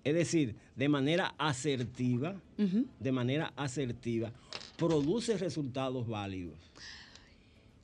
es 0.03 0.15
decir, 0.15 0.55
de 0.77 0.89
manera 0.89 1.35
asertiva, 1.39 2.41
de 2.57 3.13
manera 3.13 3.53
asertiva, 3.57 4.33
produce 4.77 5.37
resultados 5.39 6.07
válidos. 6.07 6.59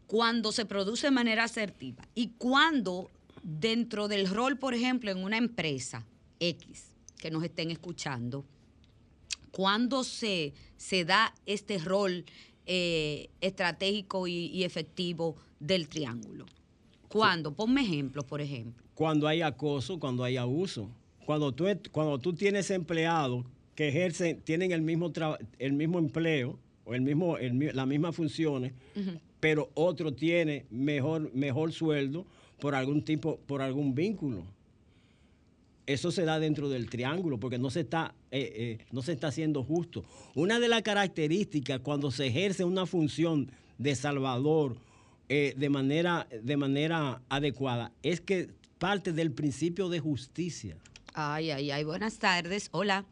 cuando 0.07 0.51
se 0.51 0.67
produce 0.67 1.07
de 1.07 1.13
manera 1.13 1.45
asertiva 1.45 2.03
y 2.17 2.31
cuando 2.37 3.11
dentro 3.45 4.09
del 4.09 4.29
rol, 4.29 4.59
por 4.59 4.75
ejemplo, 4.75 5.11
en 5.11 5.19
una 5.19 5.37
empresa 5.37 6.05
X 6.41 6.87
que 7.19 7.31
nos 7.31 7.45
estén 7.45 7.71
escuchando, 7.71 8.45
cuando 9.53 10.03
se, 10.03 10.53
se 10.77 11.05
da 11.05 11.33
este 11.47 11.79
rol 11.79 12.25
eh, 12.67 13.31
estratégico 13.41 14.27
y, 14.27 14.47
y 14.47 14.65
efectivo 14.65 15.37
del 15.61 15.89
triángulo. 15.89 16.47
¿Cuándo? 17.11 17.53
Ponme 17.53 17.83
ejemplos, 17.83 18.25
por 18.25 18.41
ejemplo. 18.41 18.83
cuando 18.95 19.27
hay 19.29 19.43
acoso, 19.43 19.99
cuando 19.99 20.25
hay 20.25 20.37
abuso. 20.37 20.89
Cuando 21.27 21.53
tú, 21.53 21.65
cuando 21.93 22.19
tú 22.19 22.33
tienes 22.33 22.71
empleados 22.71 23.45
que 23.75 23.89
ejercen, 23.89 24.41
tienen 24.43 24.73
el 24.73 24.83
mismo, 24.83 25.13
tra- 25.13 25.39
el 25.59 25.73
mismo 25.75 25.99
empleo 25.99 26.59
o 26.85 26.95
el 26.95 27.01
mismo, 27.03 27.37
el 27.39 27.71
las 27.75 27.87
mismas 27.87 28.15
funciones, 28.17 28.73
pero 29.41 29.71
otro 29.75 30.13
tiene 30.13 30.67
mejor, 30.71 31.31
mejor 31.35 31.73
sueldo 31.73 32.27
por 32.61 32.75
algún 32.75 33.03
tipo, 33.03 33.39
por 33.47 33.63
algún 33.63 33.95
vínculo. 33.95 34.45
Eso 35.87 36.13
se 36.13 36.25
da 36.25 36.39
dentro 36.39 36.69
del 36.69 36.89
triángulo 36.91 37.39
porque 37.41 37.59
no 37.59 37.71
se 37.71 37.81
está, 37.81 38.15
eh, 38.31 38.79
eh, 38.81 38.85
no 38.93 39.03
se 39.03 39.13
está 39.13 39.29
haciendo 39.29 39.65
justo. 39.65 40.05
Una 40.35 40.61
de 40.61 40.69
las 40.69 40.83
características 40.83 41.81
cuando 41.81 42.11
se 42.11 42.27
ejerce 42.29 42.65
una 42.65 42.87
función 42.87 43.51
de 43.79 43.95
salvador 43.97 44.77
eh, 45.33 45.55
de, 45.57 45.71
manera, 45.71 46.27
de 46.43 46.57
manera 46.57 47.23
adecuada 47.29 47.93
es 48.03 48.21
que 48.21 48.49
parte 48.79 49.13
del 49.13 49.31
principio 49.31 49.89
de 49.89 50.01
justicia. 50.01 50.77
Ay, 51.15 51.53
ay, 51.53 51.71
ay, 51.71 51.85
buenas 51.85 52.19
tardes. 52.19 52.69
Hola. 52.73 53.05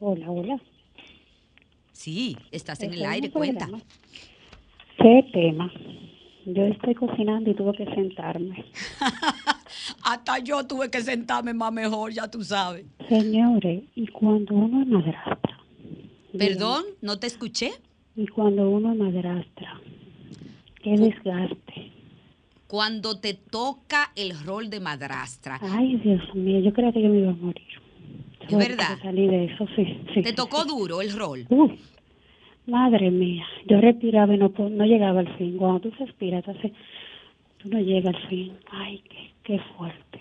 Hola, 0.00 0.30
hola. 0.30 0.56
Sí, 1.92 2.38
estás 2.52 2.82
en 2.82 2.94
el 2.94 3.04
aire, 3.04 3.30
cuenta. 3.30 3.68
¿Qué 4.96 5.28
tema? 5.30 5.70
Yo 6.46 6.64
estoy 6.64 6.94
cocinando 6.94 7.50
y 7.50 7.54
tuve 7.54 7.76
que 7.76 7.84
sentarme. 7.94 8.64
Hasta 10.04 10.38
yo 10.38 10.66
tuve 10.66 10.90
que 10.90 11.02
sentarme 11.02 11.52
más 11.52 11.70
mejor, 11.70 12.12
ya 12.14 12.30
tú 12.30 12.42
sabes. 12.42 12.86
Señores, 13.10 13.84
y 13.94 14.06
cuando 14.06 14.54
uno 14.54 14.80
es 14.80 14.88
madrastra. 14.88 15.58
Perdón, 16.32 16.84
no 17.02 17.18
te 17.18 17.26
escuché. 17.26 17.72
Y 18.16 18.26
cuando 18.28 18.70
uno 18.70 18.92
es 18.92 18.98
madrastra. 18.98 19.82
Qué 20.82 20.96
desgaste. 20.96 21.92
Cuando 22.66 23.18
te 23.18 23.34
toca 23.34 24.12
el 24.14 24.38
rol 24.44 24.68
de 24.70 24.80
madrastra. 24.80 25.58
Ay, 25.62 25.96
Dios 25.96 26.34
mío, 26.34 26.60
yo 26.60 26.72
creía 26.72 26.92
que 26.92 27.02
yo 27.02 27.08
me 27.08 27.18
iba 27.18 27.30
a 27.30 27.34
morir. 27.34 27.66
¿Es 28.48 28.56
verdad? 28.56 28.98
salir 29.02 29.30
de 29.30 29.44
eso, 29.46 29.66
sí, 29.76 30.00
sí. 30.14 30.22
¿Te 30.22 30.32
tocó 30.32 30.64
duro 30.64 31.00
el 31.02 31.12
rol? 31.12 31.46
Uf, 31.50 31.72
madre 32.66 33.10
mía, 33.10 33.44
yo 33.66 33.80
respiraba 33.80 34.34
y 34.34 34.38
no, 34.38 34.48
llegaba 34.84 35.20
al 35.20 35.36
fin. 35.36 35.56
Cuando 35.58 35.80
tú 35.80 35.90
respiras, 35.98 36.44
tú, 36.44 36.50
haces- 36.52 36.72
tú 37.58 37.68
no 37.68 37.80
llegas 37.80 38.14
al 38.14 38.28
fin. 38.28 38.52
Ay, 38.70 39.02
qué, 39.08 39.32
qué 39.44 39.58
fuerte. 39.76 40.20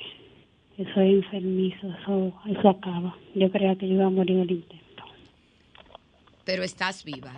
Eso 0.78 1.02
es 1.02 1.24
enfermizo, 1.24 1.88
eso, 2.02 2.34
eso 2.48 2.70
acaba. 2.70 3.16
Yo 3.36 3.50
creía 3.52 3.76
que 3.76 3.88
yo 3.88 3.96
iba 3.96 4.06
a 4.06 4.10
morir 4.10 4.38
el 4.40 4.52
intento. 4.52 5.04
Pero 6.46 6.64
estás 6.64 7.04
viva. 7.04 7.34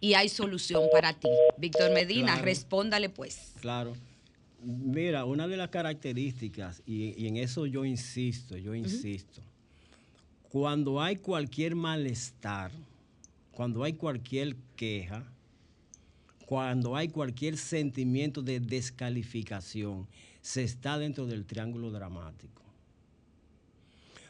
Y 0.00 0.14
hay 0.14 0.28
solución 0.28 0.84
para 0.92 1.12
ti. 1.12 1.28
Víctor 1.58 1.92
Medina, 1.92 2.32
Claro. 2.32 2.44
respóndale 2.44 3.08
pues. 3.10 3.52
Claro. 3.60 3.94
Mira, 4.62 5.24
una 5.24 5.48
de 5.48 5.56
las 5.56 5.70
características, 5.70 6.82
y, 6.86 7.14
y 7.22 7.26
en 7.28 7.36
eso 7.36 7.66
yo 7.66 7.84
insisto, 7.84 8.56
yo 8.56 8.74
insisto, 8.74 9.40
cuando 10.50 11.00
hay 11.00 11.16
cualquier 11.16 11.74
malestar, 11.74 12.70
cuando 13.52 13.84
hay 13.84 13.94
cualquier 13.94 14.56
queja, 14.76 15.24
cuando 16.44 16.96
hay 16.96 17.08
cualquier 17.08 17.56
sentimiento 17.56 18.42
de 18.42 18.60
descalificación, 18.60 20.06
se 20.42 20.62
está 20.64 20.98
dentro 20.98 21.26
del 21.26 21.44
triángulo 21.46 21.90
dramático. 21.90 22.62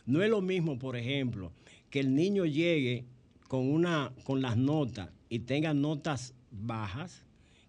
No 0.06 0.22
es 0.22 0.30
lo 0.30 0.40
mismo, 0.40 0.78
por 0.78 0.96
ejemplo, 0.96 1.52
que 1.88 2.00
el 2.00 2.14
niño 2.14 2.44
llegue 2.44 3.04
con, 3.48 3.68
una, 3.68 4.12
con 4.24 4.42
las 4.42 4.56
notas 4.56 5.08
y 5.30 5.38
tenga 5.38 5.72
notas 5.72 6.34
bajas, 6.50 7.24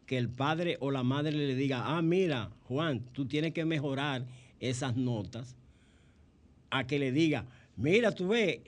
que 0.06 0.18
el 0.18 0.28
padre 0.28 0.76
o 0.82 0.92
la 0.92 1.04
madre 1.04 1.32
le 1.32 1.56
diga, 1.56 1.96
ah, 1.98 2.02
mira, 2.02 2.52
Juan, 2.68 3.00
tú 3.14 3.26
tienes 3.26 3.54
que 3.54 3.64
mejorar 3.64 4.26
esas 4.60 4.98
notas, 4.98 5.56
a 6.70 6.86
que 6.86 7.00
le 7.00 7.14
diga, 7.14 7.46
mira, 7.78 8.12
tú 8.12 8.28
ves, 8.28 8.60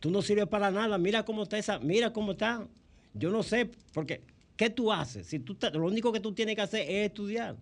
Tú 0.00 0.10
no 0.10 0.22
sirves 0.22 0.46
para 0.46 0.70
nada. 0.70 0.98
Mira 0.98 1.24
cómo 1.24 1.44
está 1.44 1.58
esa, 1.58 1.78
mira 1.78 2.12
cómo 2.12 2.32
está. 2.32 2.66
Yo 3.12 3.30
no 3.30 3.42
sé, 3.42 3.70
porque 3.92 4.22
¿qué 4.56 4.70
tú 4.70 4.90
haces? 4.90 5.26
Si 5.26 5.38
tú 5.38 5.56
lo 5.74 5.86
único 5.86 6.10
que 6.10 6.20
tú 6.20 6.32
tienes 6.32 6.56
que 6.56 6.62
hacer 6.62 6.90
es 6.90 7.06
estudiar. 7.06 7.56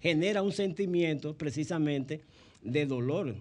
Genera 0.00 0.42
un 0.42 0.52
sentimiento 0.52 1.36
precisamente 1.36 2.20
de 2.62 2.86
dolor. 2.86 3.34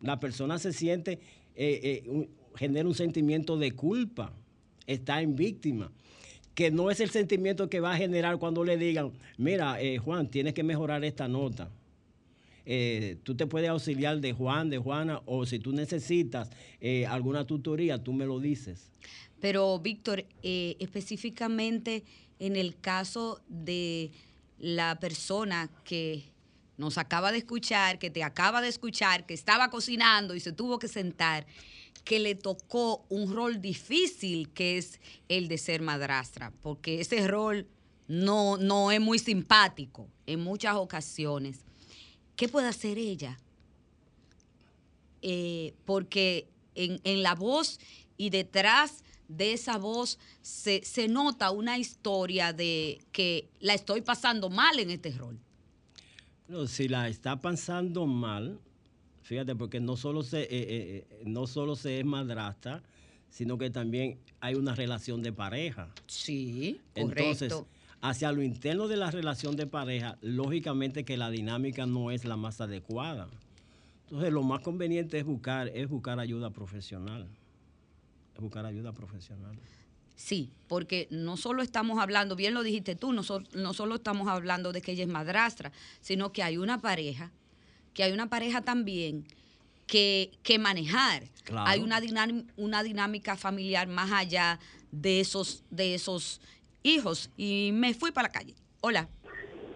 La 0.00 0.18
persona 0.18 0.58
se 0.58 0.72
siente, 0.72 1.18
eh, 1.54 2.02
eh, 2.04 2.28
genera 2.54 2.88
un 2.88 2.94
sentimiento 2.94 3.58
de 3.58 3.72
culpa. 3.72 4.32
Está 4.86 5.20
en 5.20 5.36
víctima. 5.36 5.90
Que 6.54 6.70
no 6.70 6.90
es 6.90 7.00
el 7.00 7.10
sentimiento 7.10 7.68
que 7.68 7.80
va 7.80 7.92
a 7.92 7.96
generar 7.96 8.38
cuando 8.38 8.64
le 8.64 8.76
digan, 8.76 9.12
mira, 9.36 9.80
eh, 9.80 9.98
Juan, 9.98 10.28
tienes 10.30 10.54
que 10.54 10.62
mejorar 10.62 11.04
esta 11.04 11.28
nota 11.28 11.70
eh, 12.68 13.18
tú 13.22 13.36
te 13.36 13.46
puedes 13.46 13.70
auxiliar 13.70 14.20
de 14.20 14.32
Juan, 14.32 14.68
de 14.68 14.78
Juana, 14.78 15.22
o 15.24 15.46
si 15.46 15.60
tú 15.60 15.72
necesitas 15.72 16.50
eh, 16.80 17.06
alguna 17.06 17.46
tutoría, 17.46 18.02
tú 18.02 18.12
me 18.12 18.26
lo 18.26 18.40
dices. 18.40 18.90
Pero, 19.40 19.78
Víctor, 19.78 20.26
eh, 20.42 20.76
específicamente 20.80 22.02
en 22.40 22.56
el 22.56 22.76
caso 22.76 23.40
de 23.48 24.10
la 24.58 24.98
persona 24.98 25.70
que 25.84 26.24
nos 26.76 26.98
acaba 26.98 27.30
de 27.30 27.38
escuchar, 27.38 28.00
que 28.00 28.10
te 28.10 28.24
acaba 28.24 28.60
de 28.60 28.68
escuchar, 28.68 29.26
que 29.26 29.34
estaba 29.34 29.70
cocinando 29.70 30.34
y 30.34 30.40
se 30.40 30.52
tuvo 30.52 30.80
que 30.80 30.88
sentar, 30.88 31.46
que 32.04 32.18
le 32.18 32.34
tocó 32.34 33.04
un 33.08 33.34
rol 33.34 33.60
difícil 33.60 34.50
que 34.50 34.78
es 34.78 35.00
el 35.28 35.48
de 35.48 35.58
ser 35.58 35.82
madrastra, 35.82 36.52
porque 36.62 37.00
ese 37.00 37.26
rol 37.26 37.66
no, 38.08 38.56
no 38.56 38.90
es 38.92 39.00
muy 39.00 39.18
simpático 39.18 40.08
en 40.26 40.40
muchas 40.40 40.76
ocasiones. 40.76 41.60
¿Qué 42.36 42.48
puede 42.48 42.68
hacer 42.68 42.98
ella? 42.98 43.38
Eh, 45.22 45.74
porque 45.84 46.48
en, 46.74 47.00
en 47.04 47.22
la 47.22 47.34
voz 47.34 47.80
y 48.16 48.30
detrás 48.30 49.02
de 49.28 49.52
esa 49.52 49.78
voz 49.78 50.18
se, 50.40 50.84
se 50.84 51.08
nota 51.08 51.50
una 51.50 51.78
historia 51.78 52.52
de 52.52 53.00
que 53.12 53.48
la 53.60 53.74
estoy 53.74 54.02
pasando 54.02 54.50
mal 54.50 54.78
en 54.78 54.90
este 54.90 55.10
rol. 55.12 55.38
No, 56.48 56.66
si 56.66 56.86
la 56.86 57.08
está 57.08 57.40
pasando 57.40 58.06
mal, 58.06 58.60
fíjate, 59.26 59.56
porque 59.56 59.80
no 59.80 59.96
solo 59.96 60.22
se, 60.22 60.42
eh, 60.42 60.46
eh, 60.50 61.06
eh, 61.10 61.22
no 61.26 61.46
solo 61.48 61.74
se 61.74 61.98
es 61.98 62.04
madrastra, 62.04 62.82
sino 63.28 63.58
que 63.58 63.70
también 63.70 64.20
hay 64.40 64.54
una 64.54 64.74
relación 64.74 65.20
de 65.22 65.32
pareja. 65.32 65.92
Sí, 66.06 66.80
Entonces, 66.94 67.52
correcto. 67.52 67.66
hacia 68.00 68.30
lo 68.30 68.42
interno 68.42 68.86
de 68.86 68.96
la 68.96 69.10
relación 69.10 69.56
de 69.56 69.66
pareja, 69.66 70.16
lógicamente 70.22 71.04
que 71.04 71.16
la 71.16 71.28
dinámica 71.30 71.86
no 71.86 72.12
es 72.12 72.24
la 72.24 72.36
más 72.36 72.60
adecuada. 72.60 73.28
Entonces, 74.04 74.32
lo 74.32 74.44
más 74.44 74.60
conveniente 74.60 75.18
es 75.18 75.24
buscar, 75.24 75.68
es 75.74 75.88
buscar 75.88 76.20
ayuda 76.20 76.50
profesional. 76.50 77.26
Es 78.36 78.40
buscar 78.40 78.64
ayuda 78.64 78.92
profesional. 78.92 79.58
Sí, 80.14 80.50
porque 80.68 81.08
no 81.10 81.36
solo 81.36 81.62
estamos 81.62 81.98
hablando, 81.98 82.36
bien 82.36 82.54
lo 82.54 82.62
dijiste 82.62 82.94
tú, 82.94 83.12
no, 83.12 83.24
so- 83.24 83.42
no 83.54 83.74
solo 83.74 83.96
estamos 83.96 84.28
hablando 84.28 84.72
de 84.72 84.80
que 84.82 84.92
ella 84.92 85.02
es 85.02 85.10
madrastra, 85.10 85.72
sino 86.00 86.32
que 86.32 86.44
hay 86.44 86.56
una 86.58 86.80
pareja, 86.80 87.32
que 87.96 88.02
hay 88.02 88.12
una 88.12 88.28
pareja 88.28 88.60
también 88.60 89.24
que, 89.86 90.30
que 90.42 90.58
manejar. 90.58 91.22
Claro. 91.44 91.66
Hay 91.66 91.80
una, 91.80 91.98
una 92.56 92.82
dinámica 92.82 93.36
familiar 93.36 93.88
más 93.88 94.12
allá 94.12 94.60
de 94.92 95.20
esos, 95.20 95.64
de 95.70 95.94
esos 95.94 96.42
hijos. 96.82 97.30
Y 97.38 97.70
me 97.72 97.94
fui 97.94 98.12
para 98.12 98.28
la 98.28 98.32
calle. 98.32 98.54
Hola. 98.82 99.08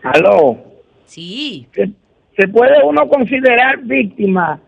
Aló. 0.02 0.62
Sí. 1.06 1.66
¿Se, 1.74 1.90
se 2.36 2.48
puede 2.48 2.84
uno 2.84 3.08
considerar 3.08 3.82
víctima 3.84 4.60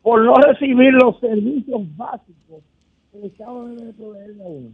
por 0.00 0.24
no 0.24 0.34
recibir 0.36 0.92
los 0.92 1.18
servicios 1.18 1.80
básicos 1.96 2.62
que 3.10 3.18
el 3.18 3.24
Estado 3.24 3.66
debe 3.66 3.86
de 3.86 3.92
proveerle 3.94 4.42
a 4.44 4.46
uno? 4.46 4.68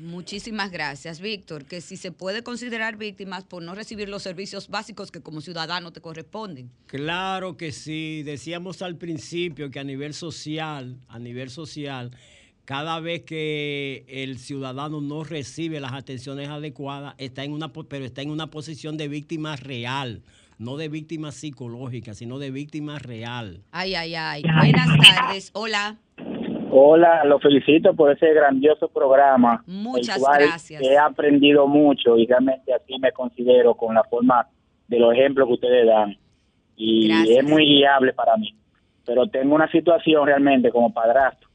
Muchísimas 0.00 0.70
gracias, 0.70 1.20
Víctor. 1.20 1.64
Que 1.64 1.80
si 1.80 1.96
se 1.96 2.12
puede 2.12 2.42
considerar 2.42 2.96
víctimas 2.96 3.44
por 3.44 3.62
no 3.62 3.74
recibir 3.74 4.08
los 4.08 4.22
servicios 4.22 4.68
básicos 4.68 5.10
que 5.10 5.20
como 5.20 5.40
ciudadano 5.40 5.92
te 5.92 6.00
corresponden. 6.00 6.70
Claro 6.86 7.56
que 7.56 7.72
sí. 7.72 8.22
Decíamos 8.22 8.82
al 8.82 8.96
principio 8.96 9.70
que 9.70 9.80
a 9.80 9.84
nivel 9.84 10.14
social, 10.14 10.98
a 11.08 11.18
nivel 11.18 11.50
social, 11.50 12.10
cada 12.64 12.98
vez 12.98 13.22
que 13.22 14.04
el 14.08 14.38
ciudadano 14.38 15.00
no 15.00 15.22
recibe 15.22 15.78
las 15.78 15.92
atenciones 15.92 16.48
adecuadas, 16.48 17.14
está 17.18 17.44
en 17.44 17.52
una, 17.52 17.72
pero 17.72 18.04
está 18.04 18.22
en 18.22 18.30
una 18.30 18.50
posición 18.50 18.96
de 18.96 19.06
víctima 19.06 19.54
real, 19.54 20.22
no 20.58 20.76
de 20.76 20.88
víctima 20.88 21.30
psicológica, 21.30 22.14
sino 22.14 22.38
de 22.38 22.50
víctima 22.50 22.98
real. 22.98 23.62
Ay, 23.70 23.94
ay, 23.94 24.14
ay. 24.16 24.42
Buenas 24.42 24.88
tardes. 24.98 25.50
Hola. 25.52 25.98
Hola, 26.70 27.24
lo 27.24 27.38
felicito 27.38 27.94
por 27.94 28.10
ese 28.12 28.32
grandioso 28.34 28.88
programa. 28.88 29.62
Muchas 29.66 30.16
el 30.16 30.22
cual 30.22 30.40
gracias. 30.42 30.82
He 30.82 30.98
aprendido 30.98 31.66
mucho 31.66 32.16
y 32.18 32.26
realmente 32.26 32.72
así 32.74 32.98
me 32.98 33.12
considero 33.12 33.74
con 33.74 33.94
la 33.94 34.04
forma 34.04 34.46
de 34.88 34.98
los 34.98 35.12
ejemplos 35.14 35.46
que 35.48 35.54
ustedes 35.54 35.86
dan. 35.86 36.16
Y 36.76 37.08
Gracias. 37.08 37.38
es 37.38 37.44
muy 37.44 37.64
guiable 37.64 38.12
para 38.12 38.36
mí. 38.36 38.54
Pero 39.04 39.26
tengo 39.28 39.54
una 39.54 39.70
situación 39.70 40.26
realmente 40.26 40.70
como 40.70 40.92
padrastro. 40.92 41.48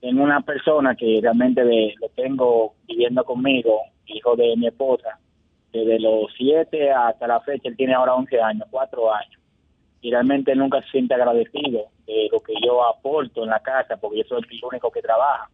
Tengo 0.00 0.22
una 0.24 0.40
persona 0.40 0.96
que 0.96 1.20
realmente 1.22 1.64
de- 1.64 1.94
lo 2.00 2.08
tengo 2.08 2.74
viviendo 2.88 3.22
conmigo, 3.24 3.82
hijo 4.06 4.34
de 4.34 4.56
mi 4.56 4.66
esposa. 4.66 5.18
Desde 5.72 6.00
los 6.00 6.32
7 6.36 6.90
hasta 6.90 7.26
la 7.26 7.40
fecha, 7.40 7.68
él 7.68 7.76
tiene 7.76 7.94
ahora 7.94 8.14
11 8.14 8.40
años, 8.40 8.66
4 8.70 9.12
años 9.14 9.40
y 10.02 10.10
realmente 10.10 10.54
nunca 10.54 10.82
se 10.82 10.90
siente 10.90 11.14
agradecido 11.14 11.86
de 12.06 12.28
lo 12.30 12.40
que 12.40 12.54
yo 12.62 12.84
aporto 12.84 13.44
en 13.44 13.50
la 13.50 13.60
casa, 13.60 13.96
porque 13.96 14.18
yo 14.18 14.24
soy 14.24 14.42
el 14.50 14.60
único 14.64 14.90
que 14.90 15.00
trabaja. 15.00 15.48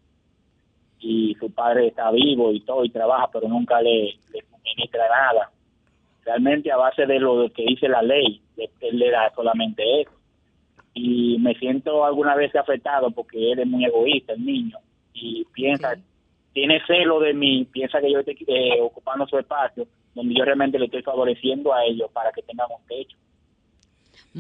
Y 1.01 1.37
su 1.39 1.51
padre 1.53 1.89
está 1.89 2.11
vivo 2.11 2.51
y 2.53 2.61
todo, 2.61 2.85
y 2.85 2.91
trabaja, 2.91 3.29
pero 3.33 3.47
nunca 3.47 3.81
le, 3.81 4.07
le 4.33 4.43
suministra 4.51 5.09
nada. 5.09 5.51
Realmente 6.25 6.73
a 6.73 6.77
base 6.77 7.07
de 7.07 7.21
lo 7.21 7.49
que 7.53 7.63
dice 7.63 7.89
la 7.89 8.03
ley, 8.03 8.41
le- 8.57 8.71
él 8.81 8.99
le 8.99 9.11
da 9.11 9.31
solamente 9.35 10.01
eso. 10.01 10.11
Y 10.95 11.37
me 11.39 11.55
siento 11.55 12.05
alguna 12.05 12.35
vez 12.35 12.55
afectado 12.57 13.11
porque 13.13 13.53
él 13.53 13.61
es 13.61 13.67
muy 13.67 13.85
egoísta, 13.85 14.33
el 14.33 14.45
niño, 14.45 14.79
y 15.15 15.45
piensa, 15.53 15.95
tiene 16.53 16.81
celo 16.87 17.21
de 17.21 17.35
mí, 17.35 17.67
piensa 17.71 18.01
que 18.01 18.11
yo 18.11 18.19
estoy 18.21 18.37
eh, 18.49 18.81
ocupando 18.81 19.27
su 19.27 19.39
espacio, 19.39 19.87
donde 20.15 20.35
yo 20.35 20.45
realmente 20.45 20.79
le 20.79 20.87
estoy 20.87 21.03
favoreciendo 21.03 21.73
a 21.73 21.85
ellos 21.85 22.11
para 22.13 22.33
que 22.33 22.43
tengan 22.43 22.67
un 22.77 22.85
techo. 22.89 23.17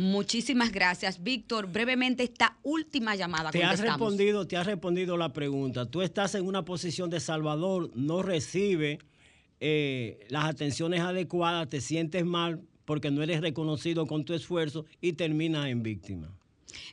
Muchísimas 0.02 0.70
gracias, 0.70 1.20
Víctor. 1.24 1.66
Brevemente 1.66 2.22
esta 2.22 2.56
última 2.62 3.16
llamada 3.16 3.50
Te 3.50 3.64
has 3.64 3.80
respondido, 3.80 4.46
te 4.46 4.56
has 4.56 4.64
respondido 4.64 5.16
la 5.16 5.32
pregunta. 5.32 5.86
Tú 5.86 6.02
estás 6.02 6.36
en 6.36 6.46
una 6.46 6.64
posición 6.64 7.10
de 7.10 7.18
salvador, 7.18 7.90
no 7.96 8.22
recibe 8.22 9.00
eh, 9.58 10.24
las 10.28 10.44
atenciones 10.44 11.00
adecuadas, 11.00 11.68
te 11.68 11.80
sientes 11.80 12.24
mal 12.24 12.60
porque 12.84 13.10
no 13.10 13.24
eres 13.24 13.40
reconocido 13.40 14.06
con 14.06 14.24
tu 14.24 14.34
esfuerzo 14.34 14.84
y 15.00 15.14
terminas 15.14 15.66
en 15.66 15.82
víctima. 15.82 16.32